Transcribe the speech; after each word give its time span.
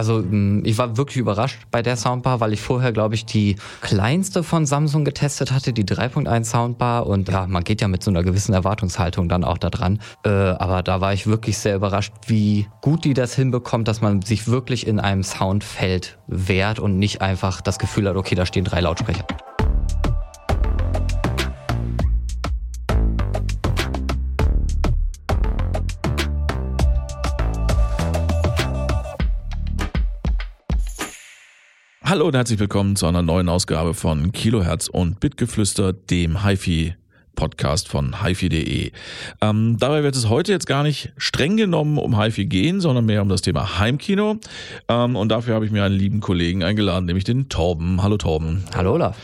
Also 0.00 0.24
mh, 0.26 0.62
ich 0.64 0.78
war 0.78 0.96
wirklich 0.96 1.18
überrascht 1.18 1.58
bei 1.70 1.82
der 1.82 1.94
Soundbar, 1.94 2.40
weil 2.40 2.54
ich 2.54 2.62
vorher, 2.62 2.90
glaube 2.90 3.14
ich, 3.14 3.26
die 3.26 3.56
kleinste 3.82 4.42
von 4.42 4.64
Samsung 4.64 5.04
getestet 5.04 5.52
hatte, 5.52 5.74
die 5.74 5.84
3.1 5.84 6.44
Soundbar. 6.44 7.06
Und 7.06 7.28
ja, 7.28 7.46
man 7.46 7.64
geht 7.64 7.82
ja 7.82 7.88
mit 7.88 8.02
so 8.02 8.10
einer 8.10 8.22
gewissen 8.22 8.54
Erwartungshaltung 8.54 9.28
dann 9.28 9.44
auch 9.44 9.58
da 9.58 9.68
dran. 9.68 10.00
Äh, 10.24 10.30
aber 10.30 10.82
da 10.82 11.02
war 11.02 11.12
ich 11.12 11.26
wirklich 11.26 11.58
sehr 11.58 11.76
überrascht, 11.76 12.14
wie 12.28 12.66
gut 12.80 13.04
die 13.04 13.12
das 13.12 13.34
hinbekommt, 13.34 13.88
dass 13.88 14.00
man 14.00 14.22
sich 14.22 14.48
wirklich 14.48 14.86
in 14.86 15.00
einem 15.00 15.22
Soundfeld 15.22 16.16
wehrt 16.26 16.78
und 16.78 16.98
nicht 16.98 17.20
einfach 17.20 17.60
das 17.60 17.78
Gefühl 17.78 18.08
hat, 18.08 18.16
okay, 18.16 18.34
da 18.34 18.46
stehen 18.46 18.64
drei 18.64 18.80
Lautsprecher. 18.80 19.26
Hallo 32.10 32.26
und 32.26 32.34
herzlich 32.34 32.58
willkommen 32.58 32.96
zu 32.96 33.06
einer 33.06 33.22
neuen 33.22 33.48
Ausgabe 33.48 33.94
von 33.94 34.32
Kilohertz 34.32 34.88
und 34.88 35.20
Bitgeflüster, 35.20 35.92
dem 35.92 36.44
HiFi 36.44 36.96
Podcast 37.36 37.86
von 37.86 38.24
HiFi.de. 38.24 38.90
Ähm, 39.40 39.76
dabei 39.78 40.02
wird 40.02 40.16
es 40.16 40.28
heute 40.28 40.50
jetzt 40.50 40.66
gar 40.66 40.82
nicht 40.82 41.12
streng 41.16 41.56
genommen 41.56 41.98
um 41.98 42.20
HiFi 42.20 42.46
gehen, 42.46 42.80
sondern 42.80 43.06
mehr 43.06 43.22
um 43.22 43.28
das 43.28 43.42
Thema 43.42 43.78
Heimkino. 43.78 44.38
Ähm, 44.88 45.14
und 45.14 45.28
dafür 45.28 45.54
habe 45.54 45.66
ich 45.66 45.70
mir 45.70 45.84
einen 45.84 45.94
lieben 45.94 46.18
Kollegen 46.18 46.64
eingeladen, 46.64 47.04
nämlich 47.04 47.22
den 47.22 47.48
Torben. 47.48 48.02
Hallo 48.02 48.16
Torben. 48.16 48.64
Hallo 48.74 48.94
Olaf. 48.94 49.16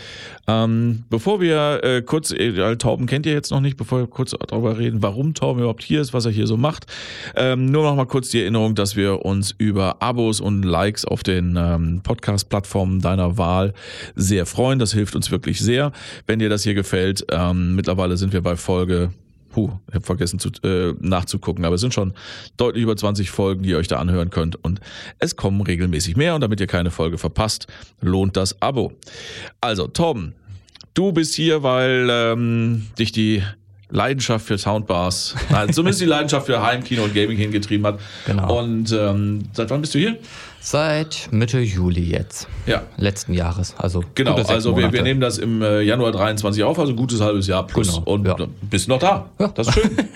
Ähm, 0.49 1.05
bevor 1.11 1.41
wir 1.41 1.81
äh, 1.83 2.03
kurz, 2.03 2.31
äh, 2.31 2.77
Torben 2.77 3.07
kennt 3.07 3.27
ihr 3.27 3.33
jetzt 3.33 3.51
noch 3.51 3.61
nicht, 3.61 3.77
bevor 3.77 4.01
wir 4.01 4.07
kurz 4.07 4.35
darüber 4.47 4.79
reden, 4.79 5.03
warum 5.03 5.35
Torben 5.35 5.61
überhaupt 5.61 5.83
hier 5.83 6.01
ist, 6.01 6.15
was 6.15 6.25
er 6.25 6.31
hier 6.31 6.47
so 6.47 6.57
macht. 6.57 6.87
Ähm, 7.35 7.67
nur 7.67 7.83
noch 7.83 7.97
mal 7.97 8.07
kurz 8.07 8.31
die 8.31 8.41
Erinnerung, 8.41 8.75
dass 8.75 8.97
wir 8.97 9.25
uns 9.25 9.55
über 9.59 10.03
Abos 10.03 10.41
und 10.41 10.63
Likes 10.63 11.05
auf 11.05 11.23
den 11.23 11.57
ähm, 11.59 12.01
Podcast-Plattformen 12.03 13.01
deiner 13.01 13.39
Wahl 13.39 13.75
sehr 14.15 14.47
freuen. 14.47 14.79
Das 14.79 14.93
hilft 14.93 15.17
uns 15.17 15.31
wirklich 15.31 15.61
sehr. 15.61 15.93
Wenn 16.27 16.39
dir 16.39 16.49
das 16.49 16.63
hier 16.63 16.75
gefällt, 16.75 17.27
ähm, 17.31 17.75
mittlerweile 17.75 18.17
sind 18.17 18.33
wir 18.33 18.43
bei 18.43 18.57
Folge 18.57 19.11
Puh, 19.57 19.71
ich 19.89 19.95
habe 19.95 20.05
vergessen 20.05 20.39
zu, 20.39 20.51
äh, 20.65 20.93
nachzugucken, 21.01 21.65
aber 21.65 21.77
es 21.77 21.81
sind 21.81 21.95
schon 21.95 22.13
deutlich 22.59 22.83
über 22.83 22.95
20 22.95 23.31
Folgen, 23.31 23.63
die 23.63 23.71
ihr 23.71 23.79
euch 23.79 23.89
da 23.89 23.97
anhören 23.97 24.29
könnt. 24.29 24.63
Und 24.63 24.81
es 25.19 25.35
kommen 25.35 25.63
regelmäßig 25.63 26.15
mehr. 26.15 26.35
Und 26.35 26.43
damit 26.43 26.61
ihr 26.61 26.67
keine 26.67 26.91
Folge 26.91 27.17
verpasst, 27.17 27.67
lohnt 28.03 28.37
das 28.37 28.61
Abo. 28.61 28.93
Also, 29.63 29.87
Tom, 29.87 30.35
du 30.93 31.11
bist 31.13 31.35
hier, 31.35 31.63
weil 31.63 32.07
ähm, 32.11 32.89
dich 32.99 33.13
die 33.13 33.43
Leidenschaft 33.89 34.45
für 34.45 34.59
Soundbars, 34.59 35.35
nein, 35.49 35.73
zumindest 35.73 36.03
die 36.03 36.07
Leidenschaft 36.07 36.45
für 36.45 36.61
Heimkino 36.61 37.05
und 37.05 37.15
Gaming 37.15 37.39
hingetrieben 37.39 37.87
hat. 37.87 37.99
Genau. 38.27 38.61
Und 38.61 38.93
ähm, 38.93 39.45
seit 39.55 39.71
wann 39.71 39.81
bist 39.81 39.95
du 39.95 39.99
hier? 39.99 40.19
Seit 40.69 41.29
Mitte 41.31 41.61
Juli 41.61 42.03
jetzt. 42.03 42.49
Ja. 42.67 42.83
Letzten 42.97 43.35
Jahres. 43.35 43.77
Also 43.79 44.03
Genau, 44.17 44.35
also 44.35 44.77
wir, 44.77 44.93
wir 44.93 45.03
nehmen 45.03 45.21
das 45.21 45.39
im 45.39 45.63
äh, 45.63 45.83
Januar 45.83 46.11
23 46.11 46.65
auf, 46.65 46.77
also 46.81 46.93
ein 46.93 46.97
gutes 46.97 47.21
halbes 47.21 47.47
Jahr 47.47 47.65
plus. 47.65 47.95
Genau, 47.95 48.03
und 48.03 48.27
ja. 48.27 48.37
äh, 48.37 48.49
bist 48.63 48.89
noch 48.89 48.99
da. 48.99 49.31
Ja. 49.39 49.47
Das 49.47 49.69
ist 49.69 49.75
schön. 49.75 49.97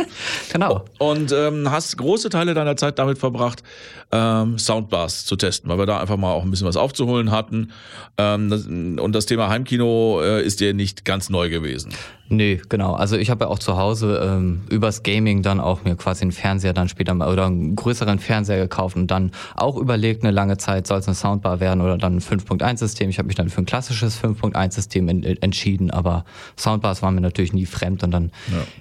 Genau. 0.52 0.84
Und 0.98 1.32
ähm, 1.32 1.70
hast 1.70 1.96
große 1.96 2.28
Teile 2.28 2.52
deiner 2.54 2.76
Zeit 2.76 2.98
damit 2.98 3.18
verbracht, 3.18 3.62
ähm, 4.10 4.58
Soundbars 4.58 5.24
zu 5.24 5.36
testen, 5.36 5.70
weil 5.70 5.78
wir 5.78 5.86
da 5.86 6.00
einfach 6.00 6.16
mal 6.16 6.32
auch 6.32 6.42
ein 6.42 6.50
bisschen 6.50 6.66
was 6.66 6.76
aufzuholen 6.76 7.30
hatten. 7.30 7.70
Ähm, 8.18 8.50
das, 8.50 8.66
und 8.66 9.12
das 9.12 9.26
Thema 9.26 9.48
Heimkino 9.48 10.20
äh, 10.20 10.42
ist 10.44 10.60
dir 10.60 10.74
nicht 10.74 11.04
ganz 11.04 11.30
neu 11.30 11.48
gewesen. 11.48 11.92
Nee, 12.32 12.60
genau. 12.68 12.94
Also 12.94 13.16
ich 13.16 13.28
habe 13.28 13.44
ja 13.44 13.50
auch 13.50 13.58
zu 13.58 13.76
Hause 13.76 14.20
ähm, 14.24 14.62
übers 14.70 15.02
Gaming 15.02 15.42
dann 15.42 15.58
auch 15.58 15.82
mir 15.82 15.96
quasi 15.96 16.22
einen 16.22 16.30
Fernseher 16.30 16.72
dann 16.72 16.88
später 16.88 17.12
mal 17.12 17.32
oder 17.32 17.46
einen 17.46 17.74
größeren 17.74 18.20
Fernseher 18.20 18.58
gekauft 18.58 18.94
und 18.94 19.08
dann 19.08 19.32
auch 19.56 19.76
überlegt, 19.76 20.22
eine 20.22 20.30
lange 20.40 20.56
Zeit 20.56 20.86
soll 20.86 20.98
es 20.98 21.06
eine 21.06 21.14
Soundbar 21.14 21.60
werden 21.60 21.80
oder 21.80 21.98
dann 21.98 22.16
ein 22.16 22.20
5.1-System. 22.20 23.10
Ich 23.10 23.18
habe 23.18 23.26
mich 23.26 23.36
dann 23.36 23.48
für 23.50 23.60
ein 23.60 23.66
klassisches 23.66 24.22
5.1-System 24.22 25.08
en 25.08 25.22
entschieden, 25.22 25.90
aber 25.90 26.24
Soundbars 26.58 27.02
waren 27.02 27.14
mir 27.14 27.20
natürlich 27.20 27.52
nie 27.52 27.66
fremd 27.66 28.02
und 28.02 28.10
dann 28.10 28.30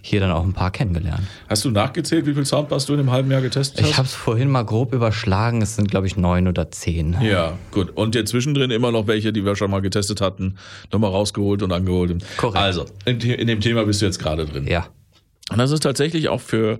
hier 0.01 0.19
dann 0.19 0.31
auch 0.31 0.43
ein 0.43 0.53
paar 0.53 0.71
kennengelernt. 0.71 1.23
Hast 1.47 1.65
du 1.65 1.71
nachgezählt, 1.71 2.25
wie 2.25 2.33
viel 2.33 2.45
Soundbars 2.45 2.85
du 2.85 2.93
in 2.93 2.99
einem 2.99 3.11
halben 3.11 3.29
Jahr 3.31 3.41
getestet 3.41 3.81
hast? 3.81 3.89
Ich 3.89 3.97
habe 3.97 4.07
es 4.07 4.13
vorhin 4.15 4.49
mal 4.49 4.63
grob 4.63 4.93
überschlagen. 4.93 5.61
Es 5.61 5.75
sind, 5.75 5.91
glaube 5.91 6.07
ich, 6.07 6.15
neun 6.15 6.47
oder 6.47 6.71
zehn. 6.71 7.17
ja, 7.21 7.53
gut. 7.71 7.91
Und 7.95 8.15
jetzt 8.15 8.29
zwischendrin 8.29 8.71
immer 8.71 8.91
noch 8.91 9.07
welche, 9.07 9.33
die 9.33 9.43
wir 9.45 9.55
schon 9.55 9.71
mal 9.71 9.81
getestet 9.81 10.21
hatten, 10.21 10.55
nochmal 10.91 11.11
rausgeholt 11.11 11.61
und 11.61 11.71
angeholt. 11.71 12.23
Korrekt. 12.37 12.57
Also, 12.57 12.85
in, 13.05 13.19
in 13.19 13.47
dem 13.47 13.59
Thema 13.59 13.83
bist 13.85 14.01
du 14.01 14.05
jetzt 14.05 14.19
gerade 14.19 14.45
drin. 14.45 14.65
Ja. 14.67 14.87
Und 15.49 15.57
das 15.57 15.71
ist 15.71 15.81
tatsächlich 15.81 16.29
auch 16.29 16.41
für, 16.41 16.79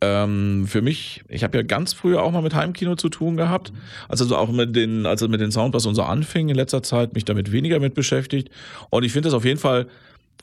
ähm, 0.00 0.66
für 0.66 0.82
mich, 0.82 1.22
ich 1.28 1.42
habe 1.42 1.56
ja 1.56 1.62
ganz 1.62 1.94
früher 1.94 2.22
auch 2.22 2.32
mal 2.32 2.42
mit 2.42 2.54
Heimkino 2.54 2.94
zu 2.96 3.08
tun 3.08 3.36
gehabt. 3.36 3.72
Also 4.08 4.36
auch 4.36 4.50
mit 4.50 4.76
den, 4.76 5.06
als 5.06 5.22
es 5.22 5.28
mit 5.28 5.40
den 5.40 5.50
Soundbars 5.50 5.86
und 5.86 5.94
so 5.94 6.02
anfing 6.02 6.50
in 6.50 6.54
letzter 6.54 6.82
Zeit, 6.82 7.14
mich 7.14 7.24
damit 7.24 7.50
weniger 7.50 7.80
mit 7.80 7.94
beschäftigt. 7.94 8.50
Und 8.90 9.04
ich 9.04 9.12
finde 9.12 9.28
das 9.28 9.34
auf 9.34 9.44
jeden 9.44 9.58
Fall, 9.58 9.86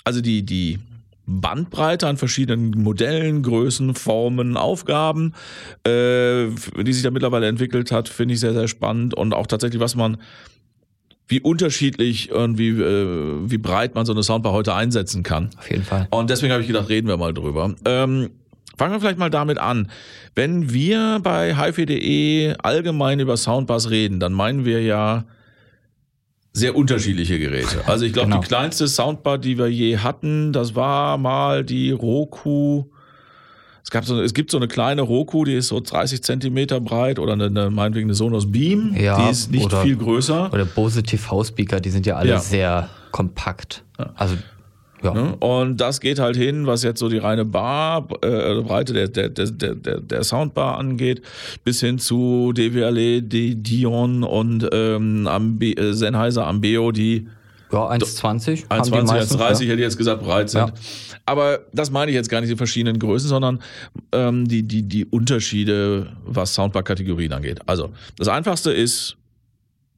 also 0.04 0.22
die, 0.22 0.44
die 0.44 0.80
Bandbreite 1.28 2.08
an 2.08 2.18
verschiedenen 2.18 2.72
Modellen, 2.72 3.44
Größen, 3.44 3.94
Formen, 3.94 4.58
Aufgaben, 4.58 5.34
äh, 5.84 6.48
die 6.82 6.94
sich 6.94 7.04
da 7.04 7.12
mittlerweile 7.12 7.48
entwickelt 7.48 7.92
hat, 7.92 8.10
finde 8.10 8.34
ich 8.34 8.40
sehr, 8.40 8.54
sehr 8.54 8.68
spannend. 8.68 9.14
Und 9.14 9.34
auch 9.34 9.46
tatsächlich, 9.46 9.82
was 9.82 9.96
man, 9.96 10.18
wie 11.28 11.42
unterschiedlich 11.42 12.32
und 12.32 12.58
wie, 12.58 12.70
äh, 12.70 13.50
wie 13.50 13.58
breit 13.58 13.96
man 13.96 14.06
so 14.06 14.14
eine 14.14 14.24
Soundbar 14.24 14.54
heute 14.54 14.74
einsetzen 14.74 15.24
kann. 15.24 15.50
Auf 15.58 15.70
jeden 15.70 15.84
Fall. 15.84 16.08
Und 16.12 16.30
deswegen 16.30 16.52
habe 16.54 16.62
ich 16.62 16.68
gedacht, 16.68 16.90
reden 16.90 17.08
wir 17.08 17.18
mal 17.18 17.34
drüber. 17.34 17.76
Ähm, 17.86 18.30
fangen 18.78 18.94
wir 18.94 19.00
vielleicht 19.02 19.18
mal 19.20 19.30
damit 19.30 19.58
an. 19.58 19.90
Wenn 20.36 20.72
wir 20.72 21.20
bei 21.22 21.54
hifi.de 21.56 22.56
allgemein 22.64 23.20
über 23.20 23.36
Soundbars 23.36 23.90
reden, 23.90 24.20
dann 24.20 24.32
meinen 24.34 24.64
wir 24.66 24.82
ja 24.82 25.26
sehr 26.54 26.76
unterschiedliche 26.76 27.38
Geräte. 27.40 27.84
Also 27.88 28.06
ich 28.06 28.14
glaube, 28.14 28.30
Genau. 28.30 28.42
die 28.42 28.48
kleinste 28.48 28.88
Soundbar, 28.88 29.38
die 29.38 29.58
wir 29.58 29.68
je 29.68 29.98
hatten, 29.98 30.54
das 30.54 30.76
war 30.76 31.18
mal 31.18 31.64
die 31.64 31.92
Roku. 31.92 32.86
Es, 33.88 33.92
gab 33.92 34.03
so, 34.03 34.22
es 34.22 34.34
gibt 34.34 34.52
so 34.52 34.58
eine 34.58 34.68
kleine 34.68 35.02
Roku, 35.02 35.46
die 35.46 35.53
ist 35.53 35.70
so 35.70 35.80
30 35.80 36.22
Zentimeter 36.22 36.81
breit 36.81 37.20
oder 37.20 37.31
eine, 37.31 37.46
eine 37.46 37.70
meinetwegen 37.70 38.08
eine 38.08 38.16
Sonos 38.16 38.52
Beam. 38.52 38.94
Ja, 39.00 39.16
die 39.24 39.31
ist 39.31 39.50
nicht 39.50 39.64
oder- 39.68 39.81
viel 39.81 39.96
größer. 39.96 40.52
Oder 40.52 40.66
Bose 40.66 41.03
TV-Speaker, 41.03 41.80
die 41.80 41.90
sind 41.90 42.06
ja 42.06 42.18
alle 42.18 42.31
Ja. 42.31 42.40
sehr 42.40 42.90
kompakt. 43.12 43.86
Also, 44.16 44.36
ja. 45.02 45.14
Ne? 45.14 45.38
Und 45.38 45.78
das 45.78 46.02
geht 46.02 46.20
halt 46.20 46.36
hin, 46.36 46.68
was 46.68 46.84
jetzt 46.84 47.00
so 47.00 47.08
die 47.08 47.18
reine 47.20 47.46
Bar, 47.46 48.09
äh, 48.24 48.62
Breite 48.62 48.92
der, 48.92 49.08
der, 49.08 49.30
der, 49.30 49.75
der, 49.75 50.02
der 50.02 50.24
Soundbar 50.25 50.78
angeht, 50.78 51.22
bis 51.64 51.80
hin 51.80 51.98
zu 51.98 52.52
die 52.54 53.56
Dion 53.56 54.24
und 54.24 54.68
ähm, 54.74 55.28
Ambe, 55.28 55.78
äh, 55.78 55.94
Sennheiser 55.94 56.46
Ambeo, 56.46 56.92
die 56.92 57.30
Ja, 57.72 57.90
1,20 57.90 58.70
haben 58.70 58.84
die 58.84 58.92
1,20, 58.92 59.04
meisten. 59.06 59.36
1,30 59.36 59.50
hätte 59.64 59.74
ich 59.74 59.80
jetzt 59.80 59.98
gesagt 59.98 60.24
breit 60.24 60.50
sind. 60.50 60.68
Ja. 60.68 60.74
Aber 61.26 61.60
das 61.74 61.92
meine 61.92 62.10
ich 62.12 62.16
jetzt 62.16 62.30
gar 62.30 62.40
nicht 62.40 62.52
die 62.52 62.56
verschiedenen 62.56 63.00
Größen, 63.00 63.28
sondern 63.28 63.62
ähm, 64.14 64.48
die, 64.48 64.64
die, 64.64 64.84
die 64.84 65.06
Unterschiede, 65.06 66.14
was 66.26 66.54
Soundbar-Kategorien 66.54 67.34
angeht. 67.34 67.60
Also 67.66 67.92
das 68.18 68.30
Einfachste 68.30 68.72
ist, 68.72 69.18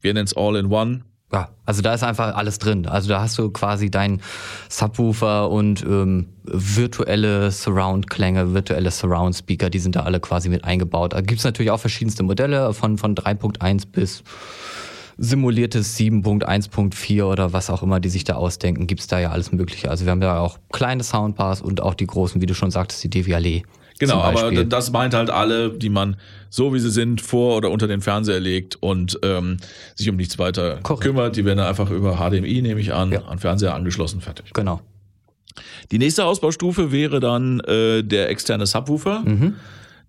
wir 0.02 0.14
nennen 0.14 0.26
es 0.26 0.36
All-in-One, 0.36 1.02
Ja, 1.32 1.50
also 1.66 1.84
da 1.84 1.94
ist 1.94 2.04
einfach 2.04 2.34
alles 2.36 2.58
drin. 2.58 2.88
Also 2.88 3.10
da 3.10 3.22
hast 3.22 3.38
du 3.38 3.52
quasi 3.52 3.92
deinen 3.92 4.22
Subwoofer 4.70 5.52
und 5.52 5.84
ähm, 5.84 6.30
virtuelle 6.44 7.52
Surround-Klänge, 7.52 8.56
virtuelle 8.56 8.90
Surround-Speaker, 8.90 9.70
die 9.70 9.80
sind 9.80 9.96
da 9.96 10.02
alle 10.02 10.20
quasi 10.20 10.50
mit 10.50 10.64
eingebaut. 10.64 11.14
Da 11.14 11.22
gibt's 11.22 11.44
natürlich 11.44 11.70
auch 11.70 11.80
verschiedenste 11.80 12.24
Modelle 12.24 12.74
von, 12.74 12.98
von 12.98 13.14
3.1 13.14 13.84
bis 13.92 14.24
simuliertes 15.20 15.98
7.1.4 15.98 17.24
oder 17.24 17.54
was 17.54 17.70
auch 17.70 17.84
immer, 17.84 18.00
die 18.00 18.10
sich 18.10 18.24
da 18.24 18.36
ausdenken, 18.36 18.88
gibt's 18.88 19.08
da 19.08 19.20
ja 19.20 19.32
alles 19.32 19.52
Mögliche. 19.52 19.90
Also 19.92 20.06
wir 20.06 20.12
haben 20.12 20.22
ja 20.22 20.40
auch 20.40 20.58
kleine 20.72 21.04
Soundbars 21.04 21.62
und 21.62 21.82
auch 21.82 21.94
die 21.94 22.08
großen, 22.08 22.42
wie 22.42 22.46
du 22.46 22.54
schon 22.54 22.72
sagtest, 22.72 23.04
die 23.04 23.10
DVLE. 23.10 23.64
Genau, 24.00 24.22
aber 24.22 24.64
das 24.64 24.92
meint 24.94 25.14
halt 25.14 25.30
alle, 25.30 25.72
die 25.72 25.90
man 25.90 26.16
so 26.50 26.74
wie 26.74 26.80
sie 26.80 26.90
sind 26.90 27.20
vor 27.20 27.58
oder 27.58 27.70
unter 27.70 27.86
den 27.86 28.00
Fernseher 28.00 28.40
legt 28.40 28.78
und 28.82 29.20
ähm, 29.24 29.58
sich 29.94 30.10
um 30.10 30.16
nichts 30.16 30.40
weiter 30.40 30.78
Korrekt. 30.82 31.04
kümmert. 31.04 31.36
Die 31.36 31.44
werden 31.44 31.58
dann 31.58 31.68
einfach 31.68 31.92
über 31.92 32.16
HDMI, 32.16 32.62
nehme 32.62 32.80
ich 32.80 32.94
an, 32.94 33.12
Ja. 33.12 33.24
an 33.26 33.40
Fernseher 33.40 33.76
angeschlossen, 33.76 34.22
fertig. 34.22 34.54
Genau. 34.54 34.80
Die 35.92 35.98
nächste 35.98 36.24
Ausbaustufe 36.24 36.94
wäre 36.94 37.20
dann 37.20 37.60
äh, 37.62 38.02
der 38.02 38.30
externe 38.30 38.66
Subwoofer. 38.66 39.22
Mhm. 39.26 39.56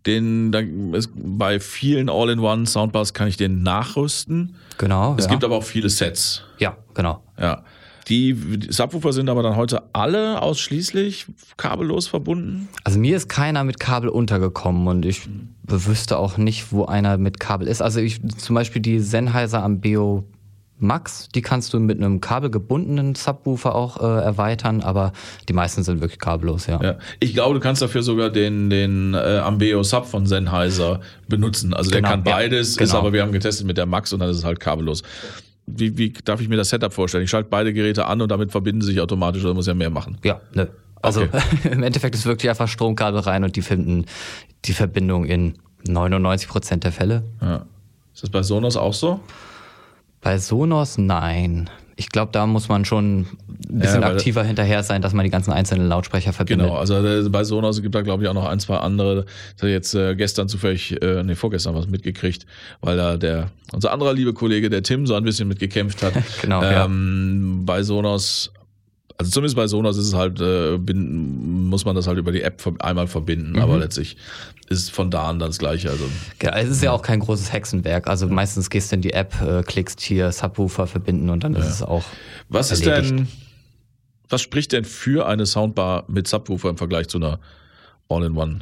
Den 0.07 0.51
dann 0.51 0.95
ist, 0.95 1.11
bei 1.15 1.61
vielen 1.61 2.09
All-in-One 2.09 2.67
Soundbars 2.67 3.13
kann 3.13 3.29
ich 3.29 3.37
den 3.37 3.63
nachrüsten. 3.63 4.55
Genau. 4.79 5.15
Es 5.19 5.27
ja. 5.27 5.31
gibt 5.31 5.45
aber 5.45 5.57
auch 5.57 5.65
viele 5.65 5.91
Sets. 5.91 6.43
ja, 6.59 6.77
genau. 6.95 7.23
Ja. 7.39 7.65
Die 8.09 8.37
Subwoofer 8.69 9.13
sind 9.13 9.29
aber 9.29 9.43
dann 9.45 9.55
heute 9.55 9.83
alle 9.93 10.43
ausschließlich 10.43 11.27
kabellos 11.57 12.09
verbunden. 12.09 12.69
Also 12.83 12.99
mir 12.99 13.17
ist 13.17 13.29
keiner 13.29 13.63
mit 13.63 13.79
Kabel 13.79 14.09
untergekommen 14.09 14.89
und 14.89 15.05
ich 15.05 15.29
wüsste 15.63 16.19
auch 16.19 16.37
nicht, 16.37 16.73
wo 16.73 16.87
einer 16.87 17.19
mit 17.19 17.39
Kabel 17.39 17.69
ist. 17.69 17.83
Also 17.83 18.01
ich 18.01 18.21
zum 18.37 18.55
Beispiel 18.55 18.83
die 18.83 18.99
Sennheiser 18.99 19.63
Ambeo 19.63 20.25
Max, 20.83 21.29
die 21.35 21.43
kannst 21.43 21.73
du 21.73 21.81
mit 21.81 21.99
einem 21.99 22.21
kabelgebundenen 22.21 23.15
Subwoofer 23.15 23.75
auch 23.75 23.99
äh, 23.99 24.23
erweitern, 24.23 24.81
aber 24.81 25.13
die 25.49 25.53
meisten 25.53 25.83
sind 25.83 26.01
wirklich 26.01 26.19
kabellos, 26.19 26.67
ja. 26.67 26.81
ja. 26.83 26.99
Ich 27.19 27.35
glaube, 27.35 27.55
du 27.55 27.61
kannst 27.61 27.83
dafür 27.83 28.03
sogar 28.03 28.31
den, 28.31 28.71
den 28.71 29.15
äh, 29.15 29.39
Ambeo 29.39 29.83
Sub 29.83 30.07
von 30.07 30.27
Sennheiser 30.27 31.01
benutzen. 31.29 31.75
Also 31.75 31.91
genau, 31.91 32.01
der 32.01 32.11
kann 32.11 32.25
beides, 32.25 32.75
ja, 32.75 32.79
genau. 32.79 32.85
ist 32.85 32.95
aber 32.95 33.13
wir 33.13 33.23
haben 33.23 33.33
getestet 33.33 33.67
mit 33.67 33.77
der 33.77 33.87
Max 33.87 34.13
und 34.13 34.21
dann 34.21 34.31
ist 34.31 34.39
es 34.39 34.45
halt 34.45 34.61
kabellos. 34.61 35.03
Wie, 35.67 35.97
wie 35.97 36.13
darf 36.25 36.41
ich 36.41 36.49
mir 36.49 36.57
das 36.57 36.71
Setup 36.71 36.93
vorstellen? 36.93 37.25
Ich 37.25 37.31
schalte 37.31 37.49
beide 37.51 37.73
Geräte 37.73 38.07
an 38.07 38.21
und 38.21 38.31
damit 38.31 38.51
verbinden 38.51 38.81
sie 38.81 38.89
sich 38.89 39.01
automatisch 39.01 39.45
oder 39.45 39.55
muss 39.55 39.67
ja 39.67 39.75
mehr 39.75 39.91
machen? 39.91 40.19
Ja, 40.25 40.41
ne. 40.53 40.69
Also 41.03 41.23
okay. 41.23 41.41
im 41.71 41.83
Endeffekt 41.83 42.15
ist 42.15 42.27
wirklich 42.27 42.51
einfach 42.51 42.69
Stromkabel 42.69 43.21
rein 43.21 43.45
und 43.45 43.57
die 43.57 43.63
finden 43.63 44.07
die 44.65 44.73
Verbindung 44.73 45.25
in 45.25 45.55
99 45.87 46.49
Prozent 46.49 46.85
der 46.85 46.93
Fälle. 46.93 47.25
Ja. 47.41 47.67
Ist 48.15 48.23
das 48.25 48.31
bei 48.31 48.43
Sonos 48.43 48.77
auch 48.77 48.95
so? 48.95 49.21
Bei 50.21 50.39
Sonos 50.39 50.99
nein. 50.99 51.71
Ich 51.97 52.09
glaube, 52.09 52.33
da 52.33 52.47
muss 52.47 52.69
man 52.69 52.87
schon 52.87 53.21
ein 53.21 53.29
bisschen 53.69 54.01
ja, 54.01 54.09
aktiver 54.09 54.43
hinterher 54.43 54.83
sein, 54.83 55.03
dass 55.03 55.13
man 55.13 55.25
die 55.25 55.31
ganzen 55.31 55.53
einzelnen 55.53 55.87
Lautsprecher 55.87 56.33
verbindet. 56.33 56.67
Genau, 56.67 56.79
also 56.79 56.95
äh, 57.07 57.29
bei 57.29 57.45
Sonos 57.45 57.83
gibt 57.83 57.95
da 57.95 58.01
glaube 58.01 58.23
ich 58.23 58.29
auch 58.29 58.35
noch 58.35 58.47
ein, 58.47 58.59
zwei 58.59 58.79
andere. 58.79 59.27
Ich 59.57 59.63
habe 59.63 59.71
jetzt 59.71 59.95
äh, 59.95 60.15
gestern 60.17 60.49
zufällig, 60.49 61.01
äh, 61.03 61.23
nee, 61.23 61.35
vorgestern 61.35 61.75
was 61.75 61.89
mitgekriegt, 61.89 62.47
weil 62.81 62.97
da 62.97 63.19
der, 63.19 63.51
unser 63.73 63.93
anderer 63.93 64.15
liebe 64.15 64.33
Kollege, 64.33 64.71
der 64.71 64.83
Tim, 64.83 65.07
so 65.07 65.15
ein 65.15 65.25
bisschen 65.25 65.47
mitgekämpft 65.47 66.03
hat. 66.03 66.15
genau. 66.41 66.63
Ähm, 66.63 67.57
ja. 67.59 67.65
Bei 67.67 67.83
Sonos 67.83 68.51
also 69.21 69.33
zumindest 69.33 69.55
bei 69.57 69.67
Sonos 69.67 69.99
ist 69.99 70.07
es 70.07 70.15
halt, 70.15 70.41
äh, 70.41 70.79
bin, 70.79 71.69
muss 71.69 71.85
man 71.85 71.95
das 71.95 72.07
halt 72.07 72.17
über 72.17 72.33
die 72.33 72.41
App 72.41 72.63
einmal 72.79 73.07
verbinden, 73.07 73.53
mhm. 73.53 73.59
aber 73.59 73.79
letztlich 73.79 74.17
ist 74.71 74.91
von 74.91 75.11
da 75.11 75.29
an 75.29 75.39
dann 75.39 75.51
das 75.51 75.59
Gleiche. 75.59 75.91
Also, 75.91 76.05
ja, 76.43 76.57
es 76.57 76.71
ist 76.71 76.83
ja 76.83 76.93
auch 76.93 77.03
kein 77.03 77.21
großes 77.21 77.53
Hexenwerk. 77.53 78.09
Also 78.09 78.29
meistens 78.29 78.71
gehst 78.71 78.93
du 78.93 78.97
in 78.97 79.03
die 79.03 79.13
App, 79.13 79.39
äh, 79.43 79.63
klickst 79.63 80.01
hier 80.01 80.33
Subwoofer 80.33 80.87
verbinden 80.87 81.29
und 81.29 81.45
dann 81.45 81.53
ja. 81.53 81.61
ist 81.61 81.69
es 81.69 81.83
auch. 81.83 82.05
Was 82.49 82.71
erledigt. 82.71 83.03
ist 83.03 83.11
denn, 83.11 83.29
was 84.31 84.41
spricht 84.41 84.73
denn 84.73 84.87
für 84.87 85.27
eine 85.27 85.45
Soundbar 85.45 86.05
mit 86.09 86.27
Subwoofer 86.27 86.71
im 86.71 86.79
Vergleich 86.79 87.09
zu 87.09 87.19
einer 87.19 87.41
All-in-One? 88.09 88.61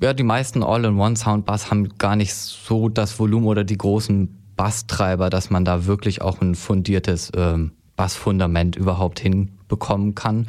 Ja, 0.00 0.14
die 0.14 0.22
meisten 0.22 0.62
All-in-One-Soundbars 0.62 1.70
haben 1.70 1.90
gar 1.98 2.16
nicht 2.16 2.32
so 2.32 2.88
das 2.88 3.18
Volumen 3.18 3.46
oder 3.46 3.64
die 3.64 3.76
großen 3.76 4.34
Basstreiber, 4.56 5.28
dass 5.28 5.50
man 5.50 5.66
da 5.66 5.84
wirklich 5.84 6.22
auch 6.22 6.40
ein 6.40 6.54
fundiertes 6.54 7.30
ähm, 7.36 7.72
Bassfundament 7.96 8.76
überhaupt 8.76 9.20
hinbekommen 9.20 10.14
kann. 10.14 10.46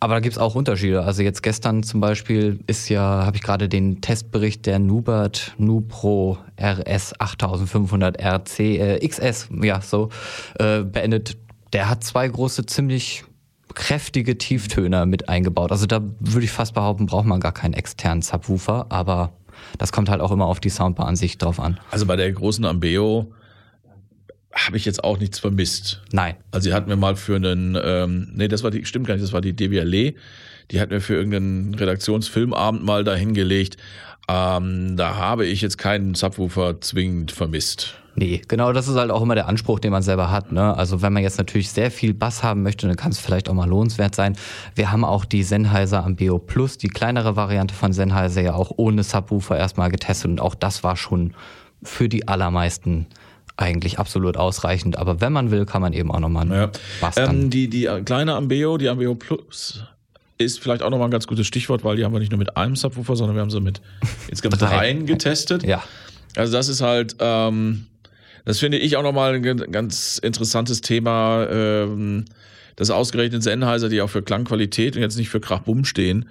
Aber 0.00 0.14
da 0.14 0.20
gibt 0.20 0.34
es 0.34 0.38
auch 0.38 0.54
Unterschiede. 0.54 1.02
Also 1.02 1.22
jetzt 1.22 1.42
gestern 1.42 1.82
zum 1.82 2.00
Beispiel 2.00 2.60
ist 2.66 2.90
ja, 2.90 3.24
habe 3.24 3.36
ich 3.36 3.42
gerade 3.42 3.70
den 3.70 4.02
Testbericht 4.02 4.66
der 4.66 4.78
Nubert 4.78 5.54
Nupro 5.56 6.36
RS 6.60 7.18
8500 7.18 8.20
RC 8.20 8.60
äh, 8.60 9.08
XS, 9.08 9.48
ja 9.62 9.80
so, 9.80 10.10
äh, 10.58 10.82
beendet. 10.82 11.38
Der 11.72 11.88
hat 11.88 12.04
zwei 12.04 12.28
große, 12.28 12.66
ziemlich 12.66 13.24
kräftige 13.74 14.36
Tieftöner 14.36 15.06
mit 15.06 15.30
eingebaut. 15.30 15.72
Also 15.72 15.86
da 15.86 16.02
würde 16.20 16.44
ich 16.44 16.52
fast 16.52 16.74
behaupten, 16.74 17.06
braucht 17.06 17.26
man 17.26 17.40
gar 17.40 17.52
keinen 17.52 17.72
externen 17.72 18.20
Subwoofer, 18.20 18.86
aber 18.90 19.32
das 19.78 19.90
kommt 19.90 20.10
halt 20.10 20.20
auch 20.20 20.30
immer 20.30 20.46
auf 20.46 20.60
die 20.60 20.68
Soundbar 20.68 21.06
an 21.06 21.16
sich 21.16 21.38
drauf 21.38 21.58
an. 21.58 21.80
Also 21.90 22.06
bei 22.06 22.16
der 22.16 22.30
großen 22.30 22.64
Ambeo 22.64 23.32
habe 24.54 24.76
ich 24.76 24.84
jetzt 24.84 25.02
auch 25.02 25.18
nichts 25.18 25.38
vermisst. 25.38 26.02
Nein. 26.12 26.36
Also 26.52 26.68
sie 26.68 26.74
hat 26.74 26.86
mir 26.86 26.96
mal 26.96 27.16
für 27.16 27.36
einen, 27.36 27.78
ähm, 27.82 28.30
nee, 28.34 28.48
das 28.48 28.62
war 28.62 28.70
die, 28.70 28.84
stimmt 28.84 29.06
gar 29.06 29.14
nicht, 29.14 29.24
das 29.24 29.32
war 29.32 29.40
die 29.40 29.54
DVLE, 29.54 30.14
die 30.70 30.80
hat 30.80 30.90
mir 30.90 31.00
für 31.00 31.14
irgendeinen 31.14 31.74
Redaktionsfilmabend 31.74 32.84
mal 32.84 33.04
dahingelegt. 33.04 33.76
Ähm, 34.28 34.96
da 34.96 35.16
habe 35.16 35.44
ich 35.44 35.60
jetzt 35.60 35.76
keinen 35.76 36.14
Subwoofer 36.14 36.80
zwingend 36.80 37.32
vermisst. 37.32 37.96
Nee, 38.16 38.42
genau, 38.46 38.72
das 38.72 38.86
ist 38.86 38.94
halt 38.94 39.10
auch 39.10 39.22
immer 39.22 39.34
der 39.34 39.48
Anspruch, 39.48 39.80
den 39.80 39.90
man 39.90 40.02
selber 40.02 40.30
hat. 40.30 40.52
Ne? 40.52 40.76
Also 40.76 41.02
wenn 41.02 41.12
man 41.12 41.24
jetzt 41.24 41.36
natürlich 41.36 41.70
sehr 41.70 41.90
viel 41.90 42.14
Bass 42.14 42.44
haben 42.44 42.62
möchte, 42.62 42.86
dann 42.86 42.96
kann 42.96 43.10
es 43.10 43.18
vielleicht 43.18 43.48
auch 43.48 43.54
mal 43.54 43.68
lohnenswert 43.68 44.14
sein. 44.14 44.36
Wir 44.76 44.92
haben 44.92 45.04
auch 45.04 45.24
die 45.24 45.42
Sennheiser 45.42 46.04
Ambeo 46.04 46.38
Plus, 46.38 46.78
die 46.78 46.88
kleinere 46.88 47.34
Variante 47.34 47.74
von 47.74 47.92
Sennheiser, 47.92 48.40
ja 48.40 48.54
auch 48.54 48.70
ohne 48.76 49.02
Subwoofer 49.02 49.58
erstmal 49.58 49.90
getestet 49.90 50.30
und 50.30 50.40
auch 50.40 50.54
das 50.54 50.84
war 50.84 50.96
schon 50.96 51.34
für 51.82 52.08
die 52.08 52.28
allermeisten 52.28 53.08
eigentlich 53.56 53.98
absolut 53.98 54.36
ausreichend. 54.36 54.98
Aber 54.98 55.20
wenn 55.20 55.32
man 55.32 55.50
will, 55.50 55.66
kann 55.66 55.80
man 55.80 55.92
eben 55.92 56.10
auch 56.10 56.20
nochmal 56.20 56.48
ja. 56.50 56.70
Bass 57.00 57.16
ähm, 57.16 57.50
die, 57.50 57.68
die 57.68 57.88
kleine 58.04 58.34
Ambeo, 58.34 58.78
die 58.78 58.88
Ambeo 58.88 59.14
Plus, 59.14 59.84
ist 60.38 60.60
vielleicht 60.60 60.82
auch 60.82 60.90
nochmal 60.90 61.08
ein 61.08 61.12
ganz 61.12 61.26
gutes 61.26 61.46
Stichwort, 61.46 61.84
weil 61.84 61.96
die 61.96 62.04
haben 62.04 62.12
wir 62.12 62.18
nicht 62.18 62.32
nur 62.32 62.38
mit 62.38 62.56
einem 62.56 62.74
Subwoofer, 62.76 63.16
sondern 63.16 63.36
wir 63.36 63.42
haben 63.42 63.50
sie 63.50 63.60
mit 63.60 63.80
insgesamt 64.28 64.60
dreien 64.60 65.06
getestet. 65.06 65.62
Ja. 65.62 65.82
Also 66.36 66.52
das 66.52 66.68
ist 66.68 66.80
halt, 66.80 67.16
ähm, 67.20 67.86
das 68.44 68.58
finde 68.58 68.78
ich 68.78 68.96
auch 68.96 69.02
nochmal 69.02 69.34
ein 69.34 69.42
ganz 69.42 70.18
interessantes 70.18 70.80
Thema, 70.80 71.46
ähm, 71.48 72.24
dass 72.76 72.90
ausgerechnet 72.90 73.44
Sennheiser, 73.44 73.88
die 73.88 74.02
auch 74.02 74.10
für 74.10 74.22
Klangqualität 74.22 74.96
und 74.96 75.02
jetzt 75.02 75.16
nicht 75.16 75.28
für 75.28 75.38
Krachbumm 75.38 75.84
stehen, 75.84 76.28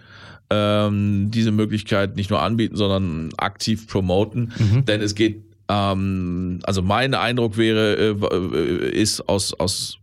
ähm, 0.50 1.32
diese 1.32 1.52
Möglichkeit 1.52 2.18
nicht 2.18 2.30
nur 2.30 2.42
anbieten, 2.42 2.76
sondern 2.76 3.30
aktiv 3.38 3.88
promoten. 3.88 4.52
Mhm. 4.58 4.86
Denn 4.86 5.02
es 5.02 5.16
geht 5.16 5.42
ähm, 5.70 6.60
also 6.64 6.82
mein 6.82 7.14
Eindruck 7.14 7.58
wäre, 7.58 7.96
äh, 7.96 8.12
äh, 8.12 8.90
ist 8.92 9.28
aus, 9.28 9.54
aus 9.54 9.98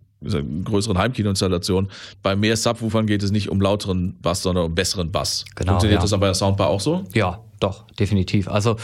größeren 0.65 0.99
Heimkinoinstallationen, 0.99 1.91
bei 2.23 2.37
mehr 2.37 2.57
Subwoofern 2.57 3.07
geht 3.07 3.23
es 3.23 3.31
nicht 3.31 3.49
um 3.49 3.61
lauteren 3.61 4.19
Bass, 4.21 4.43
sondern 4.43 4.67
um 4.67 4.75
besseren 4.75 5.11
Bass. 5.11 5.45
Genau, 5.55 5.73
Funktioniert 5.73 6.01
ja. 6.01 6.03
das 6.03 6.13
aber 6.13 6.21
bei 6.21 6.27
der 6.27 6.35
Soundbar 6.35 6.69
auch 6.69 6.81
so? 6.81 7.05
Ja, 7.15 7.41
doch, 7.59 7.87
definitiv. 7.93 8.49
Also 8.49 8.77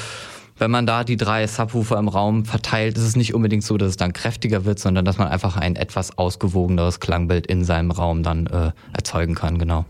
wenn 0.59 0.71
man 0.71 0.87
da 0.87 1.05
die 1.05 1.17
drei 1.17 1.47
Subwoofer 1.47 1.99
im 1.99 2.09
Raum 2.09 2.45
verteilt, 2.45 2.97
ist 2.97 3.05
es 3.05 3.17
nicht 3.17 3.35
unbedingt 3.35 3.63
so, 3.63 3.77
dass 3.77 3.91
es 3.91 3.97
dann 3.97 4.13
kräftiger 4.13 4.65
wird, 4.65 4.79
sondern 4.79 5.05
dass 5.05 5.19
man 5.19 5.29
einfach 5.29 5.57
ein 5.57 5.77
etwas 5.77 6.17
ausgewogeneres 6.17 7.01
Klangbild 7.01 7.47
in 7.47 7.65
seinem 7.65 7.91
Raum 7.91 8.23
dann 8.23 8.47
äh, 8.47 8.73
erzeugen 8.93 9.35
kann, 9.35 9.59
genau. 9.59 9.85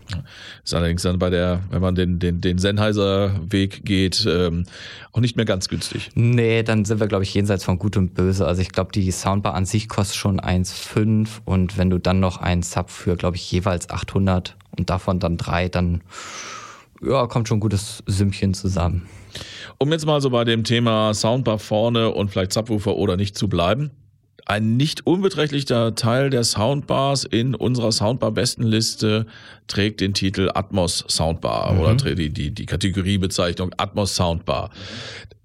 Ist 0.63 0.73
allerdings 0.73 1.03
dann 1.03 1.19
bei 1.19 1.29
der, 1.29 1.61
wenn 1.69 1.81
man 1.81 1.95
den, 1.95 2.19
den, 2.19 2.41
den 2.41 2.57
Sennheiser-Weg 2.57 3.85
geht, 3.85 4.27
ähm, 4.29 4.65
auch 5.13 5.21
nicht 5.21 5.37
mehr 5.37 5.45
ganz 5.45 5.69
günstig. 5.69 6.09
Nee, 6.15 6.63
dann 6.63 6.83
sind 6.83 6.99
wir, 6.99 7.07
glaube 7.07 7.23
ich, 7.23 7.33
jenseits 7.33 7.63
von 7.63 7.79
Gut 7.79 7.95
und 7.95 8.13
Böse. 8.13 8.45
Also 8.45 8.61
ich 8.61 8.69
glaube, 8.69 8.91
die 8.91 9.09
Soundbar 9.11 9.53
an 9.53 9.65
sich 9.65 9.87
kostet 9.87 10.17
schon 10.17 10.41
1,5 10.41 11.27
und 11.45 11.77
wenn 11.77 11.89
du 11.89 11.97
dann 11.97 12.19
noch 12.19 12.37
einen 12.37 12.63
Sub 12.63 12.89
für, 12.89 13.15
glaube 13.15 13.37
ich, 13.37 13.51
jeweils 13.51 13.89
800 13.89 14.57
und 14.77 14.89
davon 14.89 15.19
dann 15.19 15.37
drei, 15.37 15.69
dann 15.69 16.01
ja, 17.01 17.27
kommt 17.27 17.47
schon 17.47 17.57
ein 17.57 17.61
gutes 17.61 18.03
Sümmchen 18.05 18.53
zusammen. 18.53 19.07
Um 19.79 19.91
jetzt 19.91 20.05
mal 20.05 20.21
so 20.21 20.31
bei 20.31 20.43
dem 20.43 20.63
Thema 20.63 21.13
Soundbar 21.13 21.59
vorne 21.59 22.11
und 22.11 22.29
vielleicht 22.29 22.53
Subwoofer 22.53 22.95
oder 22.95 23.15
nicht 23.15 23.37
zu 23.37 23.47
bleiben. 23.47 23.91
Ein 24.45 24.77
nicht 24.77 25.05
unbeträchtlicher 25.05 25.93
Teil 25.93 26.29
der 26.29 26.43
Soundbars 26.43 27.25
in 27.25 27.53
unserer 27.53 27.91
Soundbar-Bestenliste 27.91 29.25
trägt 29.67 29.99
den 29.99 30.13
Titel 30.13 30.49
Atmos 30.53 31.03
Soundbar 31.09 31.73
mhm. 31.73 31.79
oder 31.81 31.95
die, 31.95 32.29
die, 32.29 32.51
die 32.51 32.65
Kategoriebezeichnung 32.65 33.71
Atmos 33.77 34.15
Soundbar. 34.15 34.71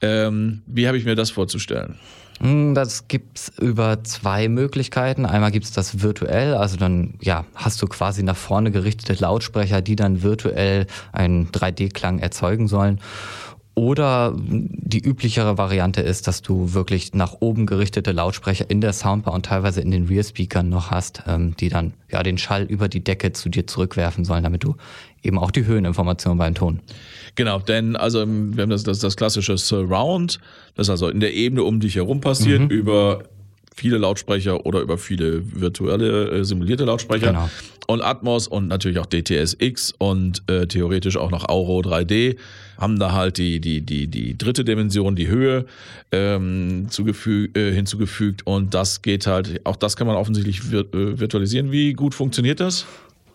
Ähm, 0.00 0.62
wie 0.66 0.86
habe 0.86 0.96
ich 0.96 1.04
mir 1.04 1.16
das 1.16 1.30
vorzustellen? 1.30 1.98
Hm, 2.38 2.74
das 2.74 3.08
gibt's 3.08 3.52
über 3.60 4.02
zwei 4.04 4.48
Möglichkeiten. 4.48 5.26
Einmal 5.26 5.50
gibt's 5.50 5.72
das 5.72 6.02
virtuell, 6.02 6.54
also 6.54 6.76
dann 6.76 7.14
ja, 7.20 7.44
hast 7.54 7.82
du 7.82 7.86
quasi 7.86 8.22
nach 8.22 8.36
vorne 8.36 8.70
gerichtete 8.70 9.20
Lautsprecher, 9.20 9.82
die 9.82 9.96
dann 9.96 10.22
virtuell 10.22 10.86
einen 11.12 11.50
3D-Klang 11.50 12.18
erzeugen 12.18 12.68
sollen. 12.68 13.00
Oder 13.74 14.34
die 14.36 15.00
üblichere 15.00 15.56
Variante 15.56 16.02
ist, 16.02 16.28
dass 16.28 16.42
du 16.42 16.74
wirklich 16.74 17.14
nach 17.14 17.36
oben 17.40 17.64
gerichtete 17.64 18.12
Lautsprecher 18.12 18.68
in 18.68 18.82
der 18.82 18.92
Soundbar 18.92 19.32
und 19.32 19.46
teilweise 19.46 19.80
in 19.80 19.90
den 19.90 20.08
Rear-Speakern 20.08 20.68
noch 20.68 20.90
hast, 20.90 21.22
ähm, 21.26 21.56
die 21.56 21.70
dann 21.70 21.94
ja 22.10 22.22
den 22.22 22.36
Schall 22.36 22.64
über 22.64 22.88
die 22.88 23.02
Decke 23.02 23.32
zu 23.32 23.48
dir 23.48 23.66
zurückwerfen 23.66 24.26
sollen, 24.26 24.42
damit 24.44 24.62
du 24.62 24.76
eben 25.22 25.38
auch 25.38 25.50
die 25.50 25.64
Höheninformationen 25.64 26.36
beim 26.36 26.54
Ton. 26.54 26.80
Genau, 27.34 27.60
denn 27.60 27.96
also 27.96 28.18
wir 28.26 28.62
haben 28.62 28.70
das, 28.70 28.82
das, 28.82 28.98
das 28.98 29.16
klassische 29.16 29.56
Surround, 29.56 30.38
das 30.74 30.90
also 30.90 31.08
in 31.08 31.20
der 31.20 31.32
Ebene 31.32 31.62
um 31.62 31.80
dich 31.80 31.96
herum 31.96 32.20
passiert, 32.20 32.60
mhm. 32.60 32.68
über 32.68 33.22
viele 33.74 33.96
Lautsprecher 33.96 34.66
oder 34.66 34.80
über 34.80 34.98
viele 34.98 35.42
virtuelle 35.58 36.30
äh, 36.30 36.44
simulierte 36.44 36.84
Lautsprecher. 36.84 37.28
Genau. 37.28 37.48
Und 37.86 38.02
Atmos 38.02 38.48
und 38.48 38.68
natürlich 38.68 38.98
auch 38.98 39.06
DTSX 39.06 39.94
und 39.96 40.42
äh, 40.48 40.66
theoretisch 40.66 41.16
auch 41.16 41.30
noch 41.30 41.48
Auro 41.48 41.80
3D 41.80 42.36
haben 42.78 42.98
da 42.98 43.12
halt 43.12 43.38
die, 43.38 43.60
die, 43.60 43.80
die, 43.80 44.06
die 44.06 44.36
dritte 44.36 44.64
Dimension, 44.64 45.16
die 45.16 45.28
Höhe 45.28 45.66
ähm, 46.10 46.88
äh, 46.98 47.72
hinzugefügt. 47.72 48.46
Und 48.46 48.74
das 48.74 49.02
geht 49.02 49.26
halt, 49.26 49.64
auch 49.64 49.76
das 49.76 49.96
kann 49.96 50.06
man 50.06 50.16
offensichtlich 50.16 50.60
äh, 50.72 50.84
virtualisieren. 50.92 51.72
Wie 51.72 51.92
gut 51.92 52.14
funktioniert 52.14 52.60
das? 52.60 52.86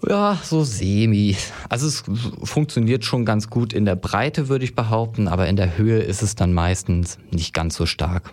Ja, 0.08 0.40
so 0.44 0.64
semi. 0.64 1.36
Also 1.70 1.88
es 1.88 2.04
funktioniert 2.44 3.04
schon 3.04 3.26
ganz 3.26 3.50
gut 3.50 3.74
in 3.74 3.86
der 3.86 3.96
Breite, 3.96 4.48
würde 4.48 4.64
ich 4.64 4.76
behaupten, 4.76 5.28
aber 5.28 5.48
in 5.48 5.56
der 5.56 5.78
Höhe 5.78 6.00
ist 6.00 6.22
es 6.22 6.36
dann 6.36 6.54
meistens 6.54 7.18
nicht 7.32 7.54
ganz 7.54 7.76
so 7.76 7.86
stark. 7.86 8.32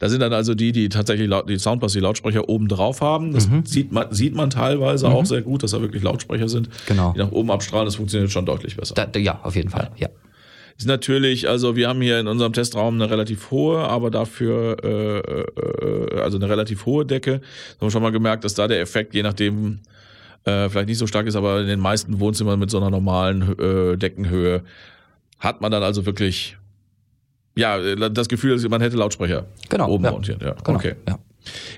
Da 0.00 0.08
sind 0.08 0.20
dann 0.20 0.32
also 0.32 0.54
die, 0.54 0.72
die 0.72 0.88
tatsächlich 0.88 1.30
die 1.46 1.58
Soundbars, 1.58 1.92
die 1.92 2.00
Lautsprecher 2.00 2.48
oben 2.48 2.68
drauf 2.68 3.02
haben. 3.02 3.32
Das 3.32 3.48
mhm. 3.48 3.66
sieht, 3.66 3.92
man, 3.92 4.12
sieht 4.12 4.34
man 4.34 4.48
teilweise 4.48 5.06
mhm. 5.06 5.14
auch 5.14 5.26
sehr 5.26 5.42
gut, 5.42 5.62
dass 5.62 5.72
da 5.72 5.82
wirklich 5.82 6.02
Lautsprecher 6.02 6.48
sind, 6.48 6.70
genau. 6.86 7.12
die 7.12 7.18
nach 7.18 7.30
oben 7.30 7.50
abstrahlen. 7.50 7.84
Das 7.84 7.96
funktioniert 7.96 8.32
schon 8.32 8.46
deutlich 8.46 8.76
besser. 8.76 8.94
Da, 8.94 9.06
ja, 9.18 9.40
auf 9.42 9.54
jeden 9.54 9.68
Fall, 9.68 9.90
ja. 9.96 10.08
ja. 10.08 10.14
Ist 10.78 10.86
natürlich, 10.86 11.46
also 11.50 11.76
wir 11.76 11.86
haben 11.90 12.00
hier 12.00 12.18
in 12.18 12.28
unserem 12.28 12.54
Testraum 12.54 12.94
eine 12.94 13.10
relativ 13.10 13.50
hohe, 13.50 13.80
aber 13.80 14.10
dafür, 14.10 14.78
äh, 14.82 15.18
äh, 15.18 16.20
also 16.22 16.38
eine 16.38 16.48
relativ 16.48 16.86
hohe 16.86 17.04
Decke. 17.04 17.32
Da 17.32 17.36
haben 17.36 17.88
wir 17.88 17.90
schon 17.90 18.02
mal 18.02 18.10
gemerkt, 18.10 18.44
dass 18.44 18.54
da 18.54 18.66
der 18.66 18.80
Effekt, 18.80 19.14
je 19.14 19.22
nachdem, 19.22 19.80
äh, 20.44 20.70
vielleicht 20.70 20.88
nicht 20.88 20.96
so 20.96 21.06
stark 21.06 21.26
ist, 21.26 21.36
aber 21.36 21.60
in 21.60 21.66
den 21.66 21.80
meisten 21.80 22.20
Wohnzimmern 22.20 22.58
mit 22.58 22.70
so 22.70 22.78
einer 22.78 22.88
normalen 22.88 23.54
äh, 23.58 23.98
Deckenhöhe 23.98 24.62
hat 25.38 25.60
man 25.60 25.70
dann 25.70 25.82
also 25.82 26.06
wirklich 26.06 26.56
ja, 27.56 27.96
das 28.08 28.28
Gefühl, 28.28 28.58
man 28.68 28.80
hätte 28.80 28.96
Lautsprecher 28.96 29.46
genau, 29.68 29.88
oben 29.88 30.04
ja. 30.04 30.10
montiert. 30.12 30.42
Ja. 30.42 30.54
Genau, 30.64 30.78
okay. 30.78 30.94
ja. 31.08 31.18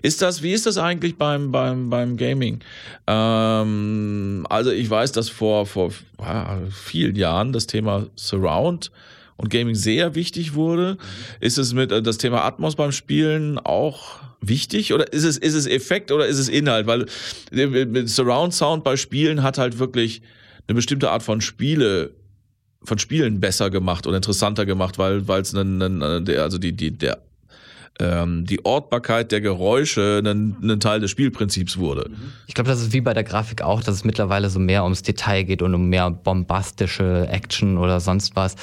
Ist 0.03 0.23
das, 0.23 0.43
wie 0.43 0.53
ist 0.53 0.67
das 0.67 0.77
eigentlich 0.77 1.17
beim, 1.17 1.53
beim, 1.53 1.89
beim 1.89 2.17
Gaming? 2.17 2.61
Ähm, 3.07 4.47
also 4.51 4.71
ich 4.71 4.91
weiß, 4.91 5.13
dass 5.13 5.29
vor, 5.29 5.67
vor 5.67 5.93
ah, 6.19 6.59
vielen 6.71 7.17
Jahren 7.17 7.53
das 7.53 7.67
Thema 7.67 8.07
Surround 8.17 8.91
und 9.37 9.51
Gaming 9.51 9.75
sehr 9.75 10.15
wichtig 10.15 10.55
wurde. 10.55 10.99
Ist 11.41 11.59
es 11.59 11.73
mit 11.75 11.93
äh, 11.93 12.03
das 12.03 12.19
Thema 12.19 12.45
Atmos 12.45 12.77
beim 12.77 12.93
Spielen 12.93 13.59
auch 13.59 14.21
wichtig 14.41 14.93
oder 14.93 15.13
ist 15.13 15.25
es, 15.25 15.39
ist 15.39 15.55
es 15.55 15.67
Effekt 15.67 16.11
oder 16.11 16.27
ist 16.27 16.39
es 16.39 16.49
Inhalt? 16.49 16.87
Weil 16.87 17.07
äh, 17.53 18.07
Surround 18.07 18.53
Sound 18.55 18.85
bei 18.85 18.97
Spielen 18.97 19.43
hat 19.43 19.59
halt 19.59 19.79
wirklich 19.79 20.23
eine 20.67 20.75
bestimmte 20.75 21.11
Art 21.11 21.23
von 21.23 21.41
Spiele 21.41 22.11
von 22.85 22.99
Spielen 22.99 23.41
besser 23.41 23.71
gemacht 23.71 24.07
und 24.07 24.15
interessanter 24.15 24.67
gemacht, 24.67 24.99
weil 24.99 25.29
weil 25.29 25.43
es 25.43 25.55
also 25.55 26.59
die 26.59 26.73
die 26.73 26.91
der 26.91 27.19
ähm, 28.01 28.47
die 28.47 28.65
Ortbarkeit 28.65 29.33
der 29.33 29.41
Geräusche 29.41 30.23
ein, 30.25 30.81
Teil 30.81 31.01
des 31.01 31.11
Spielprinzips 31.11 31.77
wurde. 31.77 32.11
Ich 32.47 32.55
glaube, 32.55 32.71
das 32.71 32.81
ist 32.81 32.93
wie 32.93 33.01
bei 33.01 33.13
der 33.13 33.25
Grafik 33.25 33.63
auch, 33.63 33.83
dass 33.83 33.95
es 33.95 34.05
mittlerweile 34.05 34.49
so 34.49 34.59
mehr 34.59 34.85
ums 34.85 35.03
Detail 35.03 35.45
geht 35.45 35.63
und 35.63 35.75
um 35.75 35.89
mehr 35.89 36.11
bombastische 36.11 37.29
Action 37.29 37.77
oder 37.77 38.01
sonst 38.01 38.35
was 38.35 38.57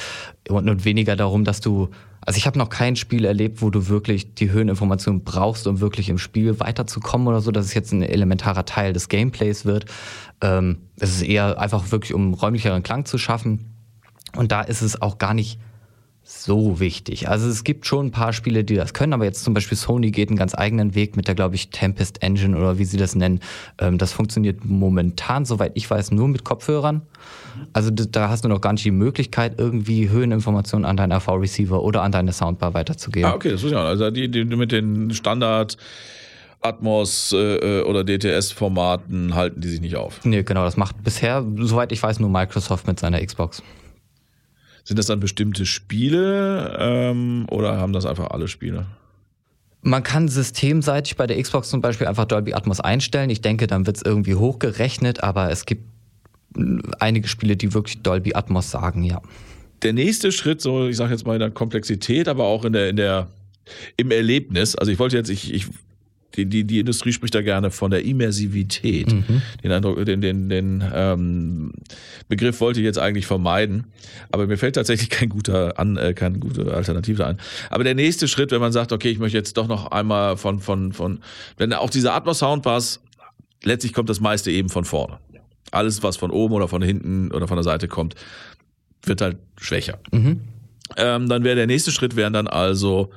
und, 0.48 0.68
und 0.68 0.84
weniger 0.86 1.16
darum, 1.16 1.46
dass 1.46 1.62
du 1.62 1.90
also 2.22 2.38
ich 2.38 2.46
habe 2.46 2.60
noch 2.60 2.70
kein 2.70 2.96
Spiel 2.96 3.26
erlebt, 3.26 3.62
wo 3.62 3.70
du 3.70 3.88
wirklich 3.88 4.36
die 4.36 4.52
Höheninformation 4.52 5.24
brauchst, 5.24 5.66
um 5.68 5.80
wirklich 5.80 6.10
im 6.10 6.18
Spiel 6.18 6.60
weiterzukommen 6.60 7.28
oder 7.28 7.40
so, 7.40 7.52
dass 7.52 7.66
es 7.66 7.74
jetzt 7.74 7.94
ein 7.94 8.04
elementarer 8.04 8.66
Teil 8.66 8.94
des 8.94 9.08
Gameplays 9.08 9.66
wird. 9.66 9.86
Ähm, 10.42 10.80
es 11.00 11.12
ist 11.12 11.22
eher 11.22 11.60
einfach 11.60 11.92
wirklich, 11.92 12.14
um 12.14 12.34
räumlicheren 12.34 12.84
Klang 12.84 13.06
zu 13.06 13.18
schaffen. 13.18 13.69
Und 14.36 14.52
da 14.52 14.62
ist 14.62 14.82
es 14.82 15.02
auch 15.02 15.18
gar 15.18 15.34
nicht 15.34 15.60
so 16.32 16.80
wichtig. 16.80 17.28
Also 17.28 17.50
es 17.50 17.64
gibt 17.64 17.88
schon 17.88 18.08
ein 18.08 18.12
paar 18.12 18.34
Spiele, 18.34 18.64
die 18.64 18.76
das 18.76 18.94
können, 18.94 19.14
aber 19.14 19.26
jetzt 19.26 19.44
zum 19.44 19.56
Beispiel 19.56 19.76
Sony 19.76 20.12
geht 20.12 20.30
einen 20.30 20.38
ganz 20.38 20.54
eigenen 20.54 20.94
Weg 20.94 21.16
mit 21.16 21.28
der, 21.28 21.34
glaube 21.34 21.56
ich, 21.56 21.72
Tempest 21.72 22.22
Engine 22.22 22.56
oder 22.56 22.78
wie 22.78 22.86
sie 22.86 22.98
das 22.98 23.16
nennen. 23.16 23.40
Ähm, 23.80 23.98
das 23.98 24.14
funktioniert 24.14 24.64
momentan, 24.64 25.46
soweit 25.46 25.72
ich 25.74 25.90
weiß, 25.90 26.12
nur 26.12 26.28
mit 26.28 26.44
Kopfhörern. 26.44 27.02
Also 27.74 27.90
da 27.90 28.30
hast 28.30 28.46
du 28.46 28.48
noch 28.48 28.62
gar 28.62 28.74
nicht 28.74 28.86
die 28.86 28.92
Möglichkeit, 28.92 29.56
irgendwie 29.58 30.10
Höheninformationen 30.10 30.86
an 30.86 30.98
deinen 30.98 31.14
AV-Receiver 31.14 31.82
oder 31.82 32.04
an 32.04 32.12
deine 32.12 32.32
Soundbar 32.32 32.76
weiterzugeben. 32.76 33.28
Ah, 33.28 33.34
okay, 33.34 33.50
das 33.50 33.64
ist 33.64 33.72
ja. 33.72 33.84
Also 33.84 34.12
die, 34.12 34.30
die 34.30 34.46
mit 34.46 34.72
den 34.72 35.12
Standard 35.16 35.78
Atmos 36.62 37.34
äh, 37.34 37.82
oder 37.82 38.04
DTS-Formaten 38.04 39.34
halten 39.34 39.62
die 39.62 39.70
sich 39.70 39.82
nicht 39.82 39.96
auf. 39.96 40.24
Nee, 40.26 40.44
genau, 40.44 40.64
das 40.64 40.78
macht 40.78 41.04
bisher, 41.04 41.44
soweit 41.56 41.92
ich 41.92 42.04
weiß, 42.04 42.20
nur 42.20 42.30
Microsoft 42.30 42.86
mit 42.86 43.00
seiner 43.00 43.26
Xbox. 43.26 43.64
Sind 44.84 44.98
das 44.98 45.08
dann 45.08 45.20
bestimmte 45.20 45.66
Spiele 45.66 46.78
ähm, 46.80 47.46
oder 47.50 47.78
haben 47.78 47.94
das 47.94 48.06
einfach 48.06 48.32
alle 48.32 48.48
Spiele? 48.48 48.86
Man 49.82 50.04
kann 50.04 50.28
systemseitig 50.28 51.16
bei 51.16 51.26
der 51.26 51.42
Xbox 51.42 51.70
zum 51.70 51.82
Beispiel 51.82 52.08
einfach 52.08 52.26
Dolby 52.26 52.54
Atmos 52.54 52.82
einstellen. 52.82 53.30
Ich 53.30 53.42
denke, 53.42 53.68
dann 53.68 53.86
wird 53.86 53.98
es 53.98 54.04
irgendwie 54.04 54.36
hochgerechnet, 54.36 55.24
aber 55.24 55.52
es 55.52 55.66
gibt 55.66 55.84
einige 57.00 57.28
Spiele, 57.28 57.56
die 57.56 57.74
wirklich 57.74 58.02
Dolby 58.02 58.34
Atmos 58.34 58.72
sagen, 58.72 59.04
ja. 59.04 59.22
Der 59.84 59.94
nächste 59.94 60.32
Schritt, 60.34 60.60
so 60.62 60.88
ich 60.88 60.98
sage 60.98 61.14
jetzt 61.14 61.26
mal 61.26 61.36
in 61.36 61.40
der 61.40 61.52
Komplexität, 61.52 62.28
aber 62.28 62.46
auch 62.46 62.66
in 62.66 62.74
der, 62.74 62.90
in 62.90 62.98
der 62.98 63.30
im 63.96 64.12
Erlebnis. 64.12 64.76
Also 64.76 64.92
ich 64.92 65.00
wollte 65.00 65.16
jetzt, 65.16 65.30
ich, 65.30 65.54
ich 65.54 65.68
die, 66.40 66.46
die, 66.46 66.64
die 66.64 66.80
Industrie 66.80 67.12
spricht 67.12 67.36
da 67.36 67.42
gerne 67.42 67.72
von 67.72 67.92
der 67.92 68.06
Immersivität. 68.06 69.12
Mhm. 69.12 69.42
Den 69.64 69.72
Eindruck, 69.72 70.04
den, 70.06 70.22
den, 70.22 70.50
den 70.50 70.84
ähm, 70.94 71.72
Begriff 72.28 72.62
wollte 72.62 72.80
ich 72.80 72.86
jetzt 72.86 73.00
eigentlich 73.00 73.26
vermeiden, 73.26 73.86
aber 74.32 74.48
mir 74.48 74.58
fällt 74.58 74.76
tatsächlich 74.76 75.10
kein 75.10 75.30
guter 75.30 75.78
an, 75.80 75.98
äh, 75.98 76.14
keine 76.14 76.40
gute 76.40 76.74
Alternative 76.74 77.26
ein. 77.26 77.38
Aber 77.70 77.84
der 77.84 77.96
nächste 77.96 78.28
Schritt, 78.28 78.52
wenn 78.52 78.62
man 78.62 78.72
sagt, 78.72 78.92
okay, 78.92 79.10
ich 79.10 79.20
möchte 79.20 79.38
jetzt 79.38 79.58
doch 79.58 79.68
noch 79.68 79.92
einmal 79.92 80.38
von, 80.38 80.60
von, 80.60 80.94
von, 80.94 81.20
wenn 81.58 81.74
auch 81.74 81.90
diese 81.90 82.14
Atmos 82.14 82.40
Soundbars, 82.40 83.02
letztlich 83.64 83.94
kommt 83.94 84.10
das 84.10 84.20
meiste 84.20 84.52
eben 84.52 84.70
von 84.70 84.86
vorne. 84.86 85.20
Alles, 85.72 86.02
was 86.02 86.18
von 86.18 86.32
oben 86.32 86.54
oder 86.56 86.68
von 86.68 86.82
hinten 86.82 87.32
oder 87.32 87.48
von 87.48 87.58
der 87.58 87.64
Seite 87.64 87.88
kommt, 87.88 88.16
wird 89.04 89.22
halt 89.22 89.38
schwächer. 89.60 90.00
Mhm. 90.12 90.42
Ähm, 90.98 91.30
dann 91.30 91.44
wäre 91.44 91.56
der 91.56 91.68
nächste 91.68 91.92
Schritt 91.92 92.16
wären 92.16 92.34
dann 92.34 92.48
also 92.48 93.12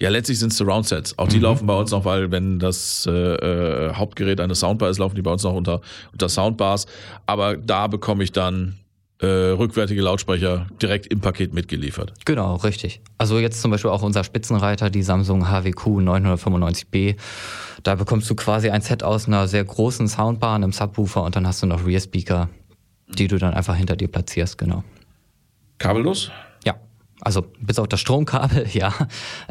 ja, 0.00 0.08
letztlich 0.08 0.38
sind 0.38 0.50
es 0.50 0.58
Surround-Sets. 0.58 1.18
Auch 1.18 1.28
die 1.28 1.36
mhm. 1.36 1.42
laufen 1.42 1.66
bei 1.66 1.74
uns 1.74 1.90
noch, 1.90 2.06
weil 2.06 2.30
wenn 2.30 2.58
das 2.58 3.06
äh, 3.06 3.10
äh, 3.10 3.94
Hauptgerät 3.94 4.40
eine 4.40 4.54
Soundbar 4.54 4.88
ist, 4.88 4.98
laufen 4.98 5.14
die 5.14 5.22
bei 5.22 5.30
uns 5.30 5.42
noch 5.42 5.54
unter, 5.54 5.82
unter 6.12 6.28
Soundbars. 6.28 6.86
Aber 7.26 7.56
da 7.58 7.86
bekomme 7.86 8.24
ich 8.24 8.32
dann 8.32 8.78
äh, 9.20 9.26
rückwärtige 9.26 10.00
Lautsprecher 10.00 10.66
direkt 10.80 11.06
im 11.08 11.20
Paket 11.20 11.52
mitgeliefert. 11.52 12.14
Genau, 12.24 12.56
richtig. 12.56 13.02
Also 13.18 13.38
jetzt 13.38 13.60
zum 13.60 13.70
Beispiel 13.70 13.90
auch 13.90 14.02
unser 14.02 14.24
Spitzenreiter, 14.24 14.88
die 14.88 15.02
Samsung 15.02 15.50
HWQ 15.50 16.00
995B. 16.00 17.16
Da 17.82 17.94
bekommst 17.94 18.30
du 18.30 18.34
quasi 18.34 18.70
ein 18.70 18.80
Set 18.80 19.02
aus 19.02 19.26
einer 19.26 19.48
sehr 19.48 19.64
großen 19.64 20.08
Soundbar, 20.08 20.54
einem 20.54 20.72
Subwoofer 20.72 21.22
und 21.22 21.36
dann 21.36 21.46
hast 21.46 21.62
du 21.62 21.66
noch 21.66 21.84
Rear-Speaker, 21.84 22.48
die 23.08 23.28
du 23.28 23.36
dann 23.36 23.52
einfach 23.52 23.76
hinter 23.76 23.96
dir 23.96 24.08
platzierst, 24.08 24.56
genau. 24.56 24.82
Kabellos? 25.76 26.30
Also 27.20 27.44
bis 27.60 27.78
auf 27.78 27.88
das 27.88 28.00
Stromkabel, 28.00 28.66
ja. 28.72 28.92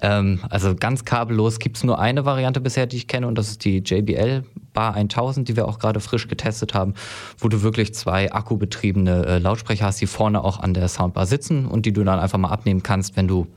Ähm, 0.01 0.39
also 0.49 0.75
ganz 0.75 1.05
kabellos 1.05 1.59
gibt 1.59 1.77
es 1.77 1.83
nur 1.83 1.99
eine 1.99 2.25
Variante 2.25 2.61
bisher, 2.61 2.87
die 2.87 2.97
ich 2.97 3.07
kenne, 3.07 3.27
und 3.27 3.37
das 3.37 3.49
ist 3.49 3.65
die 3.65 3.79
JBL 3.79 4.43
Bar 4.73 4.95
1000, 4.95 5.47
die 5.49 5.55
wir 5.55 5.67
auch 5.67 5.79
gerade 5.79 5.99
frisch 5.99 6.27
getestet 6.27 6.73
haben, 6.73 6.93
wo 7.37 7.47
du 7.47 7.61
wirklich 7.61 7.93
zwei 7.93 8.31
akkubetriebene 8.31 9.25
äh, 9.25 9.37
Lautsprecher 9.39 9.85
hast, 9.85 9.99
die 10.01 10.07
vorne 10.07 10.43
auch 10.43 10.59
an 10.59 10.73
der 10.73 10.87
Soundbar 10.87 11.25
sitzen 11.25 11.65
und 11.65 11.85
die 11.85 11.93
du 11.93 12.03
dann 12.03 12.19
einfach 12.19 12.37
mal 12.37 12.49
abnehmen 12.49 12.83
kannst, 12.83 13.17
wenn 13.17 13.27
du 13.27 13.47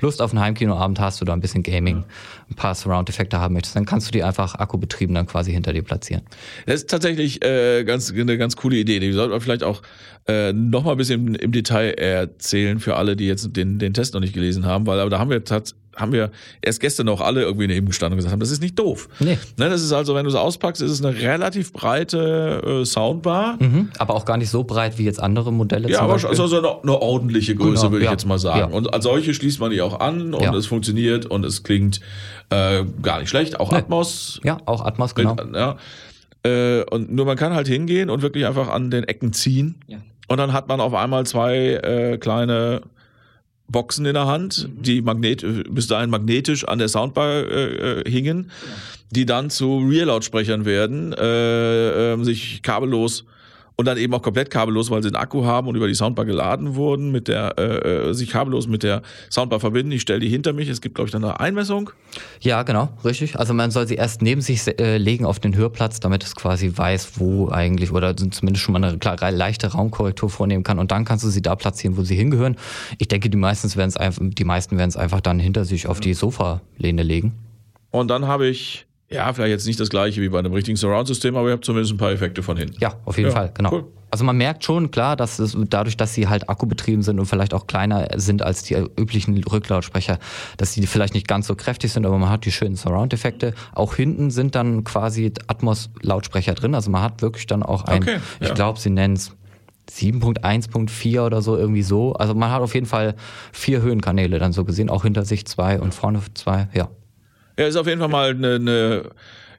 Lust 0.00 0.22
auf 0.22 0.32
einen 0.32 0.40
Heimkinoabend 0.40 1.00
hast 1.00 1.22
oder 1.22 1.32
ein 1.32 1.40
bisschen 1.40 1.62
Gaming, 1.62 2.04
ein 2.50 2.54
paar 2.54 2.74
Surround-Effekte 2.74 3.38
haben 3.38 3.54
möchtest, 3.54 3.76
dann 3.76 3.86
kannst 3.86 4.08
du 4.08 4.12
die 4.12 4.22
einfach 4.22 4.54
akkubetrieben 4.54 5.14
dann 5.14 5.26
quasi 5.26 5.52
hinter 5.52 5.72
dir 5.72 5.82
platzieren. 5.82 6.22
Das 6.66 6.76
ist 6.76 6.90
tatsächlich 6.90 7.44
äh, 7.44 7.84
ganz, 7.84 8.12
eine 8.12 8.38
ganz 8.38 8.56
coole 8.56 8.76
Idee. 8.76 9.00
Die 9.00 9.12
sollten 9.12 9.32
wir 9.32 9.40
vielleicht 9.40 9.64
auch 9.64 9.82
äh, 10.26 10.52
noch 10.52 10.84
mal 10.84 10.92
ein 10.92 10.98
bisschen 10.98 11.28
im, 11.28 11.34
im 11.34 11.52
Detail 11.52 11.92
erzählen 11.92 12.80
für 12.80 12.96
alle, 12.96 13.16
die 13.16 13.26
jetzt 13.26 13.56
den, 13.56 13.78
den 13.78 13.94
Test 13.94 14.14
noch 14.14 14.20
nicht 14.20 14.34
gelesen 14.34 14.66
haben, 14.66 14.86
weil 14.86 15.00
aber 15.00 15.10
da 15.10 15.18
haben 15.18 15.30
wir 15.30 15.44
tatsächlich 15.44 15.87
haben 15.98 16.12
wir 16.12 16.30
erst 16.62 16.80
gestern 16.80 17.06
noch 17.06 17.20
alle 17.20 17.42
irgendwie 17.42 17.66
neben 17.66 17.86
gestanden 17.88 18.14
und 18.14 18.18
gesagt 18.18 18.32
haben, 18.32 18.40
das 18.40 18.50
ist 18.50 18.62
nicht 18.62 18.78
doof. 18.78 19.08
Nee. 19.20 19.38
Ne, 19.56 19.68
das 19.68 19.82
ist 19.82 19.92
also, 19.92 20.14
wenn 20.14 20.24
du 20.24 20.30
es 20.30 20.36
auspackt, 20.36 20.80
ist 20.80 20.90
es 20.90 21.04
eine 21.04 21.16
relativ 21.20 21.72
breite 21.72 22.80
äh, 22.82 22.84
Soundbar. 22.84 23.56
Mhm, 23.58 23.90
aber 23.98 24.14
auch 24.14 24.24
gar 24.24 24.36
nicht 24.36 24.50
so 24.50 24.64
breit 24.64 24.98
wie 24.98 25.04
jetzt 25.04 25.20
andere 25.20 25.52
Modelle. 25.52 25.90
Ja, 25.90 26.00
aber 26.00 26.14
Beispiel. 26.14 26.30
also 26.30 26.56
eine, 26.56 26.82
eine 26.82 27.02
ordentliche 27.02 27.54
Größe, 27.54 27.82
genau, 27.82 27.92
würde 27.92 28.04
ja. 28.04 28.10
ich 28.10 28.12
jetzt 28.12 28.26
mal 28.26 28.38
sagen. 28.38 28.70
Ja. 28.70 28.76
Und 28.76 28.92
als 28.92 29.04
solche 29.04 29.34
schließt 29.34 29.60
man 29.60 29.70
die 29.70 29.80
auch 29.82 30.00
an 30.00 30.34
und 30.34 30.42
ja. 30.42 30.54
es 30.54 30.66
funktioniert 30.66 31.26
und 31.26 31.44
es 31.44 31.62
klingt 31.62 32.00
äh, 32.50 32.84
gar 33.02 33.20
nicht 33.20 33.28
schlecht. 33.28 33.60
Auch 33.60 33.70
nee. 33.70 33.78
Atmos. 33.78 34.40
Ja, 34.44 34.58
auch 34.66 34.84
Atmos, 34.84 35.14
genau. 35.14 35.36
Ja. 35.54 35.76
Äh, 36.44 36.84
und 36.84 37.12
nur 37.12 37.26
man 37.26 37.36
kann 37.36 37.54
halt 37.54 37.68
hingehen 37.68 38.10
und 38.10 38.22
wirklich 38.22 38.46
einfach 38.46 38.68
an 38.68 38.90
den 38.90 39.04
Ecken 39.04 39.32
ziehen. 39.32 39.76
Ja. 39.86 39.98
Und 40.28 40.38
dann 40.38 40.52
hat 40.52 40.68
man 40.68 40.80
auf 40.80 40.94
einmal 40.94 41.26
zwei 41.26 41.56
äh, 41.56 42.18
kleine 42.18 42.82
Boxen 43.70 44.06
in 44.06 44.14
der 44.14 44.26
Hand, 44.26 44.68
mhm. 44.68 44.82
die 44.82 45.02
magnet 45.02 45.44
bis 45.70 45.86
dahin 45.86 46.10
magnetisch 46.10 46.66
an 46.66 46.78
der 46.78 46.88
Soundbar 46.88 47.44
äh, 47.50 48.00
äh 48.00 48.10
hingen, 48.10 48.50
die 49.10 49.26
dann 49.26 49.50
zu 49.50 49.78
Rear-Lautsprechern 49.78 50.64
werden, 50.64 51.12
äh, 51.12 52.12
äh, 52.12 52.24
sich 52.24 52.62
kabellos 52.62 53.24
und 53.80 53.84
dann 53.84 53.96
eben 53.96 54.12
auch 54.12 54.22
komplett 54.22 54.50
kabellos, 54.50 54.90
weil 54.90 55.02
sie 55.04 55.08
einen 55.08 55.16
Akku 55.16 55.44
haben 55.44 55.68
und 55.68 55.76
über 55.76 55.86
die 55.86 55.94
Soundbar 55.94 56.24
geladen 56.24 56.74
wurden, 56.74 57.12
mit 57.12 57.28
der 57.28 57.54
äh, 57.58 58.08
äh 58.08 58.12
sich 58.12 58.28
kabellos 58.28 58.66
mit 58.66 58.82
der 58.82 59.02
Soundbar 59.30 59.60
verbinden. 59.60 59.92
Ich 59.92 60.02
stelle 60.02 60.18
die 60.18 60.28
hinter 60.28 60.52
mich. 60.52 60.68
Es 60.68 60.80
gibt, 60.80 60.96
glaube 60.96 61.06
ich, 61.06 61.12
dann 61.12 61.22
eine 61.22 61.38
Einmessung. 61.38 61.90
Ja, 62.40 62.64
genau, 62.64 62.88
richtig. 63.04 63.38
Also 63.38 63.54
man 63.54 63.70
soll 63.70 63.86
sie 63.86 63.94
erst 63.94 64.20
neben 64.20 64.40
sich 64.40 64.66
äh, 64.80 64.98
legen 64.98 65.24
auf 65.24 65.38
den 65.38 65.54
Hörplatz, 65.54 66.00
damit 66.00 66.24
es 66.24 66.34
quasi 66.34 66.72
weiß, 66.74 67.20
wo 67.20 67.50
eigentlich 67.50 67.92
oder 67.92 68.16
zumindest 68.16 68.64
schon 68.64 68.72
mal 68.72 68.82
eine 68.82 68.98
klar, 68.98 69.16
leichte 69.30 69.68
Raumkorrektur 69.68 70.28
vornehmen 70.28 70.64
kann. 70.64 70.80
Und 70.80 70.90
dann 70.90 71.04
kannst 71.04 71.24
du 71.24 71.28
sie 71.28 71.40
da 71.40 71.54
platzieren, 71.54 71.96
wo 71.96 72.02
sie 72.02 72.16
hingehören. 72.16 72.56
Ich 72.98 73.06
denke, 73.06 73.30
die 73.30 73.36
meisten 73.36 73.72
werden 73.76 73.90
es 73.90 73.96
einfach, 73.96 74.22
die 74.24 74.44
meisten 74.44 74.76
werden 74.76 74.90
es 74.90 74.96
einfach 74.96 75.20
dann 75.20 75.38
hinter 75.38 75.64
sich 75.64 75.86
auf 75.86 76.00
die 76.00 76.14
Sofalehne 76.14 77.04
legen. 77.04 77.34
Und 77.92 78.08
dann 78.08 78.26
habe 78.26 78.48
ich 78.48 78.87
ja, 79.10 79.32
vielleicht 79.32 79.50
jetzt 79.50 79.66
nicht 79.66 79.80
das 79.80 79.88
gleiche 79.88 80.20
wie 80.20 80.28
bei 80.28 80.38
einem 80.38 80.52
richtigen 80.52 80.76
Surround-System, 80.76 81.36
aber 81.36 81.48
ihr 81.48 81.54
habt 81.54 81.64
zumindest 81.64 81.94
ein 81.94 81.98
paar 81.98 82.12
Effekte 82.12 82.42
von 82.42 82.56
hinten. 82.56 82.76
Ja, 82.78 82.94
auf 83.06 83.16
jeden 83.16 83.30
ja, 83.30 83.34
Fall, 83.34 83.50
genau. 83.54 83.72
Cool. 83.72 83.84
Also 84.10 84.24
man 84.24 84.36
merkt 84.36 84.64
schon, 84.64 84.90
klar, 84.90 85.16
dass 85.16 85.38
es 85.38 85.56
dadurch, 85.68 85.96
dass 85.96 86.14
sie 86.14 86.28
halt 86.28 86.48
akkubetrieben 86.48 87.02
sind 87.02 87.18
und 87.18 87.26
vielleicht 87.26 87.52
auch 87.52 87.66
kleiner 87.66 88.08
sind 88.16 88.42
als 88.42 88.62
die 88.62 88.74
üblichen 88.74 89.42
Rücklautsprecher, 89.44 90.18
dass 90.56 90.72
sie 90.72 90.86
vielleicht 90.86 91.14
nicht 91.14 91.28
ganz 91.28 91.46
so 91.46 91.54
kräftig 91.54 91.92
sind, 91.92 92.06
aber 92.06 92.18
man 92.18 92.30
hat 92.30 92.44
die 92.44 92.52
schönen 92.52 92.76
Surround-Effekte. 92.76 93.54
Auch 93.74 93.94
hinten 93.94 94.30
sind 94.30 94.54
dann 94.54 94.84
quasi 94.84 95.32
Atmos-Lautsprecher 95.46 96.54
drin. 96.54 96.74
Also 96.74 96.90
man 96.90 97.02
hat 97.02 97.20
wirklich 97.20 97.46
dann 97.46 97.62
auch 97.62 97.84
ein, 97.84 98.02
okay, 98.02 98.18
ja. 98.40 98.48
ich 98.48 98.54
glaube, 98.54 98.78
sie 98.78 98.90
nennen 98.90 99.14
es 99.14 99.32
7.1.4 99.90 101.20
oder 101.20 101.42
so, 101.42 101.56
irgendwie 101.56 101.82
so. 101.82 102.12
Also 102.14 102.34
man 102.34 102.50
hat 102.50 102.60
auf 102.60 102.74
jeden 102.74 102.86
Fall 102.86 103.14
vier 103.52 103.82
Höhenkanäle 103.82 104.38
dann 104.38 104.52
so 104.52 104.64
gesehen, 104.64 104.90
auch 104.90 105.02
hinter 105.02 105.24
sich 105.24 105.46
zwei 105.46 105.80
und 105.80 105.94
vorne 105.94 106.20
zwei, 106.34 106.68
ja. 106.74 106.88
Ja, 107.58 107.66
ist 107.66 107.76
auf 107.76 107.86
jeden 107.86 108.00
Fall 108.00 108.08
mal 108.08 108.30
eine, 108.30 108.54
eine 108.54 109.10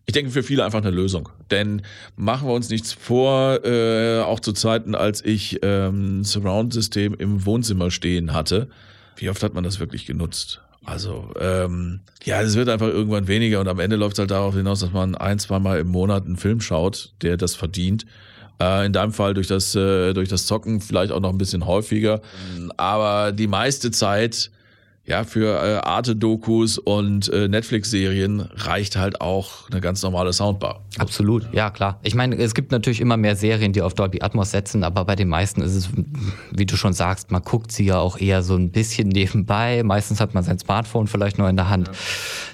ich 0.05 0.13
denke 0.13 0.31
für 0.31 0.41
viele 0.41 0.65
einfach 0.65 0.81
eine 0.81 0.89
Lösung. 0.89 1.29
Denn 1.51 1.83
machen 2.15 2.47
wir 2.47 2.53
uns 2.55 2.69
nichts 2.69 2.93
vor, 2.93 3.63
äh, 3.63 4.21
auch 4.21 4.39
zu 4.39 4.53
Zeiten, 4.53 4.95
als 4.95 5.23
ich 5.23 5.59
ähm, 5.61 6.23
Surround-System 6.23 7.13
im 7.13 7.45
Wohnzimmer 7.45 7.91
stehen 7.91 8.33
hatte, 8.33 8.69
wie 9.17 9.29
oft 9.29 9.43
hat 9.43 9.53
man 9.53 9.63
das 9.63 9.79
wirklich 9.79 10.07
genutzt? 10.07 10.61
Also, 10.83 11.31
ähm, 11.39 11.99
ja, 12.23 12.41
es 12.41 12.55
wird 12.55 12.69
einfach 12.69 12.87
irgendwann 12.87 13.27
weniger 13.27 13.59
und 13.59 13.67
am 13.67 13.79
Ende 13.79 13.97
läuft 13.97 14.13
es 14.13 14.19
halt 14.19 14.31
darauf 14.31 14.55
hinaus, 14.55 14.79
dass 14.79 14.91
man 14.91 15.13
ein, 15.13 15.37
zweimal 15.37 15.77
im 15.77 15.89
Monat 15.89 16.25
einen 16.25 16.37
Film 16.37 16.61
schaut, 16.61 17.13
der 17.21 17.37
das 17.37 17.55
verdient. 17.55 18.05
Äh, 18.59 18.87
in 18.87 18.93
deinem 18.93 19.13
Fall 19.13 19.35
durch 19.35 19.47
das, 19.47 19.75
äh, 19.75 20.13
durch 20.13 20.29
das 20.29 20.47
Zocken 20.47 20.81
vielleicht 20.81 21.11
auch 21.11 21.19
noch 21.19 21.29
ein 21.29 21.37
bisschen 21.37 21.67
häufiger. 21.67 22.21
Aber 22.77 23.31
die 23.31 23.47
meiste 23.47 23.91
Zeit 23.91 24.49
ja, 25.09 25.23
für 25.23 25.59
äh, 25.61 25.77
Arte-Dokus 25.79 26.77
und 26.77 27.29
äh, 27.29 27.47
Netflix-Serien 27.47 28.41
reicht 28.41 28.95
halt 28.95 29.21
auch 29.21 29.67
eine 29.71 29.81
ganz 29.81 30.03
normale 30.03 30.31
Soundbar. 30.33 30.83
Absolut, 30.99 31.51
ja 31.51 31.71
klar. 31.71 31.99
Ich 32.03 32.13
meine, 32.13 32.35
es 32.37 32.53
gibt 32.53 32.71
natürlich 32.71 33.01
immer 33.01 33.17
mehr 33.17 33.35
Serien, 33.35 33.73
die 33.73 33.81
auf 33.81 33.95
Dolby 33.95 34.21
Atmos 34.21 34.51
setzen, 34.51 34.83
aber 34.83 35.05
bei 35.05 35.15
den 35.15 35.27
meisten 35.27 35.63
ist 35.63 35.73
es, 35.73 35.89
wie 36.51 36.67
du 36.67 36.77
schon 36.77 36.93
sagst, 36.93 37.31
man 37.31 37.41
guckt 37.41 37.71
sie 37.71 37.85
ja 37.85 37.97
auch 37.97 38.19
eher 38.19 38.43
so 38.43 38.55
ein 38.55 38.69
bisschen 38.69 39.07
nebenbei. 39.09 39.81
Meistens 39.83 40.21
hat 40.21 40.35
man 40.35 40.43
sein 40.43 40.59
Smartphone 40.59 41.07
vielleicht 41.07 41.39
nur 41.39 41.49
in 41.49 41.55
der 41.55 41.69
Hand. 41.69 41.87
Ja. 41.87 41.93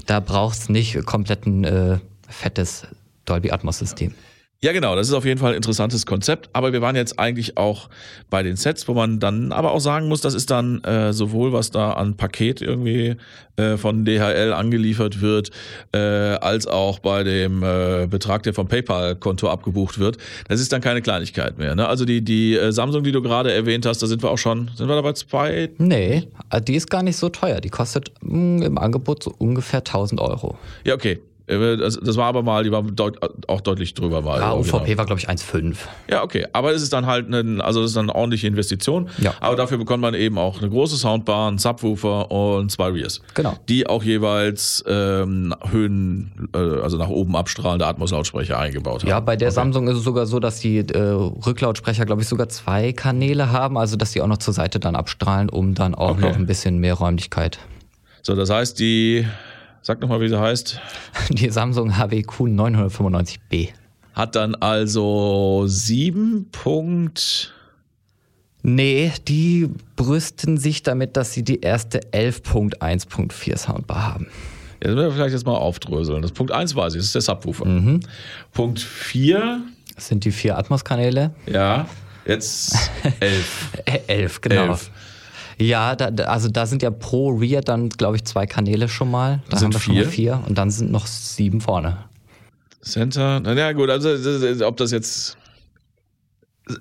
Da 0.05 0.19
braucht 0.21 0.57
es 0.57 0.69
nicht 0.69 1.05
komplett 1.05 1.45
ein 1.45 1.65
äh, 1.65 1.99
fettes 2.29 2.87
Dolby 3.25 3.51
Atmos-System. 3.51 4.11
Ja. 4.11 4.34
Ja, 4.65 4.71
genau, 4.71 4.95
das 4.95 5.07
ist 5.09 5.13
auf 5.13 5.25
jeden 5.25 5.39
Fall 5.39 5.51
ein 5.51 5.57
interessantes 5.57 6.07
Konzept, 6.07 6.49
aber 6.53 6.73
wir 6.73 6.81
waren 6.81 6.95
jetzt 6.95 7.19
eigentlich 7.19 7.55
auch 7.55 7.87
bei 8.31 8.41
den 8.41 8.55
Sets, 8.55 8.87
wo 8.87 8.95
man 8.95 9.19
dann 9.19 9.51
aber 9.51 9.73
auch 9.73 9.79
sagen 9.79 10.07
muss, 10.07 10.21
das 10.21 10.33
ist 10.33 10.49
dann 10.49 10.83
äh, 10.83 11.13
sowohl 11.13 11.53
was 11.53 11.69
da 11.69 11.91
an 11.91 12.17
Paket 12.17 12.63
irgendwie 12.63 13.15
äh, 13.57 13.77
von 13.77 14.05
DHL 14.05 14.53
angeliefert 14.53 15.21
wird, 15.21 15.51
äh, 15.91 15.99
als 15.99 16.65
auch 16.65 16.97
bei 16.97 17.21
dem 17.21 17.61
äh, 17.61 18.07
Betrag, 18.09 18.41
der 18.41 18.55
vom 18.55 18.67
PayPal-Konto 18.67 19.47
abgebucht 19.47 19.99
wird. 19.99 20.17
Das 20.47 20.59
ist 20.59 20.73
dann 20.73 20.81
keine 20.81 21.03
Kleinigkeit 21.03 21.59
mehr. 21.59 21.75
Ne? 21.75 21.87
Also 21.87 22.03
die, 22.03 22.23
die 22.23 22.55
äh, 22.55 22.71
Samsung, 22.71 23.03
die 23.03 23.11
du 23.11 23.21
gerade 23.21 23.53
erwähnt 23.53 23.85
hast, 23.85 24.01
da 24.01 24.07
sind 24.07 24.23
wir 24.23 24.31
auch 24.31 24.39
schon, 24.39 24.71
sind 24.73 24.87
wir 24.87 24.95
dabei 24.95 25.13
zwei? 25.13 25.69
Nee, 25.77 26.27
die 26.67 26.73
ist 26.73 26.89
gar 26.89 27.03
nicht 27.03 27.17
so 27.17 27.29
teuer. 27.29 27.61
Die 27.61 27.69
kostet 27.69 28.11
mh, 28.21 28.35
mm, 28.35 28.61
im 28.63 28.77
Angebot 28.79 29.21
so 29.21 29.31
ungefähr 29.37 29.81
1000 29.81 30.19
Euro. 30.21 30.57
Ja, 30.85 30.95
okay. 30.95 31.19
Äh, 31.47 31.77
das 31.77 32.17
war 32.17 32.25
aber 32.25 32.43
mal, 32.43 32.63
die 32.63 32.71
war 32.71 32.81
deut 32.81 33.19
auch 33.47 33.61
deutlich 33.61 33.93
drüber 33.93 34.21
mal. 34.21 34.39
Ja, 34.39 34.53
UVP 34.53 34.85
genau. 34.85 34.97
war, 34.97 35.05
glaube 35.05 35.19
ich, 35.19 35.29
1,5. 35.29 35.75
Ja, 36.09 36.23
okay. 36.23 36.45
Aber 36.53 36.73
es 36.73 36.81
ist 36.81 36.93
dann 36.93 37.05
halt 37.05 37.33
eine, 37.33 37.63
also 37.63 37.81
es 37.81 37.91
ist 37.91 37.97
dann 37.97 38.09
eine 38.09 38.15
ordentliche 38.15 38.47
Investition. 38.47 39.09
Ja. 39.19 39.33
Aber 39.39 39.55
dafür 39.55 39.77
bekommt 39.77 40.01
man 40.01 40.13
eben 40.13 40.37
auch 40.37 40.59
eine 40.59 40.69
große 40.69 40.97
Soundbar, 40.97 41.47
einen 41.47 41.57
Subwoofer 41.57 42.31
und 42.31 42.71
zwei 42.71 42.89
Rears. 42.89 43.21
Genau. 43.33 43.57
Die 43.69 43.87
auch 43.87 44.03
jeweils 44.03 44.83
ähm, 44.87 45.53
Höhen, 45.69 46.49
äh, 46.55 46.57
also 46.57 46.97
nach 46.97 47.09
oben 47.09 47.35
abstrahlende 47.35 47.85
Atmos-Lautsprecher 47.85 48.57
eingebaut 48.57 49.01
haben. 49.01 49.09
Ja, 49.09 49.19
bei 49.19 49.35
der 49.35 49.49
okay. 49.49 49.55
Samsung 49.55 49.87
ist 49.87 49.97
es 49.97 50.03
sogar 50.03 50.25
so, 50.25 50.39
dass 50.39 50.59
die 50.59 50.79
äh, 50.79 50.97
Rücklautsprecher, 50.97 52.05
glaube 52.05 52.23
ich, 52.23 52.27
sogar 52.27 52.49
zwei 52.49 52.91
Kanäle 52.91 53.51
haben, 53.51 53.77
also 53.77 53.97
dass 53.97 54.11
die 54.11 54.21
auch 54.21 54.27
noch 54.27 54.37
zur 54.37 54.53
Seite 54.53 54.79
dann 54.79 54.95
abstrahlen, 54.95 55.49
um 55.49 55.75
dann 55.75 55.93
auch 55.93 56.11
okay. 56.11 56.21
noch 56.21 56.35
ein 56.35 56.47
bisschen 56.47 56.79
mehr 56.79 56.95
Räumlichkeit. 56.95 57.59
So, 58.23 58.35
das 58.35 58.49
heißt, 58.49 58.79
die 58.79 59.27
Sag 59.85 60.01
nochmal, 60.01 60.19
wie 60.19 60.29
sie 60.29 60.39
heißt. 60.39 60.81
Die 61.29 61.51
Samsung 61.51 61.95
HWQ 61.95 62.47
995B. 62.47 63.69
Hat 64.15 64.35
dann 64.35 64.55
also 64.55 65.65
7 65.67 66.47
Punkt. 66.51 67.53
Nee, 68.63 69.11
die 69.27 69.69
brüsten 69.95 70.57
sich 70.57 70.81
damit, 70.81 71.15
dass 71.15 71.33
sie 71.33 71.43
die 71.43 71.61
erste 71.61 71.99
11.1.4 71.99 73.57
Soundbar 73.57 74.11
haben. 74.11 74.27
Das 74.79 74.89
müssen 74.95 75.05
wir 75.05 75.11
vielleicht 75.11 75.33
jetzt 75.33 75.45
mal 75.45 75.53
aufdröseln. 75.53 76.23
Das 76.23 76.31
Punkt 76.31 76.51
1 76.51 76.75
weiß 76.75 76.95
ich, 76.95 76.99
das 77.01 77.05
ist 77.05 77.13
der 77.13 77.21
Subwoofer. 77.21 77.65
Mhm. 77.65 77.99
Punkt 78.53 78.79
4. 78.79 79.61
Das 79.93 80.07
sind 80.07 80.25
die 80.25 80.31
vier 80.31 80.57
Atmos-Kanäle. 80.57 81.35
Ja, 81.45 81.87
jetzt 82.25 82.89
11. 83.19 83.69
11, 84.07 84.41
genau. 84.41 84.63
11. 84.71 84.89
Ja, 85.57 85.95
da, 85.95 86.07
also 86.25 86.49
da 86.49 86.65
sind 86.65 86.81
ja 86.81 86.91
pro 86.91 87.29
Rear 87.29 87.61
dann, 87.61 87.89
glaube 87.89 88.17
ich, 88.17 88.25
zwei 88.25 88.45
Kanäle 88.45 88.89
schon 88.89 89.09
mal. 89.09 89.41
Da 89.49 89.57
sind 89.57 89.67
haben 89.67 89.73
wir 89.73 89.79
vier? 89.79 89.93
schon 89.93 90.03
mal 90.03 90.11
vier 90.11 90.43
und 90.47 90.57
dann 90.57 90.71
sind 90.71 90.91
noch 90.91 91.07
sieben 91.07 91.61
vorne. 91.61 91.97
Center, 92.81 93.39
naja 93.39 93.71
gut, 93.71 93.89
also 93.89 94.09
ob 94.65 94.77
das 94.77 94.91
jetzt 94.91 95.37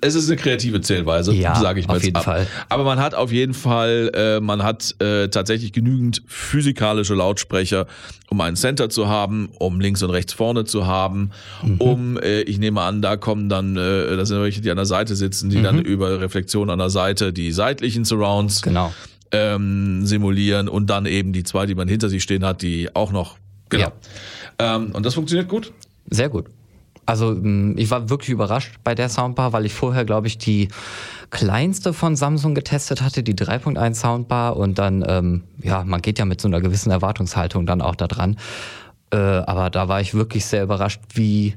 es 0.01 0.15
ist 0.15 0.27
eine 0.29 0.37
kreative 0.37 0.81
Zählweise, 0.81 1.33
ja, 1.33 1.55
sage 1.55 1.79
ich 1.79 1.87
mal. 1.87 1.97
Auf 1.97 2.03
jeden 2.03 2.15
ab. 2.15 2.23
Fall. 2.23 2.47
Aber 2.69 2.83
man 2.83 2.99
hat 2.99 3.13
auf 3.13 3.31
jeden 3.31 3.53
Fall, 3.53 4.11
äh, 4.15 4.39
man 4.39 4.63
hat 4.63 4.95
äh, 4.99 5.27
tatsächlich 5.27 5.73
genügend 5.73 6.23
physikalische 6.27 7.13
Lautsprecher, 7.13 7.85
um 8.29 8.41
einen 8.41 8.55
Center 8.55 8.89
zu 8.89 9.07
haben, 9.07 9.49
um 9.59 9.79
links 9.79 10.01
und 10.01 10.09
rechts 10.09 10.33
vorne 10.33 10.65
zu 10.65 10.87
haben, 10.87 11.29
mhm. 11.63 11.77
um, 11.77 12.19
äh, 12.19 12.41
ich 12.41 12.57
nehme 12.57 12.81
an, 12.81 13.03
da 13.03 13.15
kommen 13.15 13.47
dann, 13.47 13.77
äh, 13.77 14.17
das 14.17 14.29
sind 14.29 14.41
welche, 14.41 14.61
die 14.61 14.71
an 14.71 14.77
der 14.77 14.87
Seite 14.87 15.15
sitzen, 15.15 15.51
die 15.51 15.57
mhm. 15.57 15.63
dann 15.63 15.81
über 15.81 16.19
Reflexion 16.19 16.71
an 16.71 16.79
der 16.79 16.89
Seite 16.89 17.31
die 17.31 17.51
seitlichen 17.51 18.05
Surrounds 18.05 18.63
genau. 18.63 18.91
ähm, 19.31 20.03
simulieren 20.03 20.67
und 20.67 20.89
dann 20.89 21.05
eben 21.05 21.31
die 21.31 21.43
zwei, 21.43 21.67
die 21.67 21.75
man 21.75 21.87
hinter 21.87 22.09
sich 22.09 22.23
stehen 22.23 22.43
hat, 22.43 22.63
die 22.63 22.93
auch 22.95 23.11
noch. 23.11 23.37
Genau. 23.69 23.91
Ja. 24.59 24.75
Ähm, 24.77 24.91
und 24.93 25.05
das 25.05 25.13
funktioniert 25.13 25.47
gut? 25.47 25.71
Sehr 26.09 26.29
gut. 26.29 26.45
Also 27.05 27.31
mm, 27.31 27.77
ich 27.77 27.91
war 27.91 28.09
wirklich 28.09 28.29
überrascht 28.29 28.75
bei 28.83 28.95
der 28.95 29.09
Soundbar, 29.09 29.53
weil 29.53 29.65
ich 29.65 29.73
vorher, 29.73 30.05
glaube 30.05 30.27
ich, 30.27 30.37
die 30.37 30.69
kleinste 31.29 31.93
von 31.93 32.15
Samsung 32.15 32.55
getestet 32.55 33.01
hatte, 33.01 33.23
die 33.23 33.35
3.1 33.35 33.95
Soundbar 33.95 34.57
und 34.57 34.79
dann, 34.79 35.03
ähm, 35.07 35.43
ja, 35.61 35.83
man 35.83 36.01
geht 36.01 36.19
ja 36.19 36.25
mit 36.25 36.41
so 36.41 36.47
einer 36.47 36.61
gewissen 36.61 36.91
Erwartungshaltung 36.91 37.65
dann 37.65 37.81
auch 37.81 37.95
da 37.95 38.07
dran. 38.07 38.37
Äh, 39.11 39.17
aber 39.17 39.69
da 39.69 39.87
war 39.87 40.01
ich 40.01 40.13
wirklich 40.13 40.45
sehr 40.45 40.63
überrascht, 40.63 41.01
wie 41.13 41.55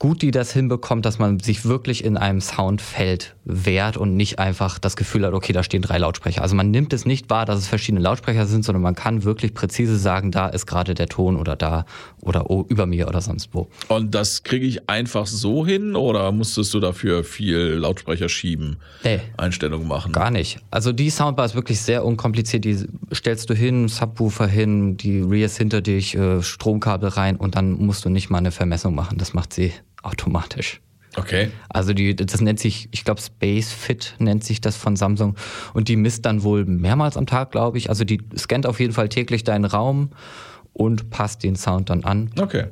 gut 0.00 0.22
die 0.22 0.30
das 0.30 0.52
hinbekommt, 0.52 1.04
dass 1.04 1.18
man 1.18 1.38
sich 1.40 1.66
wirklich 1.66 2.02
in 2.04 2.16
einem 2.16 2.40
Soundfeld 2.40 3.36
wehrt 3.44 3.98
und 3.98 4.16
nicht 4.16 4.38
einfach 4.38 4.78
das 4.78 4.96
Gefühl 4.96 5.26
hat, 5.26 5.34
okay, 5.34 5.52
da 5.52 5.62
stehen 5.62 5.82
drei 5.82 5.98
Lautsprecher. 5.98 6.40
Also 6.40 6.56
man 6.56 6.70
nimmt 6.70 6.94
es 6.94 7.04
nicht 7.04 7.28
wahr, 7.28 7.44
dass 7.44 7.58
es 7.58 7.68
verschiedene 7.68 8.00
Lautsprecher 8.00 8.46
sind, 8.46 8.64
sondern 8.64 8.82
man 8.82 8.94
kann 8.94 9.24
wirklich 9.24 9.52
präzise 9.52 9.98
sagen, 9.98 10.30
da 10.30 10.48
ist 10.48 10.66
gerade 10.66 10.94
der 10.94 11.06
Ton 11.06 11.36
oder 11.36 11.54
da 11.54 11.84
oder 12.22 12.50
oh, 12.50 12.64
über 12.68 12.86
mir 12.86 13.08
oder 13.08 13.20
sonst 13.20 13.50
wo. 13.52 13.68
Und 13.88 14.14
das 14.14 14.42
kriege 14.42 14.64
ich 14.64 14.88
einfach 14.88 15.26
so 15.26 15.66
hin 15.66 15.94
oder 15.94 16.32
musstest 16.32 16.72
du 16.72 16.80
dafür 16.80 17.22
viel 17.22 17.58
Lautsprecher 17.74 18.30
schieben, 18.30 18.78
nee, 19.04 19.20
Einstellungen 19.36 19.86
machen? 19.86 20.12
Gar 20.12 20.30
nicht. 20.30 20.60
Also 20.70 20.92
die 20.92 21.10
Soundbar 21.10 21.44
ist 21.44 21.54
wirklich 21.54 21.80
sehr 21.80 22.06
unkompliziert. 22.06 22.64
Die 22.64 22.86
stellst 23.12 23.50
du 23.50 23.54
hin, 23.54 23.88
Subwoofer 23.88 24.46
hin, 24.46 24.96
die 24.96 25.20
Rears 25.20 25.58
hinter 25.58 25.82
dich, 25.82 26.14
äh, 26.14 26.42
Stromkabel 26.42 27.10
rein 27.10 27.36
und 27.36 27.54
dann 27.54 27.72
musst 27.72 28.06
du 28.06 28.08
nicht 28.08 28.30
mal 28.30 28.38
eine 28.38 28.50
Vermessung 28.50 28.94
machen. 28.94 29.18
Das 29.18 29.34
macht 29.34 29.52
sie 29.52 29.72
automatisch. 30.02 30.80
Okay. 31.16 31.50
Also 31.68 31.92
die, 31.92 32.14
das 32.14 32.40
nennt 32.40 32.60
sich, 32.60 32.88
ich 32.92 33.04
glaube 33.04 33.20
Space 33.20 33.72
Fit 33.72 34.14
nennt 34.18 34.44
sich 34.44 34.60
das 34.60 34.76
von 34.76 34.96
Samsung 34.96 35.36
und 35.74 35.88
die 35.88 35.96
misst 35.96 36.24
dann 36.24 36.42
wohl 36.42 36.64
mehrmals 36.64 37.16
am 37.16 37.26
Tag, 37.26 37.50
glaube 37.50 37.78
ich. 37.78 37.88
Also 37.88 38.04
die 38.04 38.20
scannt 38.36 38.66
auf 38.66 38.78
jeden 38.78 38.92
Fall 38.92 39.08
täglich 39.08 39.42
deinen 39.42 39.64
Raum 39.64 40.10
und 40.72 41.10
passt 41.10 41.42
den 41.42 41.56
Sound 41.56 41.90
dann 41.90 42.04
an. 42.04 42.30
Okay. 42.38 42.66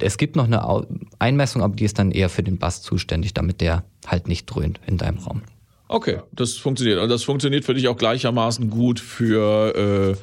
Es 0.00 0.18
gibt 0.18 0.36
noch 0.36 0.44
eine 0.44 0.86
Einmessung, 1.18 1.62
aber 1.62 1.74
die 1.74 1.84
ist 1.84 1.98
dann 1.98 2.10
eher 2.10 2.28
für 2.28 2.42
den 2.42 2.58
Bass 2.58 2.82
zuständig, 2.82 3.32
damit 3.34 3.60
der 3.60 3.84
halt 4.06 4.28
nicht 4.28 4.46
dröhnt 4.46 4.80
in 4.86 4.98
deinem 4.98 5.18
Raum. 5.18 5.42
Okay, 5.88 6.20
das 6.32 6.54
funktioniert. 6.54 6.98
Und 6.98 7.08
das 7.08 7.22
funktioniert 7.22 7.64
für 7.64 7.74
dich 7.74 7.88
auch 7.88 7.96
gleichermaßen 7.96 8.70
gut 8.70 9.00
für 9.00 10.16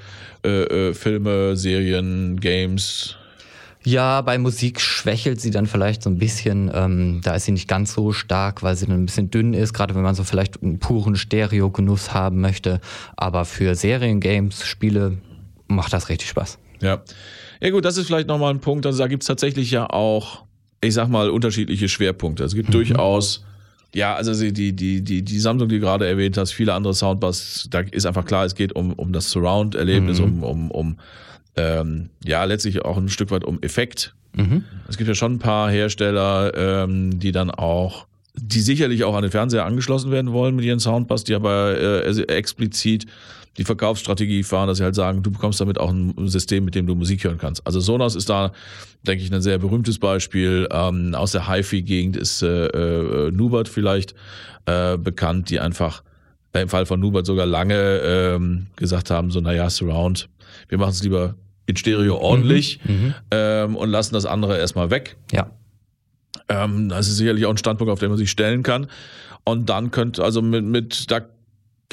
äh, 0.44 0.48
äh, 0.48 0.90
äh 0.90 0.94
Filme, 0.94 1.56
Serien, 1.56 2.40
Games. 2.40 3.19
Ja, 3.86 4.22
bei 4.22 4.38
Musik 4.38 4.82
schwächelt 4.82 5.40
sie 5.40 5.52
dann 5.52 5.66
vielleicht 5.66 6.04
so 6.04 6.10
ein 6.10 6.18
bisschen. 6.18 6.70
Ähm, 6.74 7.22
da 7.24 7.36
ist 7.36 7.46
sie 7.46 7.54
nicht 7.54 7.68
ganz 7.68 7.94
so 7.94 8.12
stark, 8.12 8.62
weil 8.62 8.76
sie 8.76 8.86
dann 8.86 9.02
ein 9.02 9.06
bisschen 9.06 9.32
dünn 9.32 9.54
ist, 9.54 9.74
gerade 9.74 9.96
wenn 9.96 10.02
man 10.02 10.16
so 10.16 10.24
vielleicht 10.24 10.62
einen 10.62 10.80
puren 10.80 11.16
Stereo-Genuss 11.16 12.14
haben 12.14 12.42
möchte. 12.42 12.82
Aber 13.16 13.46
für 13.46 13.76
Serien, 13.76 14.20
Games, 14.20 14.66
Spiele 14.66 15.18
macht 15.68 15.94
das 15.94 16.10
richtig 16.10 16.30
Spaß. 16.30 16.60
Ja. 16.82 17.02
Ja 17.62 17.70
gut, 17.72 17.86
das 17.86 17.98
ist 17.98 18.08
vielleicht 18.08 18.28
nochmal 18.28 18.54
ein 18.54 18.60
Punkt. 18.60 18.86
Also 18.86 19.00
da 19.00 19.08
gibt 19.08 19.24
es 19.24 19.28
tatsächlich 19.28 19.72
ja 19.72 19.90
auch, 19.90 20.44
ich 20.82 20.94
sag 20.94 21.10
mal, 21.10 21.30
unterschiedliche 21.30 21.90
Schwerpunkte. 21.90 22.44
Es 22.44 22.56
gibt 22.56 22.70
mhm. 22.70 22.74
durchaus 22.74 23.44
ja, 23.94 24.14
also 24.14 24.34
die, 24.34 24.74
die, 24.74 25.02
die, 25.02 25.24
die 25.24 25.40
Samsung, 25.40 25.68
die 25.68 25.76
du 25.76 25.82
gerade 25.82 26.08
erwähnt 26.08 26.38
hast, 26.38 26.52
viele 26.52 26.74
andere 26.74 26.94
Soundbars, 26.94 27.68
da 27.72 27.80
ist 27.80 28.06
einfach 28.06 28.26
klar, 28.26 28.46
es 28.46 28.54
geht 28.54 28.76
um, 28.76 28.94
um 28.94 29.12
das 29.12 29.32
Surround-Erlebnis, 29.32 30.20
mhm. 30.20 30.44
um, 30.44 30.44
um, 30.44 30.72
um 30.72 30.98
ähm, 31.56 32.10
ja 32.24 32.44
letztlich 32.44 32.84
auch 32.86 32.98
ein 32.98 33.10
Stück 33.10 33.32
weit 33.32 33.44
um 33.44 33.62
Effekt. 33.62 34.14
Mhm. 34.36 34.64
Es 34.88 34.98
gibt 34.98 35.08
ja 35.08 35.16
schon 35.16 35.34
ein 35.34 35.40
paar 35.40 35.70
Hersteller, 35.70 36.54
ähm, 36.56 37.20
die 37.20 37.32
dann 37.32 37.52
auch 37.52 38.08
die 38.42 38.62
sicherlich 38.62 39.04
auch 39.04 39.16
an 39.16 39.24
den 39.24 39.32
Fernseher 39.32 39.66
angeschlossen 39.66 40.12
werden 40.12 40.32
wollen 40.32 40.56
mit 40.56 40.64
ihren 40.64 40.80
Soundbars, 40.80 41.24
die 41.24 41.36
aber 41.36 41.78
äh, 41.78 42.24
explizit 42.28 43.06
die 43.58 43.66
Verkaufsstrategie 43.66 44.44
fahren, 44.44 44.68
dass 44.68 44.78
sie 44.78 44.84
halt 44.84 44.96
sagen, 44.96 45.22
du 45.22 45.32
bekommst 45.32 45.60
damit 45.60 45.80
auch 45.80 45.92
ein 45.92 46.14
System, 46.30 46.64
mit 46.64 46.76
dem 46.76 46.88
du 46.88 46.96
Musik 46.96 47.24
hören 47.26 47.38
kannst. 47.38 47.66
Also 47.68 47.82
Sonos 47.82 48.16
ist 48.16 48.30
da, 48.30 48.54
denke 49.06 49.24
ich, 49.24 49.34
ein 49.34 49.42
sehr 49.42 49.58
berühmtes 49.58 50.00
Beispiel. 50.00 50.68
Ähm, 50.72 51.14
aus 51.14 51.34
der 51.34 51.50
HiFi-Gegend 51.50 52.16
ist 52.16 52.42
äh, 52.42 52.68
äh, 52.68 53.32
Nubert 53.32 53.68
vielleicht 53.68 54.16
äh, 54.66 54.98
bekannt, 54.98 55.50
die 55.50 55.60
einfach 55.60 56.04
äh, 56.54 56.62
im 56.62 56.70
Fall 56.70 56.86
von 56.86 57.02
Nubert 57.02 57.26
sogar 57.26 57.46
lange 57.46 58.00
ähm, 58.04 58.68
gesagt 58.78 59.10
haben, 59.10 59.30
so 59.30 59.42
naja, 59.42 59.70
Surround, 59.70 60.30
wir 60.68 60.78
machen 60.78 60.92
es 60.92 61.04
lieber 61.04 61.36
in 61.66 61.76
Stereo 61.76 62.16
ordentlich 62.18 62.80
Mhm, 62.84 62.94
mhm. 62.96 63.14
ähm, 63.32 63.76
und 63.76 63.90
lassen 63.90 64.14
das 64.14 64.26
andere 64.26 64.58
erstmal 64.58 64.90
weg. 64.90 65.18
Ja. 65.32 65.50
Ähm, 66.48 66.90
das 66.90 67.08
ist 67.08 67.18
sicherlich 67.18 67.46
auch 67.46 67.52
ein 67.52 67.58
Standpunkt, 67.58 67.92
auf 67.92 68.00
den 68.00 68.10
man 68.10 68.18
sich 68.18 68.32
stellen 68.32 68.64
kann. 68.64 68.88
Und 69.44 69.70
dann 69.70 69.92
könnte, 69.92 70.24
also 70.24 70.42
mit, 70.42 70.64
mit 70.66 71.12
da 71.12 71.22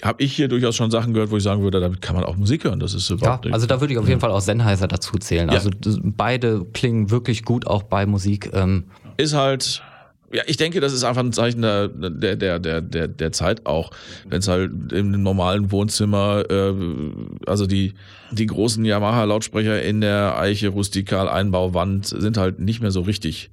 habe 0.05 0.23
ich 0.23 0.35
hier 0.35 0.49
durchaus 0.49 0.77
schon 0.77 0.91
Sachen 0.91 1.15
gehört, 1.15 1.31
wo 1.31 1.37
ich 1.39 1.43
sagen 1.43 1.63
würde, 1.63 1.81
damit 1.81 2.03
kann 2.03 2.15
man 2.17 2.25
auch 2.25 2.37
Musik 2.37 2.65
hören. 2.65 2.81
Das 2.81 2.93
ist 2.93 3.09
Ja, 3.09 3.17
überhaupt 3.17 3.45
nicht- 3.47 3.55
also 3.55 3.67
da 3.67 3.81
würde 3.81 3.93
ich 3.95 3.99
auf 3.99 4.09
jeden 4.09 4.21
Fall 4.21 4.31
auch 4.31 4.41
Sennheiser 4.41 4.89
dazu 4.89 5.17
zählen. 5.19 5.49
Ja. 5.49 5.55
Also 5.55 5.71
das, 5.71 5.99
beide 6.03 6.65
klingen 6.75 7.11
wirklich 7.11 7.45
gut 7.45 7.67
auch 7.67 7.83
bei 7.83 8.05
Musik. 8.07 8.51
Ähm, 8.53 8.85
ist 9.17 9.33
halt, 9.35 9.83
ja, 10.33 10.43
ich 10.47 10.57
denke, 10.57 10.81
das 10.81 10.93
ist 10.93 11.05
einfach 11.05 11.23
ein 11.23 11.33
Zeichen 11.33 11.63
der, 11.63 11.89
der, 11.89 12.37
der, 12.37 12.59
der, 12.59 12.81
der, 12.81 13.09
der 13.09 13.33
Zeit 13.33 13.65
auch. 13.67 13.91
Wenn 14.29 14.41
es 14.41 14.49
halt 14.49 14.93
im 14.93 15.23
normalen 15.23 15.71
Wohnzimmer, 15.71 16.45
äh, 16.51 16.75
also 17.47 17.67
die, 17.67 17.95
die 18.33 18.47
großen 18.47 18.85
Yamaha-Lautsprecher 18.85 19.83
in 19.83 20.01
der 20.01 20.39
Eiche 20.39 20.69
rustikal 20.69 21.29
Einbauwand 21.29 22.07
sind 22.07 22.37
halt 22.37 22.59
nicht 22.59 22.81
mehr 22.81 22.91
so 22.91 23.03
richtig 23.03 23.51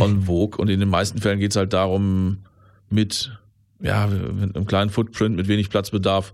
on 0.00 0.22
vogue. 0.22 0.60
Und 0.60 0.70
in 0.70 0.80
den 0.80 0.88
meisten 0.88 1.18
Fällen 1.20 1.38
geht 1.38 1.52
es 1.52 1.56
halt 1.56 1.72
darum, 1.72 2.38
mit, 2.90 3.32
ja, 3.80 4.06
mit 4.06 4.56
einem 4.56 4.66
kleinen 4.66 4.90
Footprint, 4.90 5.36
mit 5.36 5.46
wenig 5.46 5.70
Platzbedarf, 5.70 6.32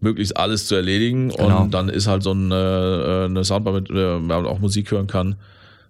möglichst 0.00 0.36
alles 0.36 0.66
zu 0.66 0.74
erledigen. 0.74 1.28
Genau. 1.28 1.62
Und 1.62 1.74
dann 1.74 1.90
ist 1.90 2.06
halt 2.06 2.22
so 2.22 2.30
eine, 2.30 3.26
eine 3.28 3.44
Soundbar, 3.44 3.74
mit 3.74 3.90
der 3.90 4.18
man 4.18 4.46
auch 4.46 4.60
Musik 4.60 4.90
hören 4.90 5.06
kann, 5.06 5.36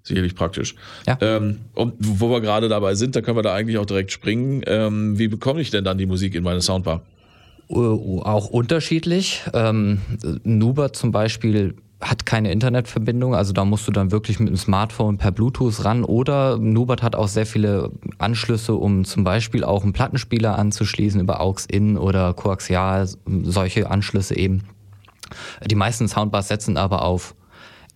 sicherlich 0.02 0.34
praktisch. 0.34 0.74
Ja. 1.06 1.18
Ähm, 1.20 1.60
und 1.74 1.94
wo 1.98 2.30
wir 2.30 2.40
gerade 2.40 2.68
dabei 2.68 2.94
sind, 2.94 3.16
da 3.16 3.20
können 3.20 3.36
wir 3.36 3.42
da 3.42 3.54
eigentlich 3.54 3.78
auch 3.78 3.86
direkt 3.86 4.12
springen. 4.12 4.62
Ähm, 4.66 5.18
wie 5.18 5.28
bekomme 5.28 5.60
ich 5.60 5.70
denn 5.70 5.84
dann 5.84 5.98
die 5.98 6.06
Musik 6.06 6.34
in 6.34 6.42
meine 6.42 6.60
Soundbar? 6.60 7.02
äh, 7.70 7.74
auch 7.74 8.48
unterschiedlich. 8.48 9.42
Ähm, 9.54 10.00
Nuber 10.44 10.92
zum 10.92 11.12
Beispiel 11.12 11.76
hat 12.00 12.24
keine 12.24 12.50
Internetverbindung, 12.50 13.34
also 13.34 13.52
da 13.52 13.66
musst 13.66 13.86
du 13.86 13.92
dann 13.92 14.10
wirklich 14.10 14.40
mit 14.40 14.48
dem 14.48 14.56
Smartphone 14.56 15.18
per 15.18 15.32
Bluetooth 15.32 15.84
ran 15.84 16.02
oder 16.02 16.56
Nubert 16.56 17.02
hat 17.02 17.14
auch 17.14 17.28
sehr 17.28 17.44
viele 17.44 17.90
Anschlüsse, 18.16 18.74
um 18.74 19.04
zum 19.04 19.22
Beispiel 19.22 19.64
auch 19.64 19.82
einen 19.82 19.92
Plattenspieler 19.92 20.58
anzuschließen 20.58 21.20
über 21.20 21.40
AUX-In 21.40 21.98
oder 21.98 22.32
Koaxial, 22.32 23.06
solche 23.42 23.90
Anschlüsse 23.90 24.34
eben. 24.34 24.64
Die 25.64 25.74
meisten 25.74 26.08
Soundbars 26.08 26.48
setzen 26.48 26.78
aber 26.78 27.02
auf 27.02 27.34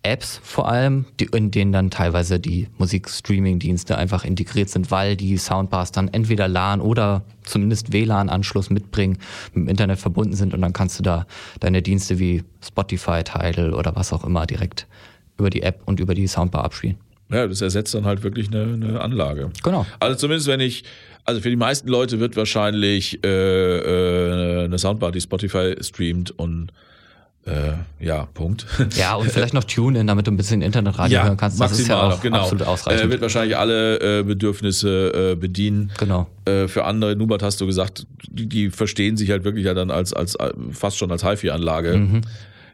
Apps 0.05 0.41
vor 0.43 0.69
allem, 0.69 1.07
die, 1.19 1.27
in 1.33 1.51
denen 1.51 1.73
dann 1.73 1.91
teilweise 1.91 2.39
die 2.39 2.69
Musikstreaming-Dienste 2.79 3.97
einfach 3.97 4.25
integriert 4.25 4.69
sind, 4.69 4.91
weil 4.91 5.17
die 5.17 5.37
Soundbars 5.37 5.93
dann 5.93 6.09
entweder 6.09 6.49
LAN 6.49 6.81
oder 6.81 7.25
zumindest 7.43 7.93
WLAN-Anschluss 7.93 8.71
mitbringen, 8.71 9.19
mit 9.55 9.65
dem 9.65 9.69
Internet 9.69 9.99
verbunden 9.99 10.35
sind 10.35 10.55
und 10.55 10.61
dann 10.61 10.73
kannst 10.73 10.99
du 10.99 11.03
da 11.03 11.27
deine 11.61 11.83
Dienste 11.83 12.19
wie 12.19 12.43
Spotify, 12.63 13.23
Tidal 13.25 13.75
oder 13.75 13.97
was 13.97 14.13
auch 14.13 14.25
immer 14.25 14.47
direkt 14.47 14.87
über 15.39 15.51
die 15.51 15.63
App 15.63 15.83
und 15.87 16.01
über 16.01 16.15
die 16.15 16.27
Soundbar 16.27 16.65
abspielen. 16.65 16.97
Ja, 17.31 17.47
das 17.47 17.63
ersetzt 17.63 17.95
dann 17.95 18.05
halt 18.05 18.23
wirklich 18.23 18.49
eine, 18.49 18.75
eine 18.75 19.01
Anlage. 19.01 19.51
Genau. 19.63 19.87
Also 19.99 20.17
zumindest 20.17 20.47
wenn 20.47 20.61
ich, 20.61 20.85
also 21.25 21.41
für 21.41 21.51
die 21.51 21.57
meisten 21.57 21.89
Leute 21.89 22.21
wird 22.21 22.37
wahrscheinlich 22.37 23.25
äh, 23.25 23.29
äh, 23.29 24.65
eine 24.65 24.79
Soundbar, 24.79 25.11
die 25.11 25.21
Spotify 25.21 25.75
streamt 25.81 26.31
und 26.39 26.73
äh, 27.47 27.73
ja, 28.05 28.27
Punkt. 28.33 28.67
Ja, 28.97 29.15
und 29.17 29.31
vielleicht 29.31 29.53
noch 29.55 29.65
TuneIn, 29.65 30.07
damit 30.07 30.27
du 30.27 30.31
ein 30.31 30.37
bisschen 30.37 30.63
Internetradio 30.63 31.23
hören 31.23 31.37
kannst. 31.37 31.61
Das 31.61 31.79
ist 31.79 31.89
ja 31.89 31.97
maximal 31.97 32.07
auch 32.07 32.11
noch, 32.17 32.23
genau. 32.23 32.39
absolut 32.41 32.63
Äh, 32.63 32.71
ausreichend. 32.71 33.11
wird 33.11 33.21
wahrscheinlich 33.21 33.57
alle 33.57 34.21
äh, 34.21 34.23
Bedürfnisse 34.23 35.33
äh, 35.33 35.37
bedienen. 35.37 35.93
genau. 35.99 36.27
Äh, 36.47 36.69
für 36.69 36.85
andere, 36.85 37.17
Nubert 37.17 37.43
hast 37.43 37.61
du 37.61 37.67
gesagt, 37.67 38.07
die, 38.29 38.47
die 38.49 38.71
verstehen 38.71 39.17
sich 39.17 39.31
halt 39.31 39.45
wirklich 39.45 39.65
ja 39.67 39.75
dann 39.75 39.91
als, 39.91 40.13
als 40.15 40.35
äh, 40.37 40.53
fast 40.71 40.97
schon 40.99 41.11
als 41.13 41.23
HiFi-Anlage. 41.25 41.97
Mhm. 41.97 42.21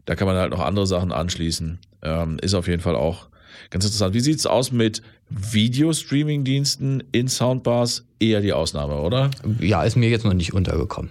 Da 0.06 0.14
kann 0.14 0.26
man 0.26 0.36
halt 0.36 0.50
noch 0.52 0.60
andere 0.60 0.86
Sachen 0.86 1.12
anschließen. 1.12 1.78
Ähm, 2.02 2.38
ist 2.40 2.54
auf 2.54 2.66
jeden 2.68 2.80
Fall 2.82 2.94
auch 2.96 3.28
ganz 3.70 3.84
interessant. 3.84 4.14
Wie 4.14 4.20
sieht's 4.20 4.46
aus 4.46 4.72
mit 4.72 5.02
Video-Streaming-Diensten 5.30 7.02
in 7.12 7.28
Soundbars? 7.28 8.04
Eher 8.18 8.40
die 8.40 8.52
Ausnahme, 8.52 8.96
oder? 9.00 9.30
Ja, 9.60 9.82
ist 9.84 9.96
mir 9.96 10.08
jetzt 10.10 10.24
noch 10.24 10.34
nicht 10.34 10.52
untergekommen. 10.54 11.10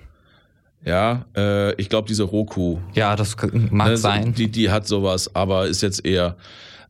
Ja, 0.85 1.25
äh, 1.35 1.73
ich 1.75 1.89
glaube, 1.89 2.07
diese 2.07 2.23
Roku, 2.23 2.79
Ja, 2.93 3.15
das 3.15 3.35
mag 3.69 3.89
ne, 3.89 3.97
sein. 3.97 4.33
Die, 4.33 4.49
die 4.49 4.69
hat 4.69 4.87
sowas, 4.87 5.35
aber 5.35 5.67
ist 5.67 5.81
jetzt 5.81 6.05
eher, 6.05 6.37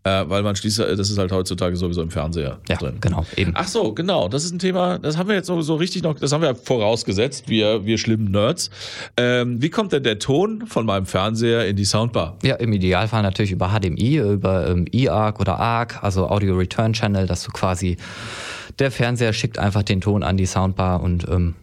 äh, 0.04 0.24
weil 0.28 0.44
man 0.44 0.56
schließt, 0.56 0.80
das 0.80 1.10
ist 1.10 1.18
halt 1.18 1.32
heutzutage 1.32 1.76
sowieso 1.76 2.02
im 2.04 2.12
Fernseher 2.12 2.60
ja, 2.70 2.76
drin. 2.78 2.98
genau, 3.02 3.26
eben. 3.36 3.52
Ach 3.56 3.68
so, 3.68 3.94
genau. 3.94 4.30
Das 4.30 4.44
ist 4.46 4.54
ein 4.54 4.60
Thema, 4.60 5.00
das 5.00 5.18
haben 5.18 5.28
wir 5.28 5.36
jetzt 5.36 5.48
so, 5.48 5.62
so 5.62 5.76
richtig 5.76 6.04
noch, 6.04 6.20
das 6.20 6.32
haben 6.32 6.42
wir 6.42 6.54
vorausgesetzt, 6.54 7.50
wir, 7.50 7.86
wir 7.86 7.98
schlimmen 7.98 8.30
Nerds. 8.32 8.70
Ähm, 9.18 9.62
wie 9.62 9.70
kommt 9.70 9.92
denn 9.92 10.04
der 10.04 10.20
Ton 10.20 10.68
von 10.68 10.86
meinem 10.86 11.08
Fernseher 11.08 11.68
in 11.68 11.76
die 11.76 11.86
Soundbar? 11.86 12.38
Ja, 12.44 12.56
im 12.56 12.72
Idealfall 12.72 13.24
natürlich 13.24 13.52
über 13.52 13.70
HDMI, 13.70 14.18
über 14.18 14.70
ähm, 14.70 14.86
eARC 14.92 15.40
oder 15.40 15.60
ARC, 15.60 16.04
also 16.04 16.30
Audio 16.30 16.56
Return 16.56 16.94
Channel, 16.94 17.26
dass 17.26 17.44
du 17.44 17.52
quasi 17.52 17.98
der 18.78 18.92
Fernseher 18.92 19.34
schickt 19.34 19.58
einfach 19.58 19.84
den 19.84 20.00
Ton 20.00 20.24
an 20.24 20.38
die 20.38 20.46
Soundbar 20.46 21.02
und 21.02 21.28
ähm, 21.28 21.56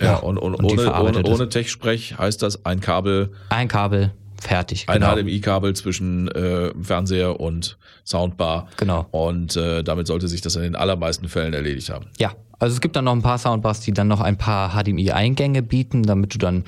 Ja, 0.00 0.16
und, 0.16 0.38
und, 0.38 0.54
und 0.54 0.64
ohne, 0.64 1.00
ohne, 1.00 1.22
ohne 1.22 1.48
Tech-Sprech 1.48 2.18
heißt 2.18 2.42
das 2.42 2.64
ein 2.64 2.80
Kabel, 2.80 3.32
ein 3.48 3.68
Kabel, 3.68 4.12
fertig. 4.40 4.88
ein 4.88 5.00
genau. 5.00 5.14
HDMI-Kabel 5.14 5.74
zwischen 5.74 6.28
äh, 6.28 6.70
Fernseher 6.80 7.40
und 7.40 7.78
Soundbar. 8.04 8.68
Genau. 8.76 9.06
Und 9.10 9.56
äh, 9.56 9.82
damit 9.82 10.06
sollte 10.06 10.28
sich 10.28 10.40
das 10.40 10.56
in 10.56 10.62
den 10.62 10.76
allermeisten 10.76 11.28
Fällen 11.28 11.54
erledigt 11.54 11.90
haben. 11.90 12.06
Ja, 12.18 12.32
also 12.58 12.74
es 12.74 12.80
gibt 12.80 12.96
dann 12.96 13.04
noch 13.04 13.12
ein 13.12 13.22
paar 13.22 13.38
Soundbars, 13.38 13.80
die 13.80 13.92
dann 13.92 14.08
noch 14.08 14.20
ein 14.20 14.36
paar 14.36 14.70
HDMI-Eingänge 14.70 15.62
bieten, 15.62 16.02
damit 16.02 16.34
du 16.34 16.38
dann 16.38 16.64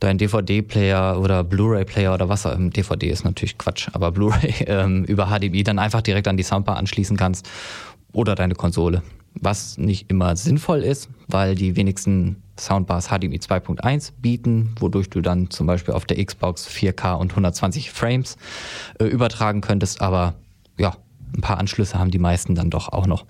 deinen 0.00 0.18
DVD-Player 0.18 1.20
oder 1.20 1.44
Blu-ray-Player 1.44 2.14
oder 2.14 2.28
was 2.28 2.46
auch 2.46 2.54
immer, 2.54 2.70
DVD 2.70 3.10
ist 3.10 3.24
natürlich 3.24 3.58
Quatsch, 3.58 3.88
aber 3.92 4.10
Blu-ray 4.12 4.54
ähm, 4.66 5.04
über 5.04 5.26
HDMI 5.26 5.62
dann 5.62 5.78
einfach 5.78 6.02
direkt 6.02 6.28
an 6.28 6.36
die 6.36 6.42
Soundbar 6.42 6.76
anschließen 6.76 7.16
kannst 7.16 7.48
oder 8.12 8.34
deine 8.34 8.54
Konsole. 8.54 9.02
Was 9.34 9.78
nicht 9.78 10.10
immer 10.10 10.36
sinnvoll 10.36 10.80
ist, 10.80 11.08
weil 11.28 11.54
die 11.54 11.76
wenigsten 11.76 12.42
Soundbars 12.58 13.08
HDMI 13.08 13.38
2.1 13.38 14.12
bieten, 14.20 14.74
wodurch 14.78 15.08
du 15.08 15.20
dann 15.20 15.50
zum 15.50 15.66
Beispiel 15.66 15.94
auf 15.94 16.04
der 16.04 16.22
Xbox 16.24 16.68
4K 16.68 17.14
und 17.14 17.30
120 17.30 17.90
Frames 17.90 18.36
äh, 18.98 19.04
übertragen 19.04 19.60
könntest, 19.60 20.02
aber 20.02 20.34
ja, 20.78 20.96
ein 21.34 21.40
paar 21.40 21.58
Anschlüsse 21.58 21.98
haben 21.98 22.10
die 22.10 22.18
meisten 22.18 22.54
dann 22.54 22.70
doch 22.70 22.88
auch 22.88 23.06
noch. 23.06 23.24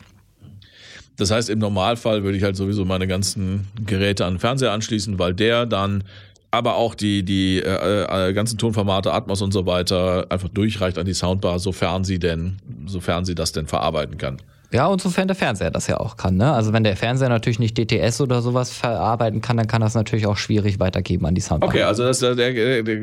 Das 1.17 1.31
heißt, 1.31 1.51
im 1.51 1.59
Normalfall 1.59 2.23
würde 2.25 2.39
ich 2.39 2.45
halt 2.45 2.57
sowieso 2.57 2.85
meine 2.85 3.07
ganzen 3.07 3.69
Geräte 3.85 4.25
an 4.25 4.35
den 4.35 4.41
Fernseher 4.41 4.73
anschließen, 4.73 5.19
weil 5.19 5.35
der 5.35 5.67
dann 5.67 6.05
aber 6.51 6.77
auch 6.77 6.95
die, 6.95 7.23
die 7.23 7.59
äh, 7.59 8.29
äh, 8.29 8.33
ganzen 8.33 8.59
Tonformate, 8.59 9.13
Atmos 9.13 9.43
und 9.43 9.53
so 9.53 9.67
weiter 9.67 10.27
einfach 10.31 10.49
durchreicht 10.49 10.99
an 10.99 11.07
die 11.07 11.15
Soundbar, 11.15 11.59
sofern 11.59 12.05
sie 12.05 12.19
denn, 12.19 12.57
sofern 12.87 13.25
sie 13.25 13.35
das 13.35 13.53
denn 13.53 13.67
verarbeiten 13.67 14.19
kann. 14.19 14.39
Ja, 14.73 14.87
und 14.87 15.01
sofern 15.03 15.27
der 15.27 15.35
Fernseher 15.35 15.71
das 15.71 15.87
ja 15.89 15.99
auch 15.99 16.17
kann. 16.17 16.37
Ne? 16.37 16.53
Also 16.53 16.73
wenn 16.73 16.85
der 16.85 16.97
Fernseher 16.97 17.29
natürlich 17.29 17.59
nicht 17.59 17.77
DTS 17.77 18.21
oder 18.21 18.41
sowas 18.41 18.71
verarbeiten 18.73 19.41
kann, 19.41 19.57
dann 19.57 19.67
kann 19.67 19.81
das 19.81 19.95
natürlich 19.95 20.27
auch 20.27 20.37
schwierig 20.37 20.79
weitergeben 20.79 21.27
an 21.27 21.35
die 21.35 21.41
Soundbar. 21.41 21.69
Okay, 21.71 21.83
also 21.83 22.05
das, 22.05 22.21
der, 22.21 22.35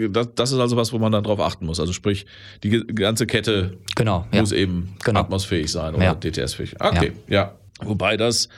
das, 0.10 0.28
das 0.34 0.52
ist 0.54 0.60
also 0.60 0.78
was, 0.78 0.94
wo 0.94 1.00
man 1.00 1.12
dann 1.12 1.24
drauf 1.24 1.40
achten 1.42 1.66
muss. 1.66 1.80
Also 1.80 1.92
sprich, 1.92 2.26
die 2.64 2.70
ganze 2.88 3.28
Kette 3.28 3.78
Genau, 3.96 4.26
ja. 4.32 4.40
muss 4.40 4.54
eben 4.54 4.96
Genau. 5.04 5.20
atmosfähig 5.20 5.70
sein 5.72 5.94
oder 5.96 6.04
Ja. 6.06 6.16
DTS-fähig. 6.16 6.76
Okay, 6.80 7.12
ja. 7.28 7.54
Wobei 7.82 8.18
das 8.18 8.50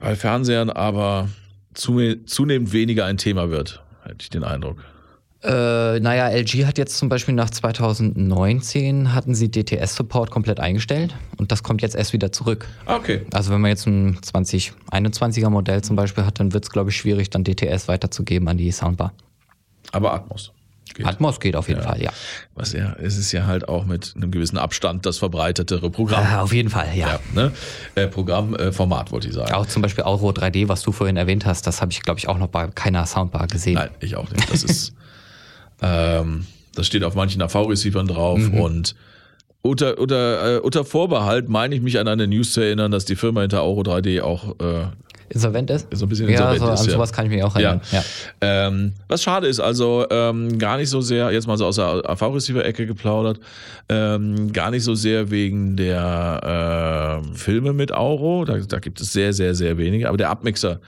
bei 0.00 0.16
Fernsehern 0.16 0.68
aber 0.68 1.28
zu, 1.72 2.00
zunehmend 2.26 2.72
weniger 2.72 3.04
ein 3.06 3.16
Thema 3.16 3.50
wird, 3.50 3.82
hätte 4.02 4.16
ich 4.20 4.30
den 4.30 4.44
Eindruck. 4.44 4.78
Äh, 5.42 6.00
naja, 6.00 6.28
LG 6.28 6.66
hat 6.66 6.78
jetzt 6.78 6.96
zum 6.96 7.08
Beispiel 7.08 7.34
nach 7.34 7.50
2019 7.50 9.12
hatten 9.12 9.34
sie 9.34 9.50
DTS-Support 9.50 10.30
komplett 10.30 10.60
eingestellt 10.60 11.14
und 11.36 11.52
das 11.52 11.62
kommt 11.62 11.82
jetzt 11.82 11.94
erst 11.94 12.12
wieder 12.12 12.32
zurück. 12.32 12.66
Okay. 12.86 13.26
Also 13.32 13.52
wenn 13.52 13.60
man 13.60 13.70
jetzt 13.70 13.86
ein 13.86 14.18
2021er 14.18 15.50
Modell 15.50 15.82
zum 15.82 15.94
Beispiel 15.94 16.24
hat, 16.24 16.40
dann 16.40 16.52
wird 16.52 16.64
es, 16.64 16.70
glaube 16.70 16.90
ich, 16.90 16.96
schwierig, 16.96 17.30
dann 17.30 17.44
DTS 17.44 17.86
weiterzugeben 17.86 18.48
an 18.48 18.56
die 18.56 18.72
Soundbar. 18.72 19.12
Aber 19.92 20.14
Atmos. 20.14 20.52
Geht. 20.94 21.04
Atmos 21.04 21.40
geht 21.40 21.56
auf 21.56 21.68
jeden 21.68 21.82
Fall, 21.82 22.00
ja. 22.00 22.10
Was 22.54 22.72
ja, 22.72 22.94
es 22.98 23.18
ist 23.18 23.30
ja 23.32 23.46
halt 23.46 23.68
auch 23.68 23.84
mit 23.84 24.14
einem 24.16 24.30
gewissen 24.30 24.56
Abstand 24.56 25.04
das 25.04 25.18
verbreitetere 25.18 25.90
Programm. 25.90 26.24
Äh, 26.24 26.36
auf 26.38 26.54
jeden 26.54 26.70
Fall, 26.70 26.88
ja. 26.94 27.08
Ja, 27.08 27.20
ne? 27.34 27.52
Äh, 27.96 28.06
Programmformat 28.06 29.08
äh, 29.08 29.12
wollte 29.12 29.28
ich 29.28 29.34
sagen. 29.34 29.52
Auch 29.52 29.66
zum 29.66 29.82
Beispiel 29.82 30.04
Auro 30.04 30.30
3D, 30.30 30.68
was 30.68 30.82
du 30.82 30.92
vorhin 30.92 31.18
erwähnt 31.18 31.44
hast, 31.44 31.66
das 31.66 31.82
habe 31.82 31.92
ich, 31.92 32.02
glaube 32.02 32.18
ich, 32.18 32.28
auch 32.28 32.38
noch 32.38 32.48
bei 32.48 32.68
keiner 32.68 33.04
Soundbar 33.04 33.46
gesehen. 33.46 33.74
Nein, 33.74 33.90
ich 34.00 34.16
auch 34.16 34.30
nicht. 34.30 34.50
Das 34.50 34.62
ist, 34.62 34.94
ähm, 35.82 36.46
das 36.74 36.86
steht 36.86 37.04
auf 37.04 37.14
manchen 37.14 37.40
AV-Receivern 37.42 38.06
drauf 38.06 38.38
Mhm. 38.38 38.60
und 38.60 38.94
unter, 39.62 39.98
unter, 39.98 40.56
äh, 40.56 40.60
unter 40.60 40.84
Vorbehalt 40.84 41.48
meine 41.48 41.74
ich 41.74 41.80
mich 41.82 41.98
an 41.98 42.06
eine 42.06 42.26
News 42.28 42.52
zu 42.52 42.60
erinnern, 42.60 42.92
dass 42.92 43.04
die 43.04 43.16
Firma 43.16 43.40
hinter 43.40 43.62
Auro 43.62 43.80
3D 43.82 44.20
auch 44.22 44.50
äh, 44.60 44.86
insolvent 45.28 45.70
ist? 45.70 45.88
So 45.92 46.06
ein 46.06 46.08
bisschen 46.08 46.28
ja, 46.28 46.52
insolvent 46.52 46.60
so, 46.60 46.72
ist. 46.72 46.80
an 46.80 46.86
ja. 46.86 46.92
sowas 46.92 47.12
kann 47.12 47.26
ich 47.26 47.32
mich 47.32 47.42
auch 47.42 47.56
erinnern. 47.56 47.80
Ja. 47.90 48.04
Ähm, 48.40 48.92
was 49.08 49.24
schade 49.24 49.48
ist, 49.48 49.58
also 49.58 50.06
ähm, 50.08 50.56
gar 50.58 50.76
nicht 50.76 50.88
so 50.88 51.00
sehr, 51.00 51.32
jetzt 51.32 51.48
mal 51.48 51.58
so 51.58 51.66
aus 51.66 51.76
der 51.76 52.08
AV-Receiver-Ecke 52.08 52.86
geplaudert, 52.86 53.40
ähm, 53.88 54.52
gar 54.52 54.70
nicht 54.70 54.84
so 54.84 54.94
sehr 54.94 55.30
wegen 55.32 55.76
der 55.76 57.22
äh, 57.34 57.36
Filme 57.36 57.72
mit 57.72 57.90
Auro, 57.90 58.44
da, 58.44 58.58
da 58.58 58.78
gibt 58.78 59.00
es 59.00 59.12
sehr, 59.12 59.32
sehr, 59.32 59.54
sehr 59.56 59.76
wenige, 59.78 60.06
aber 60.08 60.16
der 60.16 60.30
Abmixer 60.30 60.78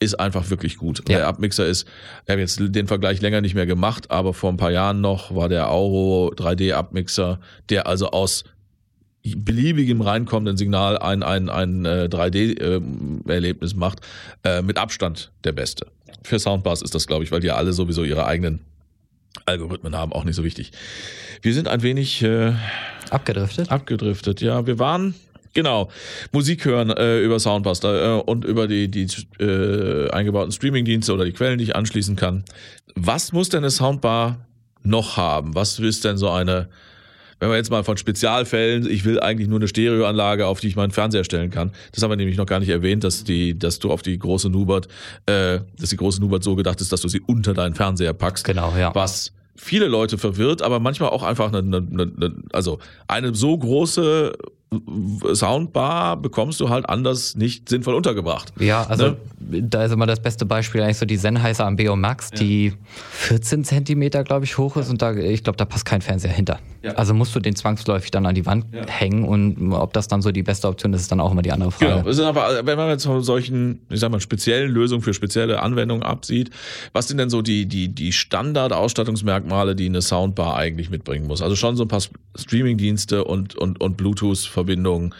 ist 0.00 0.18
einfach 0.18 0.50
wirklich 0.50 0.78
gut. 0.78 1.08
Ja. 1.08 1.18
Der 1.18 1.28
Abmixer 1.28 1.66
ist, 1.66 1.86
ich 2.24 2.30
habe 2.30 2.40
jetzt 2.40 2.58
den 2.60 2.86
Vergleich 2.86 3.20
länger 3.20 3.40
nicht 3.40 3.54
mehr 3.54 3.66
gemacht, 3.66 4.10
aber 4.10 4.34
vor 4.34 4.50
ein 4.50 4.56
paar 4.56 4.72
Jahren 4.72 5.00
noch 5.00 5.34
war 5.34 5.48
der 5.48 5.70
Auro 5.70 6.32
3D-Abmixer, 6.34 7.38
der 7.68 7.86
also 7.86 8.10
aus 8.10 8.44
beliebigem 9.22 10.00
reinkommenden 10.00 10.56
Signal 10.56 10.98
ein, 10.98 11.22
ein, 11.22 11.50
ein 11.50 11.84
äh, 11.84 12.08
3D-Erlebnis 12.10 13.74
macht, 13.74 14.00
äh, 14.44 14.62
mit 14.62 14.78
Abstand 14.78 15.30
der 15.44 15.52
beste. 15.52 15.86
Für 16.22 16.38
Soundbars 16.38 16.80
ist 16.80 16.94
das, 16.94 17.06
glaube 17.06 17.24
ich, 17.24 17.30
weil 17.30 17.40
die 17.40 17.48
ja 17.48 17.56
alle 17.56 17.74
sowieso 17.74 18.02
ihre 18.02 18.24
eigenen 18.24 18.60
Algorithmen 19.44 19.94
haben, 19.94 20.12
auch 20.12 20.24
nicht 20.24 20.36
so 20.36 20.44
wichtig. 20.44 20.72
Wir 21.42 21.52
sind 21.52 21.68
ein 21.68 21.82
wenig 21.82 22.22
äh, 22.22 22.54
Abgedriftet? 23.10 23.70
abgedriftet. 23.70 24.40
Ja, 24.40 24.66
wir 24.66 24.78
waren 24.78 25.14
genau 25.54 25.90
Musik 26.32 26.64
hören 26.64 26.90
äh, 26.90 27.20
über 27.20 27.38
Soundbuster 27.38 28.18
äh, 28.18 28.20
und 28.22 28.44
über 28.44 28.68
die 28.68 28.88
die 28.90 29.06
äh, 29.42 30.10
eingebauten 30.10 30.52
Streamingdienste 30.52 31.12
oder 31.12 31.24
die 31.24 31.32
Quellen, 31.32 31.58
die 31.58 31.64
ich 31.64 31.76
anschließen 31.76 32.16
kann. 32.16 32.44
Was 32.94 33.32
muss 33.32 33.48
denn 33.48 33.58
eine 33.58 33.70
Soundbar 33.70 34.46
noch 34.82 35.16
haben? 35.16 35.54
Was 35.54 35.78
ist 35.78 36.04
denn 36.04 36.16
so 36.16 36.30
eine 36.30 36.68
wenn 37.40 37.48
wir 37.48 37.56
jetzt 37.56 37.70
mal 37.70 37.82
von 37.82 37.96
Spezialfällen, 37.96 38.88
ich 38.88 39.04
will 39.06 39.18
eigentlich 39.18 39.48
nur 39.48 39.58
eine 39.58 39.66
Stereoanlage, 39.66 40.46
auf 40.46 40.60
die 40.60 40.68
ich 40.68 40.76
meinen 40.76 40.90
Fernseher 40.90 41.24
stellen 41.24 41.50
kann. 41.50 41.72
Das 41.92 42.02
haben 42.02 42.10
wir 42.10 42.16
nämlich 42.16 42.36
noch 42.36 42.44
gar 42.44 42.60
nicht 42.60 42.68
erwähnt, 42.68 43.02
dass 43.02 43.24
die, 43.24 43.58
dass 43.58 43.78
du 43.78 43.90
auf 43.90 44.02
die 44.02 44.18
große 44.18 44.50
Nubert, 44.50 44.88
äh, 45.24 45.60
dass 45.78 45.88
die 45.88 45.96
große 45.96 46.20
Nubert 46.20 46.44
so 46.44 46.54
gedacht 46.54 46.80
ist, 46.82 46.92
dass 46.92 47.00
du 47.00 47.08
sie 47.08 47.20
unter 47.20 47.54
deinen 47.54 47.74
Fernseher 47.74 48.12
packst. 48.12 48.44
Genau, 48.44 48.74
ja. 48.78 48.94
Was 48.94 49.32
viele 49.56 49.88
Leute 49.88 50.18
verwirrt, 50.18 50.60
aber 50.60 50.80
manchmal 50.80 51.08
auch 51.10 51.22
einfach 51.22 51.50
eine, 51.52 51.58
eine, 51.58 51.78
eine 51.78 52.34
also 52.52 52.78
eine 53.08 53.34
so 53.34 53.56
große 53.56 54.32
Soundbar 55.34 56.16
bekommst 56.16 56.60
du 56.60 56.68
halt 56.68 56.88
anders 56.88 57.34
nicht 57.36 57.68
sinnvoll 57.68 57.94
untergebracht. 57.94 58.52
Ja, 58.58 58.84
also 58.86 59.16
Ne? 59.50 59.62
da 59.62 59.84
ist 59.84 59.92
immer 59.92 60.06
das 60.06 60.20
beste 60.20 60.46
Beispiel 60.46 60.80
eigentlich 60.82 60.98
so 60.98 61.06
die 61.06 61.16
Sennheiser 61.16 61.66
am 61.66 61.74
Beo 61.74 61.96
Max, 61.96 62.30
die 62.30 62.72
14 63.12 63.64
Zentimeter, 63.64 64.22
glaube 64.22 64.44
ich, 64.44 64.58
hoch 64.58 64.76
ist 64.76 64.90
und 64.90 65.02
da, 65.02 65.12
ich 65.14 65.42
glaube, 65.42 65.56
da 65.56 65.64
passt 65.64 65.84
kein 65.86 66.02
Fernseher 66.02 66.30
hinter. 66.30 66.60
Ja. 66.82 66.92
Also 66.92 67.14
musst 67.14 67.34
du 67.34 67.40
den 67.40 67.56
zwangsläufig 67.56 68.10
dann 68.12 68.26
an 68.26 68.34
die 68.34 68.46
Wand 68.46 68.66
Ja. 68.72 68.86
hängen 68.86 69.24
und 69.24 69.72
ob 69.72 69.92
das 69.92 70.06
dann 70.08 70.22
so 70.22 70.30
die 70.30 70.42
beste 70.42 70.68
Option 70.68 70.92
ist, 70.94 71.00
ist 71.02 71.10
dann 71.12 71.20
auch 71.20 71.32
immer 71.32 71.42
die 71.42 71.50
andere 71.52 71.72
Frage. 71.72 71.96
Genau. 71.96 72.08
Es 72.08 72.18
ist 72.18 72.24
aber, 72.24 72.64
wenn 72.64 72.76
man 72.78 72.88
jetzt 72.90 73.04
von 73.04 73.22
solchen, 73.22 73.80
ich 73.90 73.98
sag 74.00 74.10
mal, 74.12 74.20
speziellen 74.20 74.70
Lösungen 74.70 75.02
für 75.02 75.12
spezielle 75.14 75.62
Anwendungen 75.62 76.02
absieht, 76.04 76.50
was 76.92 77.08
sind 77.08 77.18
denn 77.18 77.28
so 77.30 77.42
die, 77.42 77.66
die, 77.66 77.88
die 77.88 78.12
Standard-Ausstattungsmerkmale, 78.12 79.74
die 79.74 79.86
eine 79.86 80.00
Soundbar 80.02 80.56
eigentlich 80.56 80.90
mitbringen 80.90 81.26
muss? 81.26 81.42
Also 81.42 81.56
schon 81.56 81.76
so 81.76 81.84
ein 81.84 81.88
paar 81.88 82.02
Streaming-Dienste 82.36 83.24
und, 83.24 83.56
und, 83.56 83.80
und 83.80 83.96
Bluetooth-Verbindungen 84.64 85.14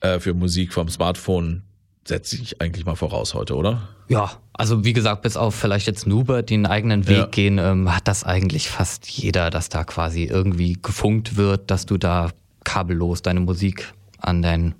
äh, 0.00 0.18
für 0.20 0.34
Musik 0.34 0.72
vom 0.72 0.88
Smartphone 0.88 1.62
setze 2.06 2.36
ich 2.36 2.60
eigentlich 2.60 2.86
mal 2.86 2.96
voraus 2.96 3.34
heute, 3.34 3.54
oder? 3.54 3.88
Ja, 4.08 4.32
also 4.52 4.84
wie 4.84 4.92
gesagt, 4.92 5.22
bis 5.22 5.36
auf 5.36 5.54
vielleicht 5.54 5.86
jetzt 5.86 6.06
Nuber, 6.06 6.42
die 6.42 6.54
einen 6.54 6.66
eigenen 6.66 7.06
Weg 7.06 7.16
Ja. 7.18 7.26
gehen, 7.26 7.58
ähm, 7.58 7.94
hat 7.94 8.08
das 8.08 8.24
eigentlich 8.24 8.68
fast 8.70 9.08
jeder, 9.08 9.50
dass 9.50 9.68
da 9.68 9.84
quasi 9.84 10.24
irgendwie 10.24 10.78
gefunkt 10.80 11.36
wird, 11.36 11.70
dass 11.70 11.86
du 11.86 11.98
da 11.98 12.30
kabellos 12.64 13.22
deine 13.22 13.40
Musik 13.40 13.92
an, 14.18 14.42
dein, 14.42 14.74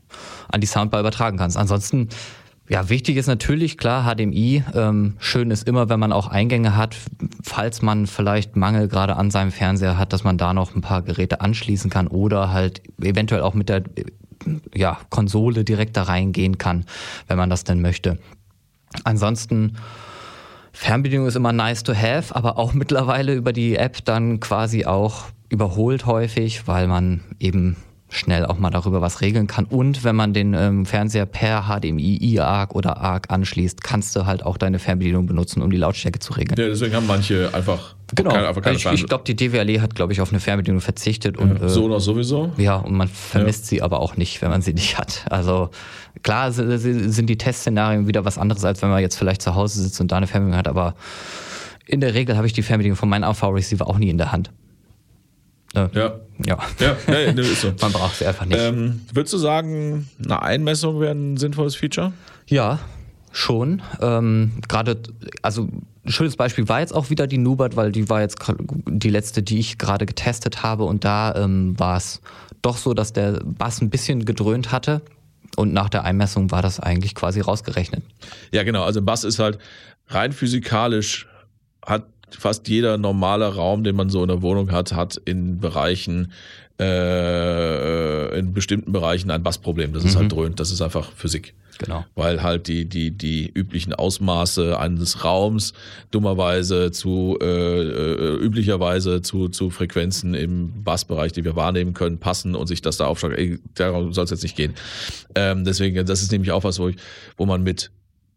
an 0.51 0.61
die 0.61 0.67
Soundbar 0.67 1.01
übertragen 1.01 1.39
kannst. 1.39 1.57
Ansonsten, 1.57 2.09
ja, 2.71 2.89
wichtig 2.89 3.17
ist 3.17 3.27
natürlich, 3.27 3.79
klar, 3.79 4.05
HDMI. 4.05 4.63
Ähm, 4.77 5.15
schön 5.19 5.51
ist 5.51 5.67
immer, 5.67 5.89
wenn 5.89 5.99
man 5.99 6.13
auch 6.13 6.29
Eingänge 6.29 6.77
hat, 6.77 6.97
falls 7.43 7.83
man 7.83 8.07
vielleicht 8.07 8.55
Mangel 8.55 8.87
gerade 8.87 9.17
an 9.17 9.33
seinem 9.33 9.51
Fernseher 9.51 9.99
hat, 9.99 10.13
dass 10.13 10.23
man 10.23 10.39
da 10.39 10.55
noch 10.55 10.77
ein 10.77 10.81
paar 10.81 11.03
Geräte 11.03 11.41
anschließen 11.41 11.91
kann 11.91 12.07
oder 12.07 12.53
halt 12.53 12.81
eventuell 13.03 13.43
auch 13.43 13.55
mit 13.55 13.69
der 13.69 13.83
ja, 14.73 14.99
Konsole 15.11 15.65
direkt 15.65 15.97
da 15.97 16.05
reingehen 16.05 16.59
kann, 16.59 16.85
wenn 17.27 17.39
man 17.39 17.51
das 17.51 17.65
denn 17.65 17.83
möchte. 17.83 18.19
Ansonsten, 19.03 19.77
Fernbedienung 20.73 21.27
ist 21.27 21.35
immer 21.35 21.53
nice 21.53 21.83
to 21.83 21.93
have, 21.93 22.37
aber 22.37 22.57
auch 22.57 22.73
mittlerweile 22.75 23.35
über 23.35 23.53
die 23.53 23.75
App 23.75 24.05
dann 24.05 24.39
quasi 24.39 24.85
auch 24.85 25.25
überholt 25.49 26.07
häufig, 26.07 26.69
weil 26.69 26.87
man 26.87 27.23
eben 27.41 27.77
schnell 28.13 28.45
auch 28.45 28.59
mal 28.59 28.71
darüber 28.71 29.01
was 29.01 29.21
regeln 29.21 29.47
kann. 29.47 29.65
Und 29.67 30.03
wenn 30.05 30.17
man 30.17 30.33
den 30.35 30.53
ähm, 30.53 30.85
Fernseher 30.85 31.27
per 31.27 31.63
HDMI, 31.69 32.17
iARC 32.21 32.75
oder 32.75 32.97
ARC 32.99 33.31
anschließt, 33.31 33.83
kannst 33.85 34.15
du 34.17 34.27
halt 34.27 34.45
auch 34.45 34.59
deine 34.59 34.79
Fernbedienung 34.81 35.27
benutzen, 35.27 35.63
um 35.63 35.71
die 35.71 35.77
Lautstärke 35.77 36.19
zu 36.19 36.33
regeln. 36.33 36.59
Ja, 36.61 36.67
deswegen 36.69 36.95
haben 36.95 37.07
manche 37.07 37.55
einfach 37.55 37.95
Genau. 38.13 38.31
keine, 38.33 38.49
einfach 38.49 38.63
keine 38.63 38.77
ich 38.77 38.85
ich 38.85 39.07
glaube, 39.07 39.23
die 39.25 39.37
DWLE 39.37 39.81
hat, 39.81 39.95
glaube 39.95 40.13
ich, 40.13 40.21
auf 40.21 40.31
eine 40.31 40.41
Fernbedienung 40.41 40.81
verzichtet 40.81 41.39
und 41.39 41.61
ja, 41.61 41.67
äh, 41.67 41.69
so 41.69 41.85
oder 41.85 42.01
sowieso. 42.01 42.51
ja, 42.57 42.75
und 42.75 42.95
man 42.97 43.07
vermisst 43.07 43.67
sie 43.69 43.81
aber 43.83 44.01
auch 44.01 44.17
nicht, 44.17 44.43
wenn 44.43 44.51
man 44.51 44.63
sie 44.63 44.75
nicht 44.75 44.99
hat. 44.99 45.25
Also 45.31 45.71
klar 46.25 46.51
si- 46.51 46.77
si- 46.79 47.09
sind 47.11 47.27
die 47.31 47.39
Testszenarien 47.39 48.09
wieder 48.09 48.25
was 48.25 48.37
anderes, 48.37 48.65
als 48.65 48.83
wenn 48.83 48.91
man 48.91 49.01
jetzt 49.01 49.15
vielleicht 49.17 49.41
zu 49.43 49.55
Hause 49.55 49.81
sitzt 49.83 50.01
und 50.01 50.11
da 50.11 50.17
eine 50.17 50.27
Fernbedienung 50.27 50.59
hat, 50.59 50.67
aber 50.67 50.97
in 51.87 52.01
der 52.01 52.15
Regel 52.15 52.37
habe 52.37 52.49
ich 52.49 52.53
die 52.53 52.63
Fernbedienung 52.63 52.97
von 52.97 53.09
meinem 53.09 53.23
AV-Receiver 53.25 53.87
auch 53.87 53.99
nie 53.99 54.11
in 54.11 54.19
der 54.19 54.33
Hand. 54.33 54.51
Äh, 55.75 55.89
Ja, 55.93 56.15
ja. 56.47 56.59
ja, 56.79 56.97
nee, 57.33 57.41
ist 57.43 57.61
so. 57.61 57.73
Man 57.81 57.93
braucht 57.93 58.17
sie 58.17 58.27
einfach 58.27 58.47
nicht. 58.47 58.59
Ähm, 58.59 59.03
würdest 59.13 59.33
du 59.35 59.39
sagen, 59.39 60.09
eine 60.25 60.43
Einmessung 60.43 61.01
wäre 61.01 61.13
ein 61.13 61.37
sinnvolles 61.37 61.77
Feature? 61.77 62.13
Ja, 62.47 62.79
schon. 63.33 63.83
Ähm, 64.01 64.53
Gerade, 64.69 65.01
also 65.43 65.69
ein 66.05 66.11
schönes 66.13 66.37
Beispiel 66.37 66.69
war 66.69 66.81
jetzt 66.81 66.95
auch 66.95 67.11
wieder 67.11 67.27
die 67.27 67.39
Nubert, 67.39 67.77
weil 67.77 67.93
die 67.93 68.09
war 68.09 68.21
jetzt 68.21 68.39
die 68.87 69.11
letzte, 69.11 69.43
die 69.43 69.59
ich 69.59 69.79
gerade 69.79 70.07
getestet 70.07 70.63
habe 70.63 70.85
und 70.85 71.05
da 71.05 71.35
ähm, 71.37 71.79
war 71.79 71.97
es 71.97 72.21
doch 72.63 72.77
so, 72.77 72.95
dass 72.95 73.13
der 73.13 73.41
Bass 73.45 73.81
ein 73.81 73.91
bisschen 73.91 74.25
gedröhnt 74.25 74.73
hatte 74.73 75.03
und 75.57 75.73
nach 75.73 75.89
der 75.89 76.05
Einmessung 76.05 76.51
war 76.51 76.63
das 76.63 76.81
eigentlich 76.81 77.15
quasi 77.15 77.41
rausgerechnet. 77.41 78.03
Ja, 78.53 78.63
genau. 78.65 78.83
Also 78.85 79.03
Bass 79.03 79.25
ist 79.25 79.39
halt 79.39 79.59
rein 80.09 80.33
physikalisch 80.33 81.29
hat 81.85 82.05
fast 82.37 82.69
jeder 82.69 82.99
normale 82.99 83.55
Raum, 83.55 83.85
den 83.85 83.97
man 83.97 84.11
so 84.11 84.23
in 84.23 84.29
der 84.29 84.43
Wohnung 84.43 84.71
hat, 84.73 84.93
hat 84.93 85.17
in 85.25 85.59
Bereichen, 85.59 86.33
äh, 86.81 88.39
in 88.39 88.53
bestimmten 88.53 88.93
Bereichen 88.93 89.31
ein 89.31 89.43
Bassproblem. 89.43 89.93
Das 89.93 90.05
ist 90.05 90.17
halt 90.17 90.33
dröhnt. 90.33 90.61
Das 90.61 90.71
ist 90.71 90.81
einfach 90.83 91.13
Physik. 91.13 91.55
Genau. 91.81 92.05
Weil 92.15 92.43
halt 92.43 92.69
die, 92.69 92.85
die, 92.85 93.11
die 93.11 93.51
üblichen 93.55 93.95
Ausmaße 93.95 94.79
eines 94.79 95.25
Raums 95.25 95.73
dummerweise 96.11 96.91
zu, 96.91 97.39
äh, 97.41 97.47
äh, 97.47 98.35
üblicherweise 98.37 99.23
zu, 99.23 99.49
zu 99.49 99.71
Frequenzen 99.71 100.35
im 100.35 100.85
Bassbereich, 100.85 101.33
die 101.33 101.43
wir 101.43 101.57
wahrnehmen 101.57 101.95
können, 101.95 102.19
passen 102.19 102.55
und 102.55 102.67
sich 102.67 102.83
das 102.83 102.99
da 102.99 103.07
aufschlagen. 103.07 103.61
Darum 103.75 104.13
soll 104.13 104.25
es 104.25 104.31
jetzt 104.31 104.43
nicht 104.43 104.57
gehen. 104.57 104.75
Ähm, 105.35 105.65
deswegen, 105.65 106.05
das 106.05 106.21
ist 106.21 106.33
nämlich 106.33 106.53
auch 106.53 106.65
was, 106.65 106.79
wo, 106.79 106.89
ich, 106.89 106.97
wo 107.39 107.47
man 107.47 107.63
mit 107.63 107.91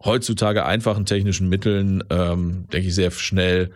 heutzutage 0.05 0.65
einfachen 0.65 1.05
technischen 1.05 1.49
Mitteln, 1.49 2.03
ähm, 2.09 2.65
denke 2.71 2.87
ich, 2.87 2.95
sehr 2.95 3.11
schnell 3.11 3.71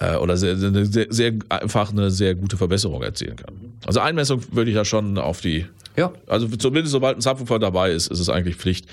äh, 0.00 0.16
oder 0.16 0.36
sehr, 0.36 0.56
sehr, 0.56 1.06
sehr, 1.10 1.32
einfach 1.48 1.90
eine 1.92 2.10
sehr 2.10 2.34
gute 2.34 2.56
Verbesserung 2.56 3.02
erzielen 3.02 3.36
kann. 3.36 3.54
Also 3.86 4.00
Einmessung 4.00 4.42
würde 4.52 4.70
ich 4.70 4.76
da 4.76 4.84
schon 4.84 5.18
auf 5.18 5.40
die, 5.40 5.66
Ja. 5.96 6.12
also 6.26 6.48
zumindest 6.48 6.92
sobald 6.92 7.18
ein 7.18 7.20
Subwoofer 7.20 7.58
dabei 7.58 7.92
ist, 7.92 8.08
ist 8.08 8.20
es 8.20 8.28
eigentlich 8.28 8.56
Pflicht. 8.56 8.86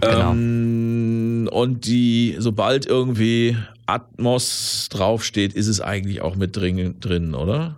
Genau. 0.00 0.32
Ähm, 0.32 1.48
und 1.50 1.86
die, 1.86 2.36
sobald 2.38 2.86
irgendwie 2.86 3.56
Atmos 3.86 4.88
draufsteht, 4.90 5.54
ist 5.54 5.68
es 5.68 5.80
eigentlich 5.80 6.20
auch 6.22 6.36
mit 6.36 6.56
drin, 6.56 6.96
drin 7.00 7.34
oder? 7.34 7.76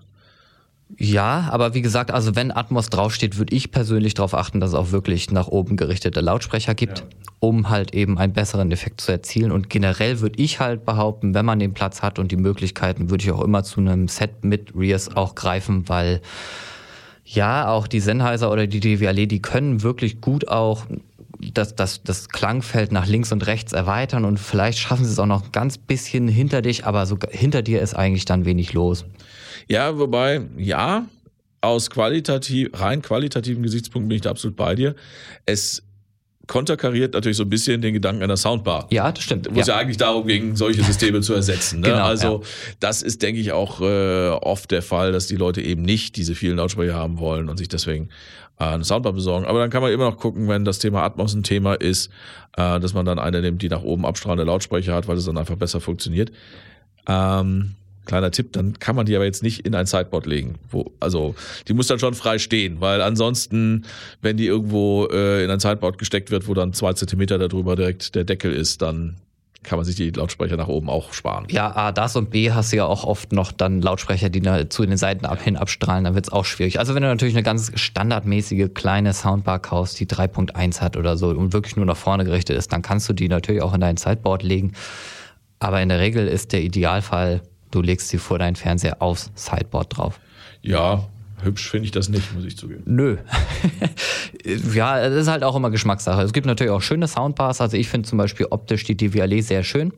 Ja, 0.96 1.48
aber 1.51 1.74
wie 1.74 1.83
gesagt, 1.83 2.11
also 2.11 2.35
wenn 2.35 2.51
Atmos 2.51 2.88
draufsteht, 2.88 3.37
würde 3.37 3.55
ich 3.55 3.70
persönlich 3.70 4.14
darauf 4.14 4.35
achten, 4.35 4.59
dass 4.59 4.70
es 4.70 4.74
auch 4.74 4.90
wirklich 4.90 5.31
nach 5.31 5.46
oben 5.48 5.77
gerichtete 5.77 6.20
Lautsprecher 6.20 6.74
gibt, 6.74 7.01
Ja. 7.01 7.05
um 7.40 7.68
halt 7.68 7.94
eben 7.94 8.18
einen 8.18 8.33
besseren 8.33 8.72
Effekt 8.72 9.01
zu 9.03 9.12
erzielen. 9.12 9.53
Und 9.53 9.68
generell 9.68 10.20
würde 10.20 10.42
ich 10.42 10.61
halt 10.61 10.87
behaupten, 10.87 11.35
wenn 11.35 11.44
man 11.44 11.59
den 11.59 11.74
Platz 11.74 12.01
hat 12.03 12.18
und 12.18 12.33
die 12.33 12.37
Möglichkeiten, 12.37 13.11
würde 13.11 13.22
ich 13.22 13.31
auch 13.31 13.42
immer 13.42 13.62
zu 13.64 13.81
einem 13.81 14.09
Set 14.09 14.44
mit 14.44 14.74
Rears 14.74 15.14
auch 15.14 15.35
greifen, 15.35 15.88
weil 15.88 16.20
ja, 17.24 17.68
auch 17.68 17.87
die 17.87 18.01
Sennheiser 18.01 18.51
oder 18.51 18.66
die 18.66 18.81
DVLE, 18.81 19.27
die 19.27 19.42
können 19.42 19.83
wirklich 19.83 20.22
gut 20.22 20.48
auch 20.48 20.87
das, 21.53 21.77
das, 21.77 22.03
das 22.03 22.31
Klangfeld 22.31 22.90
nach 22.90 23.07
links 23.07 23.31
und 23.31 23.46
rechts 23.46 23.74
erweitern 23.74 24.24
und 24.24 24.40
vielleicht 24.40 24.79
schaffen 24.79 25.05
sie 25.05 25.12
es 25.12 25.18
auch 25.18 25.27
noch 25.27 25.44
ein 25.44 25.53
ganz 25.53 25.77
bisschen 25.77 26.27
hinter 26.27 26.62
dich, 26.62 26.87
aber 26.87 27.05
so 27.05 27.18
hinter 27.31 27.61
dir 27.62 27.83
ist 27.83 27.94
eigentlich 27.94 28.24
dann 28.24 28.46
wenig 28.46 28.72
los. 28.72 29.05
Ja, 29.68 29.98
wobei, 29.98 30.42
ja, 30.57 31.07
aus 31.61 31.90
qualitativ, 31.90 32.70
rein 32.74 33.02
qualitativen 33.02 33.62
Gesichtspunkten 33.62 34.09
bin 34.09 34.16
ich 34.16 34.22
da 34.22 34.31
absolut 34.31 34.57
bei 34.57 34.74
dir. 34.74 34.94
Es 35.44 35.83
konterkariert 36.46 37.12
natürlich 37.12 37.37
so 37.37 37.44
ein 37.44 37.50
bisschen 37.50 37.81
den 37.83 37.94
Gedanken 37.94 38.22
einer 38.22 38.37
Soundbar. 38.37 38.87
Ja, 38.90 39.12
das 39.12 39.22
stimmt. 39.22 39.48
Wo 39.50 39.61
es 39.61 39.66
ja. 39.66 39.74
ja. 39.74 39.81
eigentlich 39.81 39.98
darum 39.98 40.26
ging, 40.26 40.57
solche 40.57 40.83
Systeme 40.83 41.20
zu 41.20 41.35
ersetzen. 41.35 41.81
Ne? 41.81 41.88
Genau, 41.88 42.04
also 42.04 42.40
ja. 42.40 42.48
das 42.81 43.02
ist, 43.02 43.22
denke 43.22 43.40
ich, 43.40 43.52
auch 43.52 43.81
äh, 43.81 44.28
oft 44.28 44.70
der 44.70 44.83
Fall, 44.83 45.12
dass 45.12 45.26
die 45.26 45.37
Leute 45.37 45.61
eben 45.61 45.83
nicht 45.83 46.16
diese 46.16 46.35
vielen 46.35 46.57
Lautsprecher 46.57 46.94
haben 46.94 47.18
wollen 47.18 47.48
und 47.48 47.59
sich 47.59 47.68
deswegen 47.68 48.09
äh, 48.59 48.64
eine 48.64 48.85
Soundbar 48.85 49.12
besorgen. 49.12 49.46
Aber 49.46 49.59
dann 49.59 49.70
kann 49.70 49.83
man 49.83 49.92
immer 49.92 50.11
noch 50.11 50.16
gucken, 50.16 50.48
wenn 50.48 50.64
das 50.64 50.78
Thema 50.78 51.02
Atmos 51.02 51.35
ein 51.35 51.42
Thema 51.42 51.74
ist, 51.74 52.11
äh, 52.57 52.81
dass 52.81 52.94
man 52.94 53.04
dann 53.04 53.18
eine 53.18 53.42
nimmt, 53.42 53.61
die 53.61 53.68
nach 53.68 53.83
oben 53.83 54.07
abstrahlende 54.07 54.44
Lautsprecher 54.44 54.94
hat, 54.94 55.07
weil 55.07 55.18
es 55.18 55.26
dann 55.26 55.37
einfach 55.37 55.57
besser 55.57 55.81
funktioniert. 55.81 56.33
Ähm, 57.07 57.74
kleiner 58.09 58.33
Tipp, 58.33 58.53
dann 58.53 58.79
kann 58.81 58.97
man 58.97 59.07
die 59.07 59.14
aber 59.14 59.25
jetzt 59.25 59.42
nicht 59.44 59.64
in 59.64 59.75
ein 59.75 59.87
Sideboard 59.87 60.27
legen. 60.27 60.57
Wo, 60.71 60.90
also 60.99 61.37
die 61.68 61.75
muss 61.75 61.87
dann 61.87 62.01
schon 62.01 62.14
frei 62.14 62.38
stehen, 62.38 62.81
weil 62.81 63.01
ansonsten, 63.03 63.85
wenn 64.21 64.37
die 64.37 64.47
irgendwo 64.47 65.07
äh, 65.07 65.44
in 65.44 65.51
ein 65.51 65.61
Sideboard 65.61 65.99
gesteckt 65.99 66.33
wird, 66.33 66.49
wo 66.49 66.55
dann 66.55 66.73
zwei 66.73 66.94
Zentimeter 66.94 67.38
darüber 67.38 67.77
direkt 67.77 68.16
der 68.16 68.25
Deckel 68.25 68.53
ist, 68.53 68.83
dann 68.83 69.16
kann 69.62 69.79
man 69.79 69.85
sich 69.85 69.97
die 69.97 70.11
Lautsprecher 70.11 70.57
nach 70.57 70.68
oben 70.68 70.88
auch 70.88 71.12
sparen. 71.12 71.47
Ja, 71.51 71.75
A, 71.75 71.92
das 71.92 72.16
und 72.16 72.31
B 72.31 72.53
hast 72.53 72.73
du 72.73 72.77
ja 72.79 72.87
auch 72.87 73.05
oft 73.05 73.33
noch 73.33 73.53
dann 73.53 73.83
Lautsprecher, 73.83 74.31
die 74.31 74.68
zu 74.68 74.87
den 74.87 74.97
Seiten 74.97 75.27
ab 75.27 75.42
hin 75.42 75.57
abstrahlen, 75.57 76.05
dann 76.05 76.14
wird's 76.14 76.31
auch 76.31 76.44
schwierig. 76.44 76.79
Also 76.79 76.94
wenn 76.94 77.03
du 77.03 77.09
natürlich 77.09 77.35
eine 77.35 77.42
ganz 77.42 77.73
standardmäßige 77.75 78.73
kleine 78.73 79.12
Soundbar 79.12 79.59
kaufst, 79.59 79.99
die 80.01 80.07
3.1 80.07 80.81
hat 80.81 80.97
oder 80.97 81.16
so 81.16 81.29
und 81.29 81.53
wirklich 81.53 81.77
nur 81.77 81.87
nach 81.87 81.97
vorne 81.97 82.25
gerichtet 82.25 82.57
ist, 82.57 82.73
dann 82.73 82.83
kannst 82.83 83.09
du 83.09 83.12
die 83.12 83.29
natürlich 83.29 83.62
auch 83.62 83.75
in 83.75 83.81
dein 83.81 83.97
Sideboard 83.97 84.42
legen. 84.42 84.73
Aber 85.59 85.83
in 85.83 85.88
der 85.88 85.99
Regel 85.99 86.29
ist 86.29 86.53
der 86.53 86.62
Idealfall, 86.62 87.42
du 87.70 87.83
legst 87.83 88.09
sie 88.09 88.18
vor 88.18 88.38
deinen 88.38 88.57
Fernseher 88.57 89.00
aufs 89.02 89.31
Sideboard 89.35 89.96
drauf. 89.96 90.20
Ja, 90.62 91.09
hübsch 91.42 91.70
finde 91.70 91.85
ich 91.87 91.90
das 91.92 92.09
nicht, 92.09 92.35
muss 92.35 92.44
ich 92.44 92.57
zugeben. 92.57 92.83
Nö. 92.87 93.16
ja, 94.74 95.00
es 95.00 95.14
ist 95.14 95.28
halt 95.28 95.44
auch 95.44 95.57
immer 95.57 95.70
Geschmackssache. 95.70 96.22
Es 96.22 96.33
gibt 96.33 96.46
natürlich 96.46 96.72
auch 96.72 96.83
schöne 96.83 97.07
Soundbars. 97.09 97.61
Also 97.61 97.76
ich 97.76 97.88
finde 97.88 98.09
zum 98.09 98.18
Beispiel 98.18 98.46
optisch 98.50 98.85
die 98.85 98.96
Divialet 98.96 99.44
sehr 99.44 99.62
schön. 99.62 99.92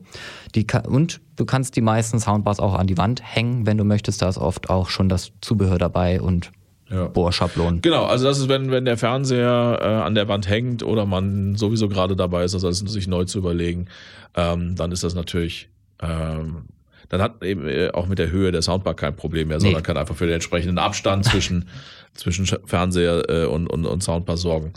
Die 0.55 0.67
kann, 0.67 0.85
und 0.85 1.19
du 1.35 1.45
kannst 1.45 1.75
die 1.75 1.81
meisten 1.81 2.19
Soundbars 2.19 2.59
auch 2.59 2.75
an 2.75 2.87
die 2.87 2.97
Wand 2.97 3.21
hängen, 3.23 3.65
wenn 3.65 3.77
du 3.77 3.83
möchtest. 3.83 4.21
Da 4.21 4.29
ist 4.29 4.37
oft 4.37 4.69
auch 4.69 4.89
schon 4.89 5.09
das 5.09 5.31
Zubehör 5.41 5.77
dabei 5.77 6.21
und 6.21 6.51
Ja. 6.89 7.07
Bohrschablonen. 7.07 7.81
Genau, 7.81 8.03
also 8.05 8.25
das 8.25 8.37
ist, 8.37 8.49
wenn, 8.49 8.69
wenn 8.69 8.85
der 8.85 8.97
Fernseher 8.97 9.79
äh, 9.81 9.85
an 9.85 10.13
der 10.13 10.27
Wand 10.27 10.49
hängt 10.49 10.83
oder 10.83 11.05
man 11.05 11.55
sowieso 11.55 11.87
gerade 11.87 12.15
dabei 12.15 12.43
ist, 12.43 12.53
das 12.53 12.65
alles 12.65 12.79
sich 12.79 13.07
neu 13.07 13.23
zu 13.25 13.39
überlegen, 13.39 13.87
ähm, 14.35 14.75
dann 14.75 14.91
ist 14.91 15.03
das 15.03 15.15
natürlich, 15.15 15.69
ähm, 16.01 16.65
dann 17.11 17.21
hat 17.21 17.43
eben 17.43 17.67
äh, 17.67 17.89
auch 17.93 18.07
mit 18.07 18.19
der 18.19 18.31
Höhe 18.31 18.51
der 18.51 18.61
Soundbar 18.61 18.93
kein 18.95 19.15
Problem 19.15 19.49
mehr, 19.49 19.59
sondern 19.59 19.81
Nee. 19.81 19.85
kann 19.85 19.97
einfach 19.97 20.15
für 20.15 20.25
den 20.25 20.35
entsprechenden 20.35 20.77
Abstand 20.77 21.25
zwischen, 21.25 21.67
zwischen 22.13 22.45
Sch- 22.45 22.59
Fernseher 22.65 23.29
äh, 23.29 23.45
und, 23.45 23.67
und, 23.67 23.85
und 23.85 24.01
Soundbar 24.01 24.37
sorgen. 24.37 24.71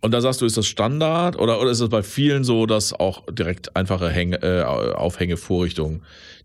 Und 0.00 0.12
da 0.12 0.20
sagst 0.20 0.40
du, 0.40 0.46
ist 0.46 0.56
das 0.56 0.66
Standard 0.66 1.38
oder, 1.38 1.60
oder 1.60 1.70
ist 1.70 1.80
es 1.80 1.88
bei 1.88 2.02
vielen 2.02 2.44
so, 2.44 2.66
dass 2.66 2.92
auch 2.92 3.22
direkt 3.30 3.74
einfache 3.76 4.08
Häng, 4.10 4.32
äh, 4.32 4.62
Aufhängevorrichtungen 4.62 6.02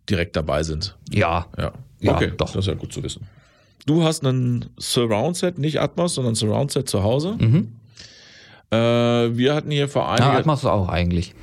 direkt 0.10 0.36
dabei 0.36 0.64
sind? 0.64 0.96
Ja. 1.12 1.48
Ja. 1.58 1.74
Ja, 2.00 2.16
okay, 2.16 2.32
doch. 2.36 2.48
das 2.52 2.56
ist 2.58 2.68
ja 2.68 2.74
gut 2.74 2.92
zu 2.94 3.02
wissen. 3.04 3.26
Du 3.86 4.04
hast 4.04 4.24
ein 4.24 4.66
Surround-Set, 4.78 5.58
nicht 5.58 5.80
Atmos, 5.82 6.16
sondern 6.16 6.36
Surround-Set 6.36 6.88
zu 6.90 7.04
Hause. 7.04 7.36
Mhm. 7.40 7.74
Äh, 8.72 8.76
wir 9.38 9.54
hatten 9.56 9.72
hier 9.72 9.88
vor 9.88 10.04
Ja, 10.04 10.10
einiger 10.14 10.40
Atmos 10.40 10.62
du 10.62 10.70
auch 10.70 10.90
eigentlich. 10.90 11.34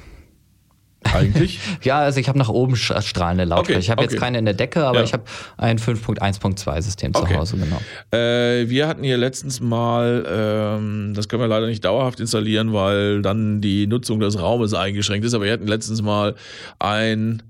Eigentlich. 1.04 1.58
Ja, 1.82 2.00
also 2.00 2.20
ich 2.20 2.28
habe 2.28 2.38
nach 2.38 2.48
oben 2.50 2.76
strahlende 2.76 3.44
Lautsprecher. 3.44 3.76
Okay, 3.78 3.84
ich 3.84 3.90
habe 3.90 4.02
okay. 4.02 4.12
jetzt 4.12 4.20
keine 4.20 4.38
in 4.38 4.44
der 4.44 4.54
Decke, 4.54 4.84
aber 4.84 4.98
Ja. 4.98 5.04
ich 5.04 5.12
habe 5.12 5.22
ein 5.56 5.78
5.1.2 5.78 6.82
System 6.82 7.12
Okay. 7.14 7.32
zu 7.34 7.38
Hause, 7.40 7.56
genau. 7.56 7.80
äh, 8.12 8.68
wir 8.68 8.86
hatten 8.86 9.02
hier 9.02 9.16
letztens 9.16 9.60
mal, 9.60 10.26
ähm, 10.28 11.12
das 11.14 11.28
können 11.28 11.42
wir 11.42 11.48
leider 11.48 11.66
nicht 11.66 11.84
dauerhaft 11.84 12.20
installieren, 12.20 12.72
weil 12.72 13.22
dann 13.22 13.60
die 13.60 13.86
Nutzung 13.86 14.20
des 14.20 14.38
Raumes 14.40 14.74
eingeschränkt 14.74 15.24
ist, 15.24 15.32
aber 15.34 15.44
wir 15.46 15.52
hatten 15.52 15.66
letztens 15.66 16.02
mal 16.02 16.34
ein 16.78 17.42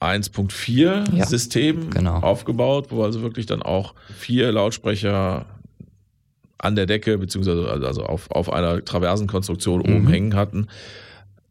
5.1.4 0.00 1.14
Ja, 1.16 1.24
System 1.26 1.90
genau. 1.90 2.18
aufgebaut, 2.20 2.86
wo 2.90 3.02
also 3.04 3.22
wirklich 3.22 3.46
dann 3.46 3.62
auch 3.62 3.94
vier 4.18 4.52
Lautsprecher 4.52 5.46
an 6.58 6.76
der 6.76 6.86
Decke, 6.86 7.18
beziehungsweise 7.18 7.68
also 7.68 8.02
auf, 8.04 8.30
auf 8.30 8.52
einer 8.52 8.84
Traversenkonstruktion 8.84 9.80
oben 9.80 10.02
Mhm. 10.04 10.08
hängen 10.08 10.34
hatten, 10.34 10.68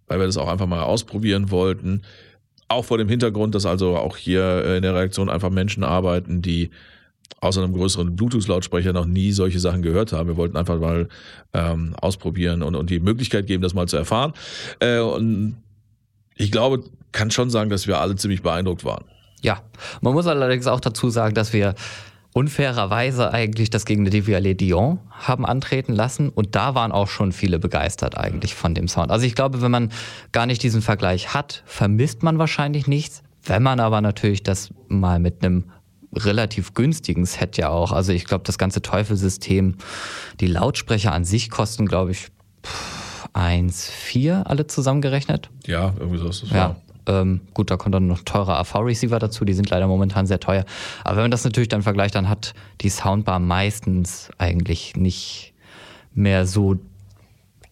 weil 0.07 0.19
wir 0.19 0.25
das 0.25 0.37
auch 0.37 0.47
einfach 0.47 0.67
mal 0.67 0.83
ausprobieren 0.83 1.51
wollten. 1.51 2.01
Auch 2.67 2.85
vor 2.85 2.97
dem 2.97 3.09
Hintergrund, 3.09 3.53
dass 3.53 3.65
also 3.65 3.95
auch 3.97 4.17
hier 4.17 4.41
äh, 4.41 4.77
in 4.77 4.81
der 4.81 4.95
Reaktion 4.95 5.29
einfach 5.29 5.51
Menschen 5.51 5.83
arbeiten, 5.83 6.41
die 6.41 6.71
außer 7.41 7.61
einem 7.63 7.73
größeren 7.73 8.15
Bluetooth-Lautsprecher 8.15 8.93
noch 8.93 9.05
nie 9.05 9.31
solche 9.31 9.59
Sachen 9.59 9.81
gehört 9.83 10.13
haben. 10.13 10.27
Wir 10.29 10.37
wollten 10.37 10.57
einfach 10.57 10.79
mal 10.79 11.07
ähm, 11.53 11.95
ausprobieren 12.01 12.63
und, 12.63 12.75
und 12.75 12.89
die 12.89 12.99
Möglichkeit 12.99 13.45
geben, 13.45 13.61
das 13.61 13.73
mal 13.73 13.87
zu 13.87 13.97
erfahren. 13.97 14.33
Äh, 14.79 14.99
und 14.99 15.57
ich 16.35 16.51
glaube, 16.51 16.83
kann 17.11 17.31
schon 17.31 17.49
sagen, 17.49 17.69
dass 17.69 17.87
wir 17.87 17.99
alle 17.99 18.15
ziemlich 18.15 18.41
beeindruckt 18.41 18.83
waren. 18.83 19.05
Ja, 19.41 19.61
man 20.01 20.13
muss 20.13 20.25
allerdings 20.25 20.65
auch 20.65 20.79
dazu 20.79 21.09
sagen, 21.09 21.35
dass 21.35 21.53
wir 21.53 21.75
unfairerweise 22.35 23.33
eigentlich 23.33 23.69
das 23.69 23.85
gegen 23.85 24.03
die 24.03 24.11
Divialet 24.11 24.59
Dion 24.59 24.99
haben 25.09 25.45
antreten 25.45 25.93
lassen 25.93 26.27
und 26.27 26.53
da 26.53 26.75
waren 26.75 26.91
auch 26.91 27.07
schon 27.07 27.31
viele 27.31 27.59
begeistert 27.59 28.17
eigentlich 28.17 28.55
von 28.55 28.75
dem 28.75 28.89
Sound. 28.89 29.09
Also 29.09 29.25
ich 29.25 29.35
glaube, 29.35 29.61
wenn 29.61 29.71
man 29.71 29.89
gar 30.33 30.45
nicht 30.45 30.61
diesen 30.61 30.81
Vergleich 30.81 31.33
hat, 31.33 31.63
vermisst 31.65 32.23
man 32.23 32.37
wahrscheinlich 32.37 32.87
nichts. 32.87 33.23
Wenn 33.45 33.63
man 33.63 33.79
aber 33.79 34.01
natürlich 34.01 34.43
das 34.43 34.73
mal 34.89 35.17
mit 35.17 35.45
einem 35.45 35.71
relativ 36.13 36.73
günstigen 36.73 37.25
Set 37.25 37.55
ja 37.55 37.69
auch, 37.69 37.93
also 37.93 38.11
ich 38.11 38.25
glaube, 38.25 38.43
das 38.43 38.57
ganze 38.57 38.81
Teufelsystem, 38.81 39.75
die 40.41 40.47
Lautsprecher 40.47 41.13
an 41.13 41.23
sich 41.23 41.49
kosten, 41.49 41.85
glaube 41.85 42.11
ich, 42.11 42.27
1,4 43.33 44.43
alle 44.43 44.67
zusammengerechnet. 44.67 45.49
Ja, 45.67 45.93
irgendwie 45.97 46.17
so 46.17 46.27
ist 46.27 46.43
das. 46.43 46.49
Ja. 46.49 46.75
Ähm, 47.07 47.41
gut, 47.53 47.69
da 47.71 47.77
kommt 47.77 47.93
dann 47.93 48.07
noch 48.07 48.23
teurer 48.23 48.57
AV-Receiver 48.59 49.19
dazu, 49.19 49.45
die 49.45 49.53
sind 49.53 49.69
leider 49.69 49.87
momentan 49.87 50.25
sehr 50.25 50.39
teuer. 50.39 50.65
Aber 51.03 51.17
wenn 51.17 51.23
man 51.23 51.31
das 51.31 51.43
natürlich 51.43 51.69
dann 51.69 51.83
vergleicht, 51.83 52.15
dann 52.15 52.29
hat 52.29 52.53
die 52.81 52.89
Soundbar 52.89 53.39
meistens 53.39 54.29
eigentlich 54.37 54.95
nicht 54.95 55.53
mehr 56.13 56.45
so 56.47 56.79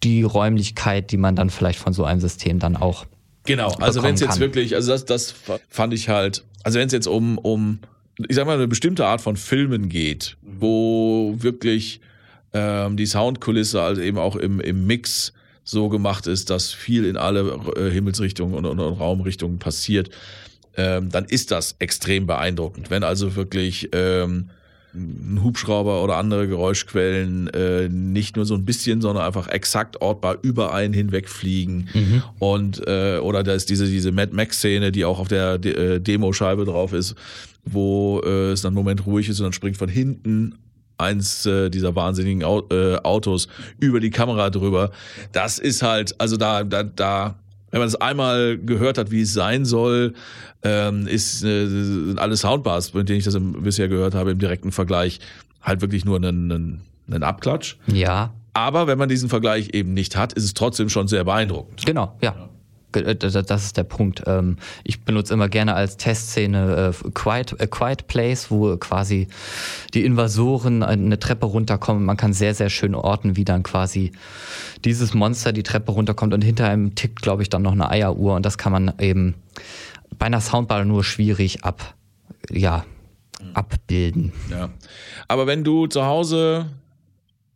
die 0.02 0.22
Räumlichkeit, 0.22 1.10
die 1.10 1.16
man 1.16 1.34
dann 1.34 1.50
vielleicht 1.50 1.78
von 1.78 1.92
so 1.92 2.04
einem 2.04 2.20
System 2.20 2.58
dann 2.58 2.76
auch. 2.76 3.06
Genau, 3.46 3.72
also 3.74 4.02
wenn 4.02 4.14
es 4.14 4.20
jetzt 4.20 4.32
kann. 4.32 4.40
wirklich, 4.40 4.74
also 4.74 4.92
das, 4.92 5.04
das 5.04 5.34
fand 5.68 5.92
ich 5.92 6.08
halt, 6.08 6.44
also 6.62 6.78
wenn 6.78 6.86
es 6.86 6.92
jetzt 6.92 7.06
um, 7.06 7.38
um, 7.38 7.80
ich 8.28 8.36
sag 8.36 8.46
mal, 8.46 8.54
eine 8.54 8.68
bestimmte 8.68 9.06
Art 9.06 9.20
von 9.20 9.36
Filmen 9.36 9.88
geht, 9.88 10.36
wo 10.42 11.34
wirklich 11.38 12.00
ähm, 12.52 12.96
die 12.96 13.06
Soundkulisse 13.06 13.82
also 13.82 14.00
eben 14.00 14.18
auch 14.18 14.36
im, 14.36 14.60
im 14.60 14.86
Mix 14.86 15.32
so 15.64 15.88
gemacht 15.88 16.26
ist, 16.26 16.50
dass 16.50 16.72
viel 16.72 17.04
in 17.04 17.16
alle 17.16 17.58
äh, 17.76 17.90
Himmelsrichtungen 17.90 18.54
und, 18.54 18.66
und, 18.66 18.78
und 18.78 19.00
Raumrichtungen 19.00 19.58
passiert, 19.58 20.10
ähm, 20.76 21.10
dann 21.10 21.24
ist 21.24 21.50
das 21.50 21.76
extrem 21.78 22.26
beeindruckend. 22.26 22.90
Wenn 22.90 23.02
also 23.02 23.34
wirklich 23.36 23.88
ähm, 23.92 24.50
ein 24.94 25.40
Hubschrauber 25.42 26.04
oder 26.04 26.16
andere 26.16 26.46
Geräuschquellen 26.46 27.48
äh, 27.48 27.88
nicht 27.88 28.36
nur 28.36 28.44
so 28.44 28.54
ein 28.54 28.64
bisschen, 28.64 29.00
sondern 29.00 29.24
einfach 29.24 29.48
exakt 29.48 30.00
ortbar 30.00 30.38
über 30.42 30.72
einen 30.72 30.94
hinwegfliegen. 30.94 31.88
Und 32.38 32.86
äh, 32.86 33.18
oder 33.18 33.42
da 33.42 33.54
ist 33.54 33.70
diese, 33.70 33.86
diese 33.86 34.12
Mad 34.12 34.32
Max-Szene, 34.34 34.92
die 34.92 35.04
auch 35.04 35.18
auf 35.18 35.28
der 35.28 35.58
De 35.58 35.96
äh, 35.96 36.00
Demo-Scheibe 36.00 36.64
drauf 36.64 36.92
ist, 36.92 37.16
wo 37.64 38.20
äh, 38.24 38.52
es 38.52 38.62
dann 38.62 38.70
einen 38.70 38.76
Moment 38.76 39.06
ruhig 39.06 39.28
ist 39.28 39.40
und 39.40 39.44
dann 39.44 39.52
springt 39.52 39.76
von 39.76 39.88
hinten 39.88 40.54
eins 40.98 41.44
äh, 41.46 41.70
dieser 41.70 41.94
wahnsinnigen 41.96 42.44
Au 42.44 42.62
äh, 42.70 42.96
Autos 43.02 43.48
über 43.80 44.00
die 44.00 44.10
Kamera 44.10 44.50
drüber. 44.50 44.90
Das 45.32 45.58
ist 45.58 45.82
halt, 45.82 46.18
also 46.20 46.36
da, 46.36 46.62
da, 46.64 46.82
da, 46.82 47.34
wenn 47.70 47.80
man 47.80 47.88
es 47.88 47.96
einmal 47.96 48.58
gehört 48.58 48.98
hat, 48.98 49.10
wie 49.10 49.22
es 49.22 49.32
sein 49.32 49.64
soll, 49.64 50.14
ähm, 50.62 51.06
ist 51.06 51.42
äh, 51.44 51.66
sind 51.66 52.18
alle 52.18 52.36
Soundbars, 52.36 52.94
mit 52.94 53.08
denen 53.08 53.18
ich 53.18 53.24
das 53.24 53.34
im, 53.34 53.62
bisher 53.62 53.88
gehört 53.88 54.14
habe, 54.14 54.30
im 54.30 54.38
direkten 54.38 54.72
Vergleich 54.72 55.18
halt 55.62 55.80
wirklich 55.80 56.04
nur 56.04 56.18
ein, 56.18 56.50
ein, 56.50 56.80
ein 57.10 57.22
Abklatsch. 57.22 57.76
Ja, 57.86 58.32
Aber 58.52 58.86
wenn 58.86 58.96
man 58.98 59.08
diesen 59.08 59.28
Vergleich 59.28 59.70
eben 59.74 59.92
nicht 59.94 60.16
hat, 60.16 60.32
ist 60.34 60.44
es 60.44 60.54
trotzdem 60.54 60.88
schon 60.88 61.08
sehr 61.08 61.24
beeindruckend. 61.24 61.84
genau, 61.84 62.16
ja. 62.22 62.30
D- 62.30 62.38
Das 63.02 63.64
ist 63.64 63.76
der 63.76 63.84
Punkt. 63.84 64.22
Ähm, 64.26 64.56
Ich 64.84 65.02
benutze 65.02 65.34
immer 65.34 65.48
gerne 65.48 65.74
als 65.74 65.96
Testszene 65.96 66.92
äh, 67.04 67.10
Quiet, 67.10 67.60
a 67.60 67.66
Quiet 67.66 68.06
Place, 68.06 68.50
wo 68.50 68.76
quasi 68.76 69.28
die 69.94 70.04
Invasoren 70.04 70.82
eine 70.82 71.18
Treppe 71.18 71.46
runterkommen. 71.46 72.04
Man 72.04 72.16
kann 72.16 72.32
sehr, 72.32 72.54
sehr 72.54 72.70
schön 72.70 72.94
orten, 72.94 73.36
wie 73.36 73.44
dann 73.44 73.62
quasi 73.62 74.12
dieses 74.84 75.14
Monster 75.14 75.52
die 75.52 75.62
Treppe 75.62 75.92
runterkommt 75.92 76.34
und 76.34 76.42
hinter 76.42 76.68
einem 76.68 76.94
tickt, 76.94 77.22
glaube 77.22 77.42
ich, 77.42 77.48
dann 77.48 77.62
noch 77.62 77.72
eine 77.72 77.90
Eieruhr 77.90 78.34
und 78.34 78.44
das 78.44 78.58
kann 78.58 78.72
man 78.72 78.92
eben 78.98 79.34
bei 80.18 80.26
einer 80.26 80.40
Soundbar 80.40 80.84
nur 80.84 81.04
schwierig 81.04 81.64
ab, 81.64 81.94
ja, 82.50 82.84
abbilden. 83.54 84.32
Ja. 84.50 84.70
Aber 85.28 85.46
wenn 85.46 85.64
du 85.64 85.86
zu 85.86 86.04
Hause 86.04 86.66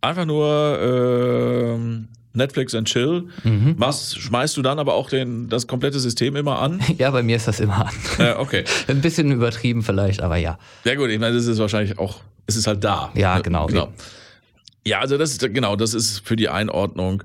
einfach 0.01 0.25
nur 0.25 0.79
ähm, 0.81 2.09
Netflix 2.33 2.75
and 2.75 2.87
Chill 2.87 3.29
machst, 3.77 4.19
schmeißt 4.19 4.57
du 4.57 4.63
dann 4.63 4.79
aber 4.79 4.95
auch 4.95 5.09
den, 5.09 5.49
das 5.49 5.67
komplette 5.67 5.99
System 5.99 6.37
immer 6.37 6.61
an? 6.61 6.81
Ja, 6.99 7.11
bei 7.11 7.23
mir 7.23 7.37
ist 7.37 7.47
das 7.49 7.61
immer 7.61 7.87
an. 7.87 7.95
äh, 8.19 8.33
okay. 8.35 8.65
Ein 8.89 9.01
bisschen 9.01 9.31
übertrieben 9.31 9.83
vielleicht, 9.83 10.21
aber 10.21 10.37
ja. 10.37 10.59
Ja 10.85 10.95
gut, 10.95 11.11
ich 11.11 11.19
meine, 11.19 11.35
das 11.37 11.47
ist 11.47 11.59
wahrscheinlich 11.59 11.99
auch, 11.99 12.21
es 12.47 12.57
ist 12.57 12.67
halt 12.67 12.83
da. 12.83 13.11
Ja, 13.15 13.39
genau. 13.41 13.69
Ja, 14.85 15.01
also 15.01 15.19
das 15.19 15.33
ist 15.33 15.41
genau, 15.55 15.77
das 15.77 15.95
ist 15.95 16.21
für 16.21 16.37
die 16.37 16.49
Einordnung. 16.49 17.23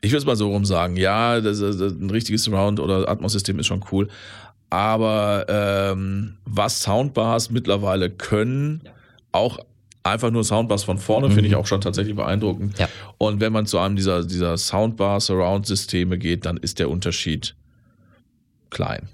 Ich 0.00 0.10
würde 0.10 0.18
es 0.18 0.26
mal 0.26 0.36
so 0.36 0.50
rum 0.50 0.64
sagen. 0.64 0.96
Ja, 0.96 1.40
das, 1.40 1.60
das, 1.60 1.76
ein 1.76 2.10
richtiges 2.10 2.44
Surround 2.44 2.80
oder 2.80 3.08
Atmos-System 3.08 3.58
ist 3.58 3.66
schon 3.66 3.84
cool. 3.92 4.08
Aber 4.70 5.46
ähm, 5.48 6.38
was 6.44 6.82
Soundbars 6.82 7.50
mittlerweile 7.50 8.10
können, 8.10 8.82
ja. 8.84 8.90
auch 9.32 9.58
einfach 10.10 10.30
nur 10.30 10.44
Soundbars 10.44 10.84
von 10.84 10.98
vorne, 10.98 11.28
mhm. 11.28 11.32
finde 11.32 11.48
ich 11.48 11.56
auch 11.56 11.66
schon 11.66 11.80
tatsächlich 11.80 12.14
beeindruckend. 12.14 12.78
Ja. 12.78 12.88
Und 13.18 13.40
wenn 13.40 13.52
man 13.52 13.66
zu 13.66 13.78
einem 13.78 13.96
dieser, 13.96 14.24
dieser 14.24 14.56
Soundbar-Surround-Systeme 14.56 16.18
geht, 16.18 16.46
dann 16.46 16.56
ist 16.56 16.78
der 16.78 16.90
Unterschied 16.90 17.54
klein. 18.70 19.08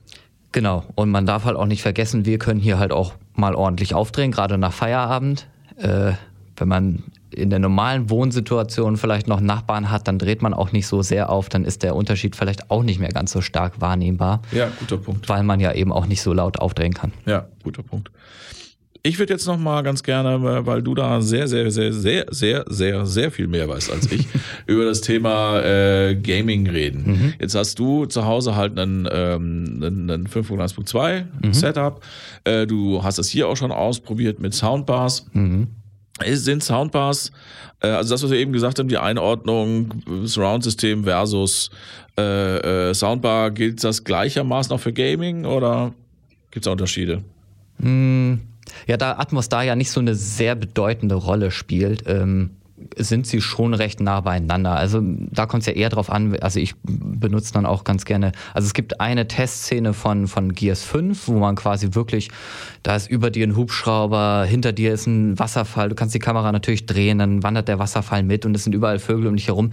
Genau. 0.52 0.84
Und 0.94 1.10
man 1.10 1.26
darf 1.26 1.44
halt 1.44 1.56
auch 1.56 1.66
nicht 1.66 1.82
vergessen, 1.82 2.26
wir 2.26 2.38
können 2.38 2.60
hier 2.60 2.78
halt 2.78 2.92
auch 2.92 3.14
mal 3.34 3.54
ordentlich 3.54 3.94
aufdrehen, 3.94 4.30
gerade 4.30 4.58
nach 4.58 4.72
Feierabend. 4.72 5.46
Äh, 5.76 6.12
wenn 6.56 6.68
man 6.68 7.02
in 7.30 7.50
der 7.50 7.58
normalen 7.58 8.10
Wohnsituation 8.10 8.96
vielleicht 8.96 9.26
noch 9.26 9.40
Nachbarn 9.40 9.90
hat, 9.90 10.06
dann 10.06 10.18
dreht 10.18 10.42
man 10.42 10.52
auch 10.52 10.72
nicht 10.72 10.86
so 10.86 11.02
sehr 11.02 11.30
auf, 11.30 11.48
dann 11.48 11.64
ist 11.64 11.82
der 11.82 11.96
Unterschied 11.96 12.36
vielleicht 12.36 12.70
auch 12.70 12.82
nicht 12.82 13.00
mehr 13.00 13.08
ganz 13.08 13.32
so 13.32 13.40
stark 13.40 13.80
wahrnehmbar. 13.80 14.42
Ja, 14.52 14.68
guter 14.78 14.98
Punkt. 14.98 15.28
Weil 15.28 15.42
man 15.42 15.58
ja 15.60 15.72
eben 15.72 15.92
auch 15.92 16.06
nicht 16.06 16.22
so 16.22 16.32
laut 16.32 16.60
aufdrehen 16.60 16.92
kann. 16.92 17.12
Ja, 17.24 17.46
guter 17.62 17.82
Punkt. 17.82 18.10
Ich 19.04 19.18
würde 19.18 19.32
jetzt 19.32 19.46
noch 19.46 19.58
mal 19.58 19.82
ganz 19.82 20.04
gerne, 20.04 20.64
weil 20.64 20.80
du 20.80 20.94
da 20.94 21.20
sehr, 21.20 21.48
sehr, 21.48 21.72
sehr, 21.72 21.92
sehr, 21.92 22.26
sehr, 22.30 22.64
sehr, 22.68 23.04
sehr 23.04 23.30
viel 23.32 23.48
mehr 23.48 23.68
weißt 23.68 23.90
als 23.90 24.12
ich, 24.12 24.28
über 24.66 24.84
das 24.84 25.00
Thema 25.00 25.60
äh, 25.60 26.14
Gaming 26.14 26.68
reden. 26.68 27.02
Mhm. 27.06 27.34
Jetzt 27.40 27.56
hast 27.56 27.80
du 27.80 28.06
zu 28.06 28.26
Hause 28.26 28.54
halt 28.54 28.78
einen, 28.78 29.08
ähm, 29.10 29.80
einen, 29.82 30.08
einen 30.08 30.28
5.1.2 30.28 31.24
mhm. 31.42 31.52
Setup. 31.52 32.00
Äh, 32.44 32.68
du 32.68 33.02
hast 33.02 33.18
das 33.18 33.28
hier 33.28 33.48
auch 33.48 33.56
schon 33.56 33.72
ausprobiert 33.72 34.38
mit 34.38 34.54
Soundbars. 34.54 35.26
Mhm. 35.32 35.66
Sind 36.24 36.62
Soundbars, 36.62 37.32
äh, 37.80 37.88
also 37.88 38.14
das, 38.14 38.22
was 38.22 38.30
wir 38.30 38.38
eben 38.38 38.52
gesagt 38.52 38.78
haben, 38.78 38.88
die 38.88 38.98
Einordnung 38.98 39.94
Surround-System 40.24 41.02
versus 41.02 41.70
äh, 42.16 42.90
äh, 42.90 42.94
Soundbar, 42.94 43.50
gilt 43.50 43.82
das 43.82 44.04
gleichermaßen 44.04 44.72
auch 44.72 44.80
für 44.80 44.92
Gaming 44.92 45.44
oder 45.44 45.92
gibt 46.52 46.64
es 46.64 46.66
da 46.66 46.70
Unterschiede? 46.70 47.24
Mhm. 47.78 48.42
Ja, 48.86 48.96
da 48.96 49.18
Atmos 49.18 49.48
da 49.48 49.62
ja 49.62 49.76
nicht 49.76 49.90
so 49.90 50.00
eine 50.00 50.14
sehr 50.14 50.54
bedeutende 50.54 51.14
Rolle 51.14 51.50
spielt, 51.50 52.04
ähm, 52.06 52.50
sind 52.96 53.26
sie 53.26 53.40
schon 53.40 53.74
recht 53.74 54.00
nah 54.00 54.20
beieinander. 54.20 54.76
Also 54.76 55.00
da 55.02 55.46
kommt 55.46 55.62
es 55.62 55.66
ja 55.66 55.72
eher 55.72 55.88
drauf 55.88 56.10
an, 56.10 56.36
also 56.40 56.58
ich 56.58 56.74
benutze 56.82 57.52
dann 57.52 57.66
auch 57.66 57.84
ganz 57.84 58.04
gerne, 58.04 58.32
also 58.54 58.66
es 58.66 58.74
gibt 58.74 59.00
eine 59.00 59.28
Testszene 59.28 59.92
von, 59.92 60.26
von 60.26 60.52
Gears 60.52 60.82
5, 60.82 61.28
wo 61.28 61.38
man 61.38 61.54
quasi 61.54 61.90
wirklich, 61.92 62.30
da 62.82 62.96
ist 62.96 63.10
über 63.10 63.30
dir 63.30 63.46
ein 63.46 63.56
Hubschrauber, 63.56 64.44
hinter 64.44 64.72
dir 64.72 64.92
ist 64.92 65.06
ein 65.06 65.38
Wasserfall, 65.38 65.88
du 65.88 65.94
kannst 65.94 66.14
die 66.14 66.18
Kamera 66.18 66.52
natürlich 66.52 66.86
drehen, 66.86 67.18
dann 67.18 67.42
wandert 67.42 67.68
der 67.68 67.78
Wasserfall 67.78 68.22
mit 68.22 68.46
und 68.46 68.54
es 68.54 68.64
sind 68.64 68.74
überall 68.74 68.98
Vögel 68.98 69.26
um 69.26 69.36
dich 69.36 69.48
herum 69.48 69.70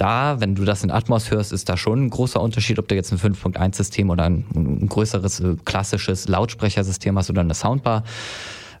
da, 0.00 0.40
wenn 0.40 0.54
du 0.54 0.64
das 0.64 0.82
in 0.82 0.90
Atmos 0.90 1.30
hörst, 1.30 1.52
ist 1.52 1.68
da 1.68 1.76
schon 1.76 2.06
ein 2.06 2.10
großer 2.10 2.40
Unterschied, 2.40 2.78
ob 2.78 2.88
du 2.88 2.94
jetzt 2.94 3.12
ein 3.12 3.18
5.1-System 3.18 4.08
oder 4.08 4.24
ein, 4.24 4.46
ein, 4.54 4.88
größeres 4.88 5.40
äh, 5.40 5.56
klassisches 5.64 6.26
Lautsprechersystem 6.26 7.16
hast 7.18 7.28
oder 7.28 7.42
eine 7.42 7.54
Soundbar. 7.54 8.04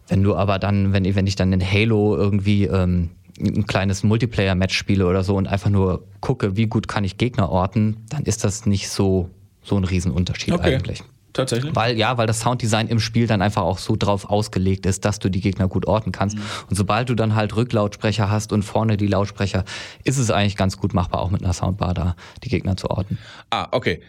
Wenn 0.08 0.22
du 0.22 0.34
aber 0.34 0.58
dann, 0.58 0.92
wenn, 0.92 1.14
wenn 1.14 1.26
ich 1.26 1.36
dann 1.36 1.52
in 1.52 1.60
Halo 1.60 2.16
irgendwie 2.16 2.64
ähm, 2.64 3.10
ein 3.38 3.66
kleines 3.66 4.02
Multiplayer-Match 4.02 4.76
spiele 4.76 5.06
oder 5.06 5.22
so 5.22 5.36
und 5.36 5.46
einfach 5.46 5.70
nur 5.70 6.04
gucke, 6.20 6.56
wie 6.56 6.66
gut 6.66 6.88
kann 6.88 7.04
ich 7.04 7.18
Gegner 7.18 7.50
orten, 7.50 7.98
dann 8.08 8.24
ist 8.24 8.42
das 8.42 8.64
nicht 8.64 8.88
so, 8.88 9.28
so 9.62 9.76
ein 9.76 9.84
Riesenunterschied 9.84 10.54
okay. 10.54 10.76
eigentlich. 10.76 11.02
Tatsächlich? 11.32 11.74
Weil, 11.74 11.96
ja, 11.96 12.18
weil 12.18 12.26
das 12.26 12.40
Sounddesign 12.40 12.88
im 12.88 13.00
Spiel 13.00 13.26
dann 13.26 13.42
einfach 13.42 13.62
auch 13.62 13.78
so 13.78 13.96
drauf 13.96 14.28
ausgelegt 14.28 14.86
ist, 14.86 15.04
dass 15.04 15.18
du 15.18 15.28
die 15.28 15.40
Gegner 15.40 15.68
gut 15.68 15.86
orten 15.86 16.12
kannst. 16.12 16.36
Mhm. 16.36 16.42
Und 16.68 16.76
sobald 16.76 17.08
du 17.08 17.14
dann 17.14 17.34
halt 17.34 17.54
Rücklautsprecher 17.54 18.30
hast 18.30 18.52
und 18.52 18.62
vorne 18.62 18.96
die 18.96 19.06
Lautsprecher, 19.06 19.64
ist 20.04 20.18
es 20.18 20.30
eigentlich 20.30 20.56
ganz 20.56 20.76
gut 20.76 20.94
machbar, 20.94 21.20
auch 21.20 21.30
mit 21.30 21.42
einer 21.42 21.52
Soundbar 21.52 21.94
da 21.94 22.16
die 22.42 22.48
Gegner 22.48 22.76
zu 22.76 22.90
orten. 22.90 23.18
Ah, 23.50 23.68
okay. 23.70 24.00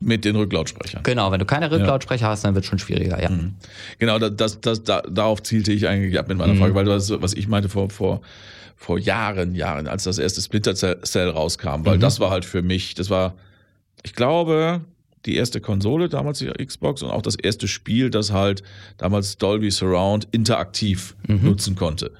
Mit 0.00 0.24
den 0.24 0.34
Rücklautsprechern. 0.34 1.02
Genau, 1.04 1.30
wenn 1.30 1.38
du 1.38 1.44
keine 1.44 1.70
Rücklautsprecher 1.70 2.26
ja. 2.26 2.30
hast, 2.30 2.44
dann 2.44 2.54
wird 2.54 2.64
es 2.64 2.68
schon 2.68 2.78
schwieriger, 2.78 3.22
ja. 3.22 3.30
Mhm. 3.30 3.54
Genau, 3.98 4.18
das, 4.18 4.60
das, 4.60 4.82
da, 4.82 5.02
darauf 5.02 5.42
zielte 5.42 5.72
ich 5.72 5.86
eigentlich 5.86 6.18
ab 6.18 6.28
mit 6.28 6.38
meiner 6.38 6.54
mhm. 6.54 6.58
Frage, 6.58 6.74
weil 6.74 6.84
das, 6.84 7.10
was 7.22 7.34
ich 7.34 7.46
meinte 7.46 7.68
vor, 7.68 7.90
vor, 7.90 8.20
vor 8.76 8.98
Jahren, 8.98 9.54
Jahren, 9.54 9.86
als 9.86 10.04
das 10.04 10.18
erste 10.18 10.40
Splinter 10.42 10.74
Cell 10.74 11.28
rauskam, 11.28 11.84
weil 11.84 11.96
mhm. 11.98 12.00
das 12.00 12.18
war 12.18 12.30
halt 12.30 12.44
für 12.44 12.62
mich, 12.62 12.94
das 12.94 13.10
war, 13.10 13.34
ich 14.02 14.14
glaube, 14.14 14.80
die 15.26 15.36
erste 15.36 15.60
Konsole, 15.60 16.08
damals 16.08 16.38
die 16.38 16.46
Xbox, 16.46 17.02
und 17.02 17.10
auch 17.10 17.22
das 17.22 17.36
erste 17.36 17.68
Spiel, 17.68 18.10
das 18.10 18.32
halt 18.32 18.62
damals 18.98 19.36
Dolby 19.38 19.70
Surround 19.70 20.28
interaktiv 20.32 21.16
mhm. 21.26 21.44
nutzen 21.44 21.76
konnte. 21.76 22.12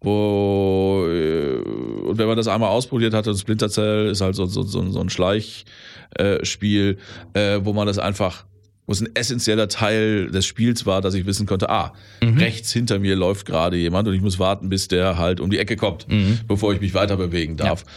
Wo, 0.00 1.06
äh, 1.08 1.56
und 1.56 2.18
wenn 2.18 2.26
man 2.26 2.36
das 2.36 2.48
einmal 2.48 2.70
ausprobiert 2.70 3.14
hatte, 3.14 3.34
Splinter 3.34 3.68
Cell 3.68 4.08
ist 4.08 4.20
halt 4.20 4.34
so, 4.34 4.46
so, 4.46 4.62
so, 4.62 4.88
so 4.90 5.00
ein 5.00 5.08
Schleichspiel, 5.08 6.98
äh, 7.32 7.60
wo 7.62 7.72
man 7.72 7.86
das 7.86 7.98
einfach, 7.98 8.44
wo 8.86 8.92
es 8.92 9.00
ein 9.00 9.08
essentieller 9.14 9.68
Teil 9.68 10.30
des 10.30 10.46
Spiels 10.46 10.86
war, 10.86 11.00
dass 11.00 11.14
ich 11.14 11.26
wissen 11.26 11.46
konnte, 11.46 11.70
ah, 11.70 11.92
mhm. 12.22 12.38
rechts 12.38 12.72
hinter 12.72 12.98
mir 12.98 13.16
läuft 13.16 13.46
gerade 13.46 13.76
jemand 13.76 14.06
und 14.06 14.14
ich 14.14 14.20
muss 14.20 14.38
warten, 14.38 14.68
bis 14.68 14.86
der 14.86 15.18
halt 15.18 15.40
um 15.40 15.50
die 15.50 15.58
Ecke 15.58 15.76
kommt, 15.76 16.06
mhm. 16.08 16.40
bevor 16.46 16.72
ich 16.74 16.80
mich 16.80 16.94
weiter 16.94 17.16
bewegen 17.16 17.56
darf. 17.56 17.84
Ja. 17.84 17.92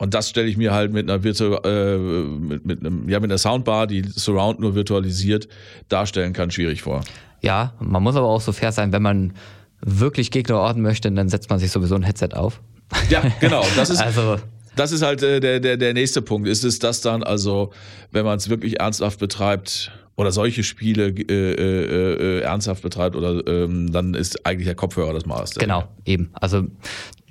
Und 0.00 0.14
das 0.14 0.30
stelle 0.30 0.48
ich 0.48 0.56
mir 0.56 0.72
halt 0.72 0.94
mit 0.94 1.10
einer 1.10 1.22
Virtu 1.22 1.56
äh, 1.56 1.98
mit, 1.98 2.64
mit 2.64 2.80
einem, 2.80 3.06
ja, 3.06 3.20
mit 3.20 3.30
einer 3.30 3.36
Soundbar, 3.36 3.86
die 3.86 4.02
Surround 4.02 4.58
nur 4.58 4.74
virtualisiert, 4.74 5.46
darstellen 5.90 6.32
kann, 6.32 6.50
schwierig 6.50 6.80
vor. 6.80 7.02
Ja, 7.42 7.74
man 7.80 8.02
muss 8.02 8.16
aber 8.16 8.26
auch 8.26 8.40
so 8.40 8.52
fair 8.52 8.72
sein, 8.72 8.94
wenn 8.94 9.02
man 9.02 9.34
wirklich 9.82 10.30
Gegner 10.30 10.56
orten 10.56 10.80
möchte, 10.80 11.12
dann 11.12 11.28
setzt 11.28 11.50
man 11.50 11.58
sich 11.58 11.70
sowieso 11.70 11.96
ein 11.96 12.02
Headset 12.02 12.30
auf. 12.32 12.62
Ja, 13.10 13.22
genau. 13.40 13.62
Das 13.76 13.90
ist, 13.90 14.00
also, 14.02 14.36
das 14.74 14.90
ist 14.90 15.02
halt 15.02 15.22
äh, 15.22 15.38
der, 15.38 15.60
der, 15.60 15.76
der 15.76 15.92
nächste 15.92 16.22
Punkt. 16.22 16.48
Ist 16.48 16.64
es 16.64 16.78
das 16.78 17.02
dann, 17.02 17.22
also, 17.22 17.70
wenn 18.10 18.24
man 18.24 18.38
es 18.38 18.48
wirklich 18.48 18.80
ernsthaft 18.80 19.20
betreibt, 19.20 19.92
oder 20.16 20.32
solche 20.32 20.62
Spiele 20.62 21.08
äh, 21.08 21.32
äh, 21.32 22.38
äh, 22.38 22.40
ernsthaft 22.40 22.82
betreibt, 22.82 23.16
oder 23.16 23.46
ähm, 23.46 23.92
dann 23.92 24.14
ist 24.14 24.46
eigentlich 24.46 24.66
der 24.66 24.74
Kopfhörer 24.74 25.12
das 25.12 25.24
Maß. 25.24 25.54
Genau, 25.54 25.84
eben. 26.04 26.30
Also 26.34 26.64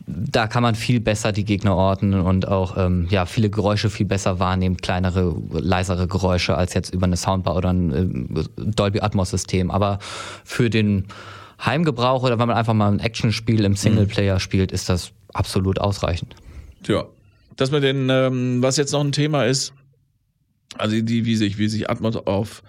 da 0.10 0.48
kann 0.48 0.64
man 0.64 0.76
viel 0.76 1.00
besser 1.00 1.32
die 1.32 1.46
Gegner 1.46 1.76
orten 1.76 2.14
und 2.14 2.48
auch 2.48 2.78
ähm, 2.78 3.08
ja, 3.10 3.26
viele 3.26 3.50
Geräusche 3.50 3.90
viel 3.90 4.06
besser 4.06 4.40
wahrnehmen, 4.40 4.78
kleinere, 4.78 5.36
leisere 5.52 6.08
Geräusche 6.08 6.56
als 6.56 6.74
jetzt 6.74 6.94
über 6.94 7.06
eine 7.06 7.18
Soundbar 7.18 7.56
oder 7.56 7.70
ein 7.72 8.36
äh, 8.36 8.44
Dolby 8.72 9.02
Atmos 9.02 9.30
System. 9.30 9.72
Aber 9.72 10.00
für 10.44 10.70
den 10.70 11.06
Heimgebrauch 11.64 12.24
oder 12.24 12.40
wenn 12.40 12.48
man 12.48 12.58
einfach 12.58 12.74
mal 12.74 12.92
ein 12.92 13.00
Actionspiel 13.00 13.64
im 13.66 13.76
Singleplayer 13.76 14.36
mhm. 14.36 14.40
spielt, 14.40 14.72
ist 14.72 14.90
das 14.90 15.12
absolut 15.34 15.80
ausreichend. 15.80 16.36
Tja, 16.84 17.06
das 17.56 17.72
mit 17.72 17.84
den, 17.84 18.10
ähm, 18.10 18.62
was 18.62 18.78
jetzt 18.78 18.94
noch 18.94 19.02
ein 19.04 19.12
Thema 19.12 19.46
ist, 19.46 19.74
also 20.78 21.00
die, 21.00 21.26
wie 21.26 21.36
sich, 21.36 21.58
wie 21.58 21.68
sich 21.68 21.90
Atmos 21.90 22.16
auf 22.16 22.64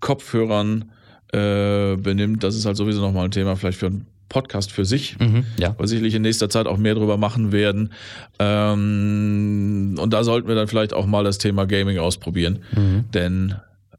Kopfhörern 0.00 0.90
äh, 1.32 1.96
benimmt, 1.96 2.42
das 2.42 2.56
ist 2.56 2.66
halt 2.66 2.76
sowieso 2.76 3.00
nochmal 3.00 3.26
ein 3.26 3.30
Thema 3.30 3.56
vielleicht 3.56 3.78
für 3.78 3.86
ein 3.86 4.06
Podcast 4.32 4.72
für 4.72 4.86
sich, 4.86 5.18
mhm, 5.18 5.44
ja. 5.60 5.74
weil 5.76 5.86
sicherlich 5.86 6.14
in 6.14 6.22
nächster 6.22 6.48
Zeit 6.48 6.66
auch 6.66 6.78
mehr 6.78 6.94
drüber 6.94 7.18
machen 7.18 7.52
werden. 7.52 7.92
Ähm, 8.38 9.96
und 10.00 10.12
da 10.12 10.24
sollten 10.24 10.48
wir 10.48 10.54
dann 10.54 10.68
vielleicht 10.68 10.94
auch 10.94 11.04
mal 11.04 11.22
das 11.22 11.36
Thema 11.36 11.66
Gaming 11.66 11.98
ausprobieren, 11.98 12.60
mhm. 12.74 13.04
denn 13.12 13.54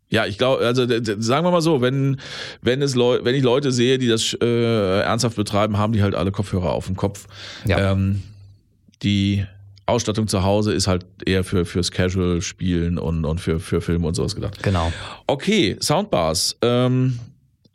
ja, 0.10 0.26
ich 0.26 0.38
glaube, 0.38 0.64
also 0.64 0.86
sagen 0.86 1.46
wir 1.46 1.52
mal 1.52 1.62
so, 1.62 1.82
wenn 1.82 2.20
wenn 2.62 2.82
es 2.82 2.94
Leu 2.94 3.20
wenn 3.24 3.34
ich 3.34 3.44
Leute 3.44 3.72
sehe, 3.72 3.98
die 3.98 4.08
das 4.08 4.36
äh, 4.42 5.02
ernsthaft 5.02 5.36
betreiben, 5.36 5.78
haben 5.78 5.94
die 5.94 6.04
halt 6.04 6.14
alle 6.14 6.32
Kopfhörer 6.32 6.72
auf 6.72 6.86
dem 6.86 6.96
Kopf. 6.96 7.28
Ja. 7.66 7.92
Ähm, 7.92 8.22
die 9.02 9.46
Ausstattung 9.86 10.28
zu 10.28 10.44
Hause 10.44 10.74
ist 10.74 10.88
halt 10.88 11.06
eher 11.26 11.44
für 11.44 11.66
fürs 11.66 11.92
Casual 11.92 12.42
Spielen 12.42 13.00
und 13.00 13.26
und 13.26 13.42
für 13.42 13.60
für 13.60 13.82
Filme 13.82 14.08
und 14.08 14.14
sowas 14.14 14.36
gedacht. 14.36 14.62
Genau. 14.62 14.94
Okay, 15.26 15.78
Soundbars. 15.80 16.58
Ähm, 16.62 17.20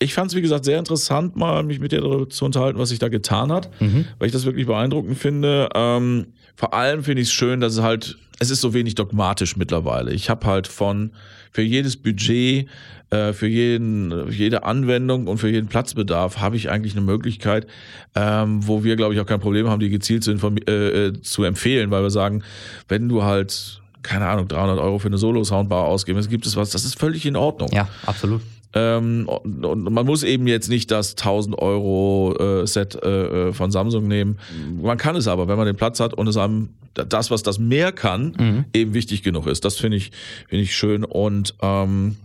ich 0.00 0.14
fand 0.14 0.30
es, 0.30 0.36
wie 0.36 0.42
gesagt, 0.42 0.64
sehr 0.64 0.78
interessant, 0.78 1.36
mal 1.36 1.62
mich 1.64 1.80
mit 1.80 1.92
dir 1.92 2.00
darüber 2.00 2.28
zu 2.28 2.44
unterhalten, 2.44 2.78
was 2.78 2.90
sich 2.90 2.98
da 2.98 3.08
getan 3.08 3.50
hat, 3.50 3.68
mhm. 3.80 4.04
weil 4.18 4.26
ich 4.26 4.32
das 4.32 4.44
wirklich 4.44 4.66
beeindruckend 4.66 5.18
finde. 5.18 5.68
Ähm, 5.74 6.28
vor 6.54 6.74
allem 6.74 7.02
finde 7.02 7.22
ich 7.22 7.28
es 7.28 7.34
schön, 7.34 7.60
dass 7.60 7.74
es 7.74 7.82
halt, 7.82 8.16
es 8.38 8.50
ist 8.50 8.60
so 8.60 8.74
wenig 8.74 8.94
dogmatisch 8.94 9.56
mittlerweile. 9.56 10.12
Ich 10.12 10.30
habe 10.30 10.46
halt 10.46 10.68
von 10.68 11.10
für 11.50 11.62
jedes 11.62 11.96
Budget, 11.96 12.68
äh, 13.10 13.32
für 13.32 13.48
jeden, 13.48 14.30
jede 14.30 14.62
Anwendung 14.62 15.26
und 15.26 15.38
für 15.38 15.48
jeden 15.48 15.66
Platzbedarf 15.66 16.38
habe 16.38 16.56
ich 16.56 16.70
eigentlich 16.70 16.92
eine 16.92 17.04
Möglichkeit, 17.04 17.66
ähm, 18.14 18.66
wo 18.66 18.84
wir, 18.84 18.94
glaube 18.94 19.14
ich, 19.14 19.20
auch 19.20 19.26
kein 19.26 19.40
Problem 19.40 19.68
haben, 19.68 19.80
die 19.80 19.88
gezielt 19.88 20.22
zu, 20.22 20.32
äh, 20.32 21.06
äh, 21.06 21.20
zu 21.22 21.42
empfehlen, 21.42 21.90
weil 21.90 22.02
wir 22.02 22.10
sagen, 22.10 22.44
wenn 22.86 23.08
du 23.08 23.24
halt 23.24 23.80
keine 24.02 24.28
Ahnung, 24.28 24.46
300 24.46 24.78
Euro 24.78 25.00
für 25.00 25.08
eine 25.08 25.18
Solo-Soundbar 25.18 25.84
ausgeben, 25.84 26.18
es 26.18 26.28
gibt 26.28 26.46
es 26.46 26.56
was, 26.56 26.70
das 26.70 26.84
ist 26.84 26.98
völlig 26.98 27.26
in 27.26 27.34
Ordnung. 27.34 27.68
Ja, 27.72 27.88
absolut. 28.06 28.40
Ähm, 28.78 29.28
und, 29.28 29.64
und, 29.64 29.92
man 29.92 30.06
muss 30.06 30.22
eben 30.22 30.46
jetzt 30.46 30.68
nicht 30.68 30.90
das 30.90 31.12
1000 31.12 31.58
Euro 31.58 32.36
äh, 32.38 32.66
Set 32.66 32.94
äh, 33.02 33.48
äh, 33.48 33.52
von 33.52 33.70
Samsung 33.70 34.06
nehmen. 34.06 34.38
Man 34.80 34.98
kann 34.98 35.16
es 35.16 35.26
aber, 35.26 35.48
wenn 35.48 35.56
man 35.56 35.66
den 35.66 35.76
Platz 35.76 35.98
hat 36.00 36.14
und 36.14 36.28
es 36.28 36.36
einem 36.36 36.68
das, 36.94 37.30
was 37.30 37.42
das 37.42 37.58
mehr 37.58 37.92
kann, 37.92 38.34
mhm. 38.38 38.64
eben 38.74 38.94
wichtig 38.94 39.22
genug 39.22 39.46
ist. 39.46 39.64
Das 39.64 39.76
finde 39.76 39.96
ich, 39.96 40.10
finde 40.48 40.64
ich 40.64 40.76
schön 40.76 41.04
und 41.04 41.54
ähm, 41.60 42.16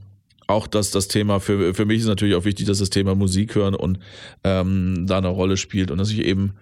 auch 0.47 0.67
dass 0.67 0.91
das 0.91 1.07
Thema 1.07 1.39
für, 1.39 1.73
für 1.73 1.85
mich 1.85 1.99
ist 1.99 2.07
natürlich 2.07 2.35
auch 2.35 2.45
wichtig, 2.45 2.65
dass 2.65 2.79
das 2.79 2.89
Thema 2.89 3.15
Musik 3.15 3.55
hören 3.55 3.75
und 3.75 3.99
ähm, 4.43 5.05
da 5.07 5.17
eine 5.17 5.29
Rolle 5.29 5.57
spielt 5.57 5.91
und 5.91 5.97
dass 5.97 6.11
ich 6.11 6.19
eben 6.19 6.53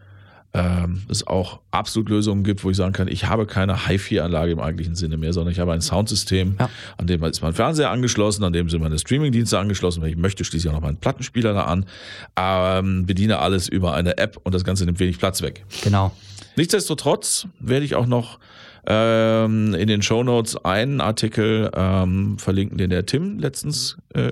ähm, 0.53 1.03
es 1.09 1.25
auch 1.25 1.59
absolut 1.71 2.09
Lösungen 2.09 2.43
gibt, 2.43 2.63
wo 2.63 2.69
ich 2.69 2.77
sagen 2.77 2.93
kann, 2.93 3.07
ich 3.07 3.27
habe 3.27 3.45
keine 3.45 3.87
HiFi-Anlage 3.87 4.51
im 4.51 4.59
eigentlichen 4.59 4.95
Sinne 4.95 5.17
mehr, 5.17 5.31
sondern 5.33 5.53
ich 5.53 5.59
habe 5.59 5.71
ein 5.71 5.81
Soundsystem, 5.81 6.55
ja. 6.59 6.69
an 6.97 7.07
dem 7.07 7.23
ist 7.23 7.41
mein 7.41 7.53
Fernseher 7.53 7.89
angeschlossen, 7.89 8.43
an 8.43 8.51
dem 8.51 8.69
sind 8.69 8.81
meine 8.81 8.99
Streamingdienste 8.99 9.57
angeschlossen, 9.57 10.01
wenn 10.01 10.09
ich 10.09 10.17
möchte, 10.17 10.43
schließe 10.43 10.67
ich 10.67 10.69
auch 10.69 10.75
noch 10.75 10.81
meinen 10.81 10.97
Plattenspieler 10.97 11.53
da 11.53 11.63
an, 11.63 11.85
ähm, 12.37 13.05
bediene 13.05 13.39
alles 13.39 13.69
über 13.69 13.93
eine 13.93 14.17
App 14.17 14.37
und 14.43 14.53
das 14.53 14.63
Ganze 14.63 14.85
nimmt 14.85 14.99
wenig 14.99 15.19
Platz 15.19 15.41
weg. 15.41 15.63
Genau. 15.83 16.11
Nichtsdestotrotz 16.57 17.47
werde 17.59 17.85
ich 17.85 17.95
auch 17.95 18.07
noch 18.07 18.39
ähm, 18.85 19.73
in 19.73 19.87
den 19.87 20.01
Show 20.01 20.23
Notes 20.23 20.57
einen 20.65 21.01
Artikel 21.01 21.71
ähm, 21.73 22.37
verlinken, 22.39 22.77
den 22.77 22.89
der 22.89 23.05
Tim 23.05 23.39
letztens 23.39 23.97
äh, 24.13 24.31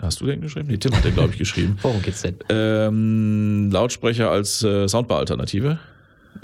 Hast 0.00 0.20
du 0.20 0.26
den 0.26 0.40
geschrieben? 0.40 0.68
Nee, 0.68 0.76
Tim 0.78 0.94
hat 0.94 1.04
den, 1.04 1.14
glaube 1.14 1.32
ich, 1.32 1.38
geschrieben. 1.38 1.76
Worum 1.82 2.00
geht's 2.02 2.22
denn? 2.22 2.36
Ähm, 2.48 3.70
Lautsprecher 3.72 4.30
als 4.30 4.62
äh, 4.62 4.86
Soundbar-Alternative. 4.88 5.78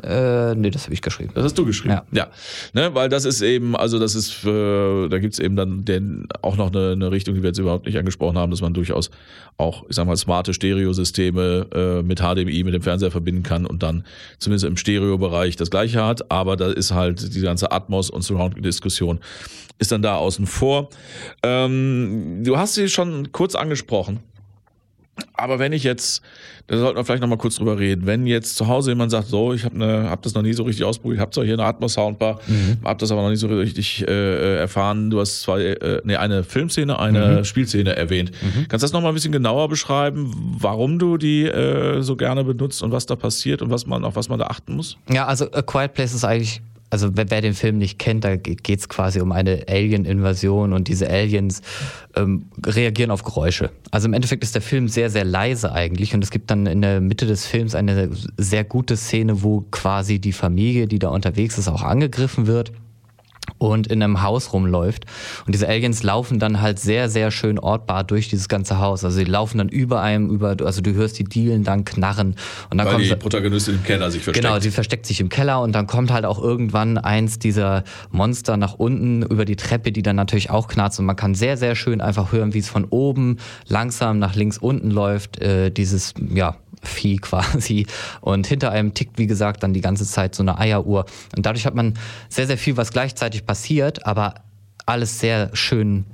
Äh, 0.02 0.54
nee, 0.54 0.70
das 0.70 0.84
habe 0.84 0.94
ich 0.94 1.02
geschrieben. 1.02 1.32
Das 1.34 1.44
hast 1.44 1.58
du 1.58 1.64
geschrieben. 1.64 1.94
Ja. 1.94 2.04
ja. 2.12 2.26
Ne, 2.72 2.94
weil 2.94 3.08
das 3.08 3.24
ist 3.24 3.40
eben, 3.40 3.76
also 3.76 3.98
das 3.98 4.14
ist, 4.14 4.32
für, 4.32 5.08
da 5.08 5.18
gibt's 5.18 5.38
eben 5.38 5.56
dann 5.56 5.84
den, 5.84 6.26
auch 6.42 6.56
noch 6.56 6.72
eine, 6.72 6.92
eine 6.92 7.10
Richtung, 7.10 7.34
die 7.34 7.42
wir 7.42 7.48
jetzt 7.48 7.58
überhaupt 7.58 7.86
nicht 7.86 7.96
angesprochen 7.96 8.36
haben, 8.36 8.50
dass 8.50 8.60
man 8.60 8.74
durchaus 8.74 9.10
auch, 9.56 9.84
ich 9.88 9.96
sag 9.96 10.06
mal, 10.06 10.16
smarte 10.16 10.52
Stereosysteme 10.52 11.66
äh, 11.72 12.02
mit 12.02 12.20
HDMI, 12.20 12.64
mit 12.64 12.74
dem 12.74 12.82
Fernseher 12.82 13.10
verbinden 13.10 13.42
kann 13.42 13.66
und 13.66 13.82
dann 13.82 14.04
zumindest 14.38 14.66
im 14.66 14.76
Stereobereich 14.76 15.56
das 15.56 15.70
gleiche 15.70 16.04
hat. 16.04 16.30
Aber 16.30 16.56
da 16.56 16.70
ist 16.70 16.92
halt 16.92 17.34
die 17.34 17.40
ganze 17.40 17.70
Atmos- 17.72 18.10
und 18.10 18.22
Surround-Diskussion 18.22 19.20
ist 19.78 19.90
dann 19.90 20.02
da 20.02 20.16
außen 20.16 20.46
vor. 20.46 20.90
Ähm, 21.42 22.42
du 22.44 22.56
hast 22.56 22.74
sie 22.74 22.88
schon 22.88 23.32
kurz 23.32 23.54
angesprochen. 23.54 24.20
Aber 25.34 25.58
wenn 25.58 25.72
ich 25.72 25.84
jetzt, 25.84 26.22
da 26.66 26.76
sollten 26.76 26.96
wir 26.96 27.04
vielleicht 27.04 27.20
nochmal 27.20 27.38
kurz 27.38 27.56
drüber 27.56 27.78
reden, 27.78 28.06
wenn 28.06 28.26
jetzt 28.26 28.56
zu 28.56 28.66
Hause 28.66 28.92
jemand 28.92 29.10
sagt, 29.10 29.28
so, 29.28 29.52
ich 29.52 29.64
habe 29.64 29.78
ne, 29.78 30.08
hab 30.10 30.22
das 30.22 30.34
noch 30.34 30.42
nie 30.42 30.52
so 30.52 30.64
richtig 30.64 30.84
ausprobiert, 30.84 31.18
ich 31.18 31.20
habe 31.20 31.30
zwar 31.30 31.44
hier 31.44 31.54
eine 31.54 31.64
Atmos-Soundbar, 31.64 32.40
mhm. 32.46 32.78
habe 32.84 32.98
das 32.98 33.12
aber 33.12 33.22
noch 33.22 33.30
nie 33.30 33.36
so 33.36 33.46
richtig 33.46 34.06
äh, 34.06 34.56
erfahren. 34.58 35.10
Du 35.10 35.20
hast 35.20 35.42
zwei, 35.42 35.62
äh, 35.62 36.00
nee, 36.04 36.16
eine 36.16 36.42
Filmszene, 36.42 36.98
eine 36.98 37.38
mhm. 37.38 37.44
Spielszene 37.44 37.94
erwähnt. 37.94 38.32
Mhm. 38.42 38.66
Kannst 38.68 38.82
du 38.82 38.86
das 38.86 38.92
nochmal 38.92 39.12
ein 39.12 39.14
bisschen 39.14 39.32
genauer 39.32 39.68
beschreiben, 39.68 40.32
warum 40.58 40.98
du 40.98 41.16
die 41.16 41.44
äh, 41.44 42.02
so 42.02 42.16
gerne 42.16 42.44
benutzt 42.44 42.82
und 42.82 42.90
was 42.90 43.06
da 43.06 43.16
passiert 43.16 43.62
und 43.62 43.70
was 43.70 43.86
man, 43.86 44.04
auf 44.04 44.16
was 44.16 44.28
man 44.28 44.38
da 44.38 44.46
achten 44.46 44.74
muss? 44.74 44.96
Ja, 45.10 45.26
also 45.26 45.50
A 45.52 45.62
Quiet 45.62 45.94
Place 45.94 46.14
ist 46.14 46.24
eigentlich 46.24 46.60
also 46.94 47.16
wer, 47.16 47.28
wer, 47.28 47.40
den 47.40 47.54
Film 47.54 47.78
nicht 47.78 47.98
kennt, 47.98 48.22
da 48.22 48.36
geht 48.36 48.78
es 48.78 48.88
quasi 48.88 49.20
um 49.20 49.32
eine 49.32 49.64
Alien-Invasion 49.68 50.72
und 50.72 50.86
diese 50.86 51.10
Aliens 51.10 51.60
ähm, 52.14 52.44
reagieren 52.64 53.10
auf 53.10 53.24
Geräusche. 53.24 53.70
Also 53.90 54.06
im 54.06 54.12
Endeffekt 54.12 54.44
ist 54.44 54.54
der 54.54 54.62
Film 54.62 54.86
sehr, 54.86 55.10
sehr 55.10 55.24
leise 55.24 55.72
eigentlich 55.72 56.14
und 56.14 56.22
es 56.22 56.30
gibt 56.30 56.52
dann 56.52 56.66
in 56.66 56.82
der 56.82 57.00
Mitte 57.00 57.26
des 57.26 57.46
Films 57.46 57.74
eine 57.74 58.10
sehr 58.36 58.62
gute 58.62 58.96
Szene, 58.96 59.42
wo 59.42 59.64
quasi 59.72 60.20
die 60.20 60.30
Familie, 60.30 60.86
die 60.86 61.00
da 61.00 61.08
unterwegs 61.08 61.58
ist, 61.58 61.66
auch 61.66 61.82
angegriffen 61.82 62.46
wird 62.46 62.70
und 63.58 63.86
in 63.86 64.02
einem 64.02 64.22
Haus 64.22 64.52
rumläuft. 64.52 65.04
Und 65.46 65.54
diese 65.54 65.68
Aliens 65.68 66.02
laufen 66.02 66.38
dann 66.38 66.60
halt 66.60 66.78
sehr, 66.78 67.08
sehr 67.08 67.30
schön 67.30 67.58
ortbar 67.58 68.04
durch 68.04 68.28
dieses 68.28 68.48
ganze 68.48 68.78
Haus. 68.78 69.04
Also 69.04 69.18
die 69.18 69.24
laufen 69.24 69.58
dann 69.58 69.68
über 69.68 70.00
einem, 70.00 70.30
über, 70.30 70.56
also 70.64 70.80
du 70.80 70.92
hörst 70.94 71.18
die 71.18 71.24
Dielen 71.24 71.64
dann 71.64 71.84
knarren. 71.84 72.36
Und 72.70 72.78
dann 72.78 72.86
Weil 72.86 72.94
kommt 72.94 73.04
die 73.06 73.16
Protagonistin 73.16 73.76
im 73.76 73.84
Keller 73.84 74.10
sich 74.10 74.22
versteckt. 74.22 74.46
Genau, 74.46 74.58
die 74.58 74.70
versteckt 74.70 75.06
sich 75.06 75.20
im 75.20 75.28
Keller 75.28 75.62
und 75.62 75.72
dann 75.72 75.86
kommt 75.86 76.12
halt 76.12 76.24
auch 76.24 76.42
irgendwann 76.42 76.98
eins 76.98 77.38
dieser 77.38 77.84
Monster 78.10 78.56
nach 78.56 78.74
unten 78.74 79.22
über 79.22 79.44
die 79.44 79.56
Treppe, 79.56 79.92
die 79.92 80.02
dann 80.02 80.16
natürlich 80.16 80.50
auch 80.50 80.68
knarzt. 80.68 80.98
Und 80.98 81.06
man 81.06 81.16
kann 81.16 81.34
sehr, 81.34 81.56
sehr 81.56 81.74
schön 81.74 82.00
einfach 82.00 82.32
hören, 82.32 82.54
wie 82.54 82.58
es 82.58 82.68
von 82.68 82.84
oben 82.84 83.38
langsam 83.66 84.18
nach 84.18 84.34
links 84.34 84.58
unten 84.58 84.90
läuft. 84.90 85.40
Äh, 85.40 85.70
dieses, 85.70 86.14
ja, 86.32 86.56
Vieh 86.84 87.16
quasi. 87.20 87.86
Und 88.20 88.46
hinter 88.46 88.70
einem 88.70 88.94
tickt, 88.94 89.18
wie 89.18 89.26
gesagt, 89.26 89.62
dann 89.62 89.72
die 89.72 89.80
ganze 89.80 90.06
Zeit 90.06 90.34
so 90.34 90.42
eine 90.42 90.58
Eieruhr. 90.58 91.06
Und 91.36 91.46
dadurch 91.46 91.66
hat 91.66 91.74
man 91.74 91.94
sehr, 92.28 92.46
sehr 92.46 92.58
viel, 92.58 92.76
was 92.76 92.92
gleichzeitig 92.92 93.46
passiert, 93.46 94.06
aber 94.06 94.34
alles 94.86 95.20
sehr 95.20 95.50
schön 95.54 96.04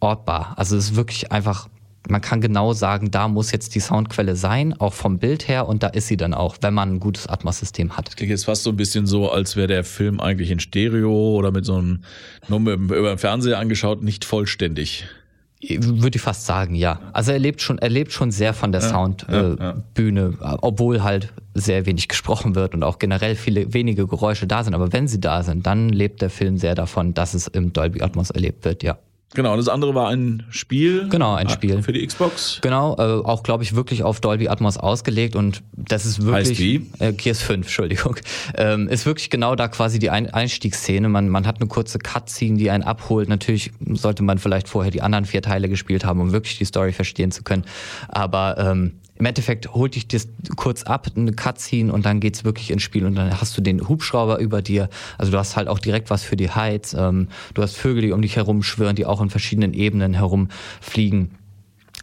ortbar. 0.00 0.54
Also 0.56 0.76
es 0.76 0.90
ist 0.90 0.96
wirklich 0.96 1.30
einfach, 1.30 1.68
man 2.08 2.20
kann 2.20 2.40
genau 2.40 2.72
sagen, 2.72 3.10
da 3.10 3.28
muss 3.28 3.52
jetzt 3.52 3.74
die 3.74 3.80
Soundquelle 3.80 4.34
sein, 4.34 4.74
auch 4.78 4.94
vom 4.94 5.18
Bild 5.18 5.48
her, 5.48 5.68
und 5.68 5.82
da 5.82 5.88
ist 5.88 6.08
sie 6.08 6.16
dann 6.16 6.34
auch, 6.34 6.56
wenn 6.62 6.74
man 6.74 6.94
ein 6.94 7.00
gutes 7.00 7.26
Atmos-System 7.26 7.96
hat. 7.96 8.08
Das 8.08 8.16
klingt 8.16 8.30
jetzt 8.30 8.46
fast 8.46 8.62
so 8.62 8.70
ein 8.70 8.76
bisschen 8.76 9.06
so, 9.06 9.30
als 9.30 9.56
wäre 9.56 9.68
der 9.68 9.84
Film 9.84 10.20
eigentlich 10.20 10.50
in 10.50 10.60
Stereo 10.60 11.36
oder 11.36 11.50
mit 11.52 11.64
so 11.64 11.76
einem, 11.76 12.02
nur 12.48 12.58
über 12.60 13.10
den 13.10 13.18
Fernseher 13.18 13.58
angeschaut, 13.58 14.02
nicht 14.02 14.24
vollständig. 14.24 15.06
Würde 15.68 16.16
ich 16.16 16.22
fast 16.22 16.46
sagen, 16.46 16.74
ja. 16.74 17.00
Also 17.12 17.32
er 17.32 17.38
lebt 17.38 17.60
schon, 17.60 17.78
er 17.78 17.90
lebt 17.90 18.12
schon 18.12 18.30
sehr 18.30 18.54
von 18.54 18.72
der 18.72 18.80
ja, 18.80 18.88
Soundbühne, 18.88 20.34
ja, 20.40 20.50
ja. 20.52 20.58
obwohl 20.62 21.02
halt 21.02 21.32
sehr 21.52 21.84
wenig 21.84 22.08
gesprochen 22.08 22.54
wird 22.54 22.74
und 22.74 22.82
auch 22.82 22.98
generell 22.98 23.34
viele 23.34 23.74
wenige 23.74 24.06
Geräusche 24.06 24.46
da 24.46 24.64
sind. 24.64 24.74
Aber 24.74 24.92
wenn 24.92 25.06
sie 25.06 25.20
da 25.20 25.42
sind, 25.42 25.66
dann 25.66 25.90
lebt 25.90 26.22
der 26.22 26.30
Film 26.30 26.56
sehr 26.56 26.74
davon, 26.74 27.12
dass 27.12 27.34
es 27.34 27.46
im 27.46 27.74
Dolby 27.74 28.00
Atmos 28.00 28.30
erlebt 28.30 28.64
wird, 28.64 28.82
ja. 28.82 28.98
Genau, 29.34 29.52
und 29.52 29.58
das 29.58 29.68
andere 29.68 29.94
war 29.94 30.08
ein 30.08 30.42
Spiel. 30.50 31.08
Genau, 31.08 31.34
ein 31.34 31.48
Spiel. 31.48 31.82
Für 31.82 31.92
die 31.92 32.04
Xbox. 32.04 32.58
Genau, 32.62 32.96
äh, 32.96 33.24
auch 33.24 33.44
glaube 33.44 33.62
ich 33.62 33.76
wirklich 33.76 34.02
auf 34.02 34.20
Dolby 34.20 34.48
Atmos 34.48 34.76
ausgelegt 34.76 35.36
und 35.36 35.62
das 35.76 36.04
ist 36.04 36.24
wirklich. 36.24 36.50
Heißt 36.50 36.58
wie? 36.58 36.86
Äh, 36.98 37.12
Gears 37.12 37.42
5, 37.42 37.66
Entschuldigung. 37.66 38.16
Ähm, 38.56 38.88
ist 38.88 39.06
wirklich 39.06 39.30
genau 39.30 39.54
da 39.54 39.68
quasi 39.68 40.00
die 40.00 40.10
ein 40.10 40.28
Einstiegsszene. 40.32 41.08
Man, 41.08 41.28
man 41.28 41.46
hat 41.46 41.60
eine 41.60 41.68
kurze 41.68 41.98
Cutscene, 41.98 42.58
die 42.58 42.70
einen 42.70 42.82
abholt. 42.82 43.28
Natürlich 43.28 43.70
sollte 43.92 44.24
man 44.24 44.38
vielleicht 44.38 44.68
vorher 44.68 44.90
die 44.90 45.02
anderen 45.02 45.24
vier 45.24 45.42
Teile 45.42 45.68
gespielt 45.68 46.04
haben, 46.04 46.20
um 46.20 46.32
wirklich 46.32 46.58
die 46.58 46.64
Story 46.64 46.92
verstehen 46.92 47.30
zu 47.30 47.44
können. 47.44 47.64
Aber 48.08 48.58
ähm, 48.58 48.94
im 49.20 49.26
Endeffekt 49.26 49.74
holt 49.74 49.94
dich 49.94 50.08
das 50.08 50.28
kurz 50.56 50.82
ab, 50.82 51.08
eine 51.14 51.32
Cutscene 51.32 51.92
und 51.92 52.06
dann 52.06 52.20
geht's 52.20 52.42
wirklich 52.42 52.70
ins 52.70 52.82
Spiel 52.82 53.04
und 53.04 53.14
dann 53.14 53.38
hast 53.38 53.56
du 53.56 53.60
den 53.60 53.86
Hubschrauber 53.86 54.38
über 54.38 54.62
dir. 54.62 54.88
Also 55.18 55.30
du 55.30 55.38
hast 55.38 55.56
halt 55.56 55.68
auch 55.68 55.78
direkt 55.78 56.08
was 56.08 56.22
für 56.22 56.36
die 56.36 56.50
Heiz. 56.50 56.94
Ähm, 56.94 57.28
du 57.52 57.62
hast 57.62 57.76
Vögel, 57.76 58.02
die 58.02 58.12
um 58.12 58.22
dich 58.22 58.36
herum 58.36 58.62
schwirren, 58.62 58.96
die 58.96 59.04
auch 59.04 59.20
in 59.20 59.28
verschiedenen 59.28 59.74
Ebenen 59.74 60.14
herumfliegen 60.14 61.32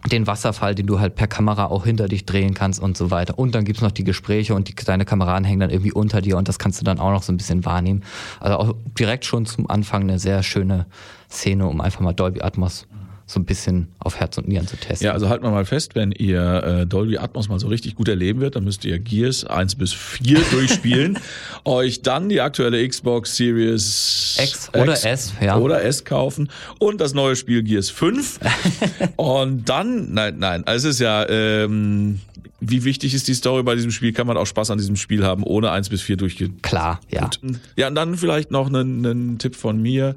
den 0.05 0.27
Wasserfall, 0.27 0.75
den 0.75 0.85
du 0.85 0.99
halt 0.99 1.15
per 1.15 1.27
Kamera 1.27 1.65
auch 1.65 1.85
hinter 1.85 2.07
dich 2.07 2.25
drehen 2.25 2.53
kannst 2.53 2.79
und 2.79 2.95
so 2.95 3.09
weiter. 3.09 3.37
Und 3.39 3.55
dann 3.55 3.65
gibt's 3.65 3.81
noch 3.81 3.91
die 3.91 4.03
Gespräche 4.03 4.53
und 4.53 4.67
die, 4.67 4.75
deine 4.75 5.05
Kameraden 5.05 5.43
hängen 5.43 5.59
dann 5.59 5.71
irgendwie 5.71 5.91
unter 5.91 6.21
dir 6.21 6.37
und 6.37 6.47
das 6.47 6.59
kannst 6.59 6.79
du 6.79 6.85
dann 6.85 6.99
auch 6.99 7.11
noch 7.11 7.23
so 7.23 7.33
ein 7.33 7.37
bisschen 7.37 7.65
wahrnehmen. 7.65 8.03
Also 8.39 8.57
auch 8.57 8.75
direkt 8.97 9.25
schon 9.25 9.45
zum 9.47 9.69
Anfang 9.69 10.03
eine 10.03 10.19
sehr 10.19 10.43
schöne 10.43 10.85
Szene, 11.29 11.67
um 11.67 11.81
einfach 11.81 11.99
mal 11.99 12.13
Dolby 12.13 12.41
Atmos 12.41 12.86
so 13.29 13.41
ein 13.41 13.45
bisschen 13.45 13.89
auf 13.99 14.15
Herz 14.15 14.37
und 14.37 14.47
Nieren 14.47 14.67
zu 14.67 14.77
testen. 14.77 15.05
Ja, 15.05 15.11
also 15.11 15.29
wir 15.29 15.51
mal 15.51 15.65
fest, 15.65 15.95
wenn 15.95 16.13
ihr 16.13 16.63
äh, 16.63 16.85
Dolby 16.87 17.17
Atmos 17.17 17.49
mal 17.49 17.59
so 17.59 17.67
richtig 17.67 17.95
gut 17.95 18.07
erleben 18.07 18.39
wird, 18.39 18.55
dann 18.55 18.63
müsst 18.63 18.85
ihr 18.85 18.97
Gears 18.99 19.43
1 19.43 19.75
bis 19.75 19.91
4 19.91 20.39
durchspielen, 20.51 21.19
euch 21.65 22.01
dann 22.01 22.29
die 22.29 22.39
aktuelle 22.39 22.87
Xbox 22.87 23.35
Series 23.35 24.37
X 24.41 24.69
oder 24.73 24.93
X 24.93 25.03
S, 25.03 25.33
ja. 25.41 25.57
oder 25.57 25.83
S 25.83 26.05
kaufen 26.05 26.49
und 26.79 27.01
das 27.01 27.13
neue 27.13 27.35
Spiel 27.35 27.63
Gears 27.63 27.89
5 27.89 28.39
und 29.17 29.67
dann, 29.67 30.13
nein, 30.13 30.39
nein, 30.39 30.65
also 30.65 30.87
es 30.87 30.95
ist 30.95 31.01
ja, 31.01 31.27
ähm, 31.27 32.21
wie 32.61 32.85
wichtig 32.85 33.13
ist 33.13 33.27
die 33.27 33.33
Story 33.33 33.61
bei 33.61 33.75
diesem 33.75 33.91
Spiel? 33.91 34.13
Kann 34.13 34.25
man 34.25 34.37
auch 34.37 34.47
Spaß 34.47 34.71
an 34.71 34.77
diesem 34.77 34.95
Spiel 34.95 35.23
haben, 35.23 35.43
ohne 35.43 35.69
1 35.71 35.89
bis 35.89 36.01
4 36.01 36.17
durchgehen? 36.17 36.59
Klar, 36.61 36.99
ja. 37.09 37.29
Ja, 37.75 37.87
und 37.87 37.95
dann 37.95 38.17
vielleicht 38.17 38.51
noch 38.51 38.67
einen, 38.67 39.05
einen 39.05 39.37
Tipp 39.37 39.55
von 39.55 39.79
mir. 39.79 40.15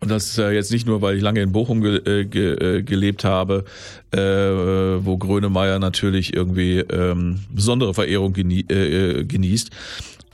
Und 0.00 0.10
das 0.10 0.38
äh, 0.38 0.50
jetzt 0.50 0.72
nicht 0.72 0.86
nur, 0.86 1.02
weil 1.02 1.16
ich 1.16 1.22
lange 1.22 1.42
in 1.42 1.52
Bochum 1.52 1.82
ge 1.82 1.96
äh, 1.98 2.24
ge 2.24 2.78
äh, 2.78 2.82
gelebt 2.82 3.24
habe, 3.24 3.64
äh, 4.12 4.18
wo 4.18 5.18
Grönemeyer 5.18 5.78
natürlich 5.78 6.34
irgendwie 6.34 6.78
ähm, 6.78 7.40
besondere 7.50 7.92
Verehrung 7.92 8.32
genie 8.32 8.62
äh, 8.62 9.24
genießt. 9.24 9.70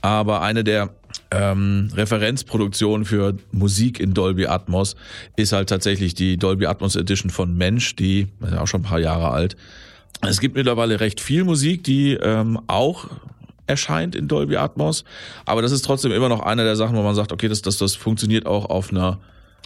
Aber 0.01 0.41
eine 0.41 0.63
der 0.63 0.91
ähm, 1.31 1.89
Referenzproduktionen 1.93 3.05
für 3.05 3.35
Musik 3.51 3.99
in 3.99 4.13
Dolby 4.13 4.47
Atmos 4.47 4.95
ist 5.35 5.51
halt 5.51 5.67
tatsächlich 5.67 6.15
die 6.15 6.37
Dolby 6.37 6.67
Atmos 6.67 6.95
Edition 6.95 7.29
von 7.29 7.57
Mensch, 7.57 7.95
die 7.95 8.27
ist 8.41 8.53
ja 8.53 8.61
auch 8.61 8.67
schon 8.67 8.81
ein 8.81 8.85
paar 8.85 8.99
Jahre 8.99 9.31
alt. 9.31 9.57
Es 10.21 10.39
gibt 10.39 10.55
mittlerweile 10.55 10.99
recht 10.99 11.19
viel 11.19 11.43
Musik, 11.43 11.83
die 11.83 12.13
ähm, 12.13 12.59
auch 12.67 13.07
erscheint 13.65 14.15
in 14.15 14.29
Dolby 14.29 14.55
Atmos, 14.55 15.03
aber 15.45 15.61
das 15.61 15.73
ist 15.73 15.83
trotzdem 15.83 16.13
immer 16.13 16.29
noch 16.29 16.39
eine 16.39 16.63
der 16.63 16.77
Sachen, 16.77 16.95
wo 16.95 17.03
man 17.03 17.15
sagt, 17.15 17.33
okay, 17.33 17.49
das, 17.49 17.61
das, 17.61 17.77
das 17.77 17.95
funktioniert 17.95 18.45
auch 18.45 18.69
auf 18.69 18.91
einer 18.91 19.19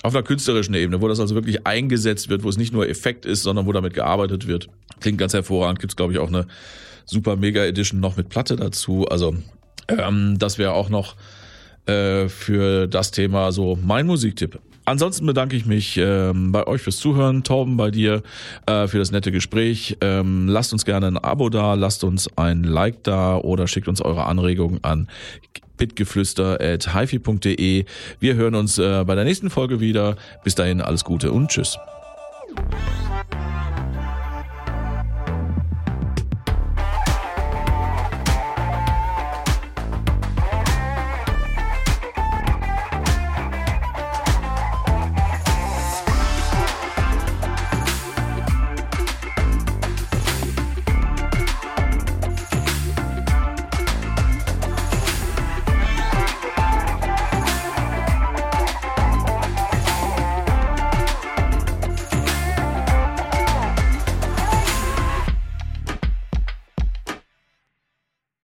auf 0.04 0.16
einer 0.16 0.24
künstlerischen 0.24 0.74
Ebene, 0.74 1.02
wo 1.02 1.08
das 1.08 1.20
also 1.20 1.36
wirklich 1.36 1.66
eingesetzt 1.66 2.30
wird, 2.30 2.44
wo 2.44 2.50
es 2.50 2.58
nicht 2.58 2.74
nur 2.74 2.90
Effekt 2.90 3.26
ist, 3.26 3.44
sondern 3.44 3.66
wo 3.66 3.72
damit 3.72 3.94
gearbeitet 3.94 4.48
wird. 4.48 4.68
Klingt 5.00 5.18
ganz 5.18 5.34
hervorragend. 5.34 5.80
Gibt 5.80 5.94
es, 5.94 5.96
glaube 5.96 6.14
ich, 6.14 6.20
auch 6.20 6.28
eine 6.28 6.48
super 7.06 7.36
Mega 7.36 7.64
Edition 7.64 8.00
noch 8.00 8.18
mit 8.18 8.30
Platte 8.30 8.56
dazu. 8.56 9.06
Also 9.08 9.36
ähm, 9.88 10.38
das 10.40 10.58
wäre 10.58 10.74
auch 10.74 10.90
noch 10.90 11.16
äh, 11.86 12.28
für 12.30 12.88
das 12.88 13.12
Thema 13.12 13.52
so 13.52 13.78
mein 13.82 14.08
Musiktipp. 14.08 14.60
Ansonsten 14.86 15.26
bedanke 15.26 15.56
ich 15.56 15.66
mich 15.66 15.98
ähm, 15.98 16.52
bei 16.52 16.68
euch 16.68 16.82
fürs 16.82 16.98
Zuhören, 16.98 17.44
Torben 17.44 17.78
bei 17.78 17.92
dir 17.92 18.24
äh, 18.66 18.88
für 18.88 18.98
das 18.98 19.12
nette 19.12 19.32
Gespräch. 19.32 19.98
Ähm, 20.02 20.48
lasst 20.48 20.74
uns 20.74 20.86
gerne 20.86 21.06
ein 21.08 21.18
Abo 21.18 21.50
da, 21.50 21.76
lasst 21.76 22.04
uns 22.04 22.28
ein 22.38 22.64
Like 22.64 23.04
da 23.04 23.38
oder 23.38 23.68
schickt 23.68 23.88
uns 23.88 24.02
eure 24.02 24.26
Anregungen 24.26 24.84
an 24.84 25.08
bitgeflüster.hifi.de. 25.78 27.86
Wir 28.20 28.36
hören 28.36 28.56
uns 28.56 28.78
äh, 28.78 29.04
bei 29.06 29.16
der 29.16 29.24
nächsten 29.24 29.50
Folge 29.50 29.80
wieder. 29.80 30.18
Bis 30.44 30.56
dahin 30.56 30.82
alles 30.82 31.04
Gute 31.04 31.32
und 31.32 31.50
tschüss. 31.50 31.78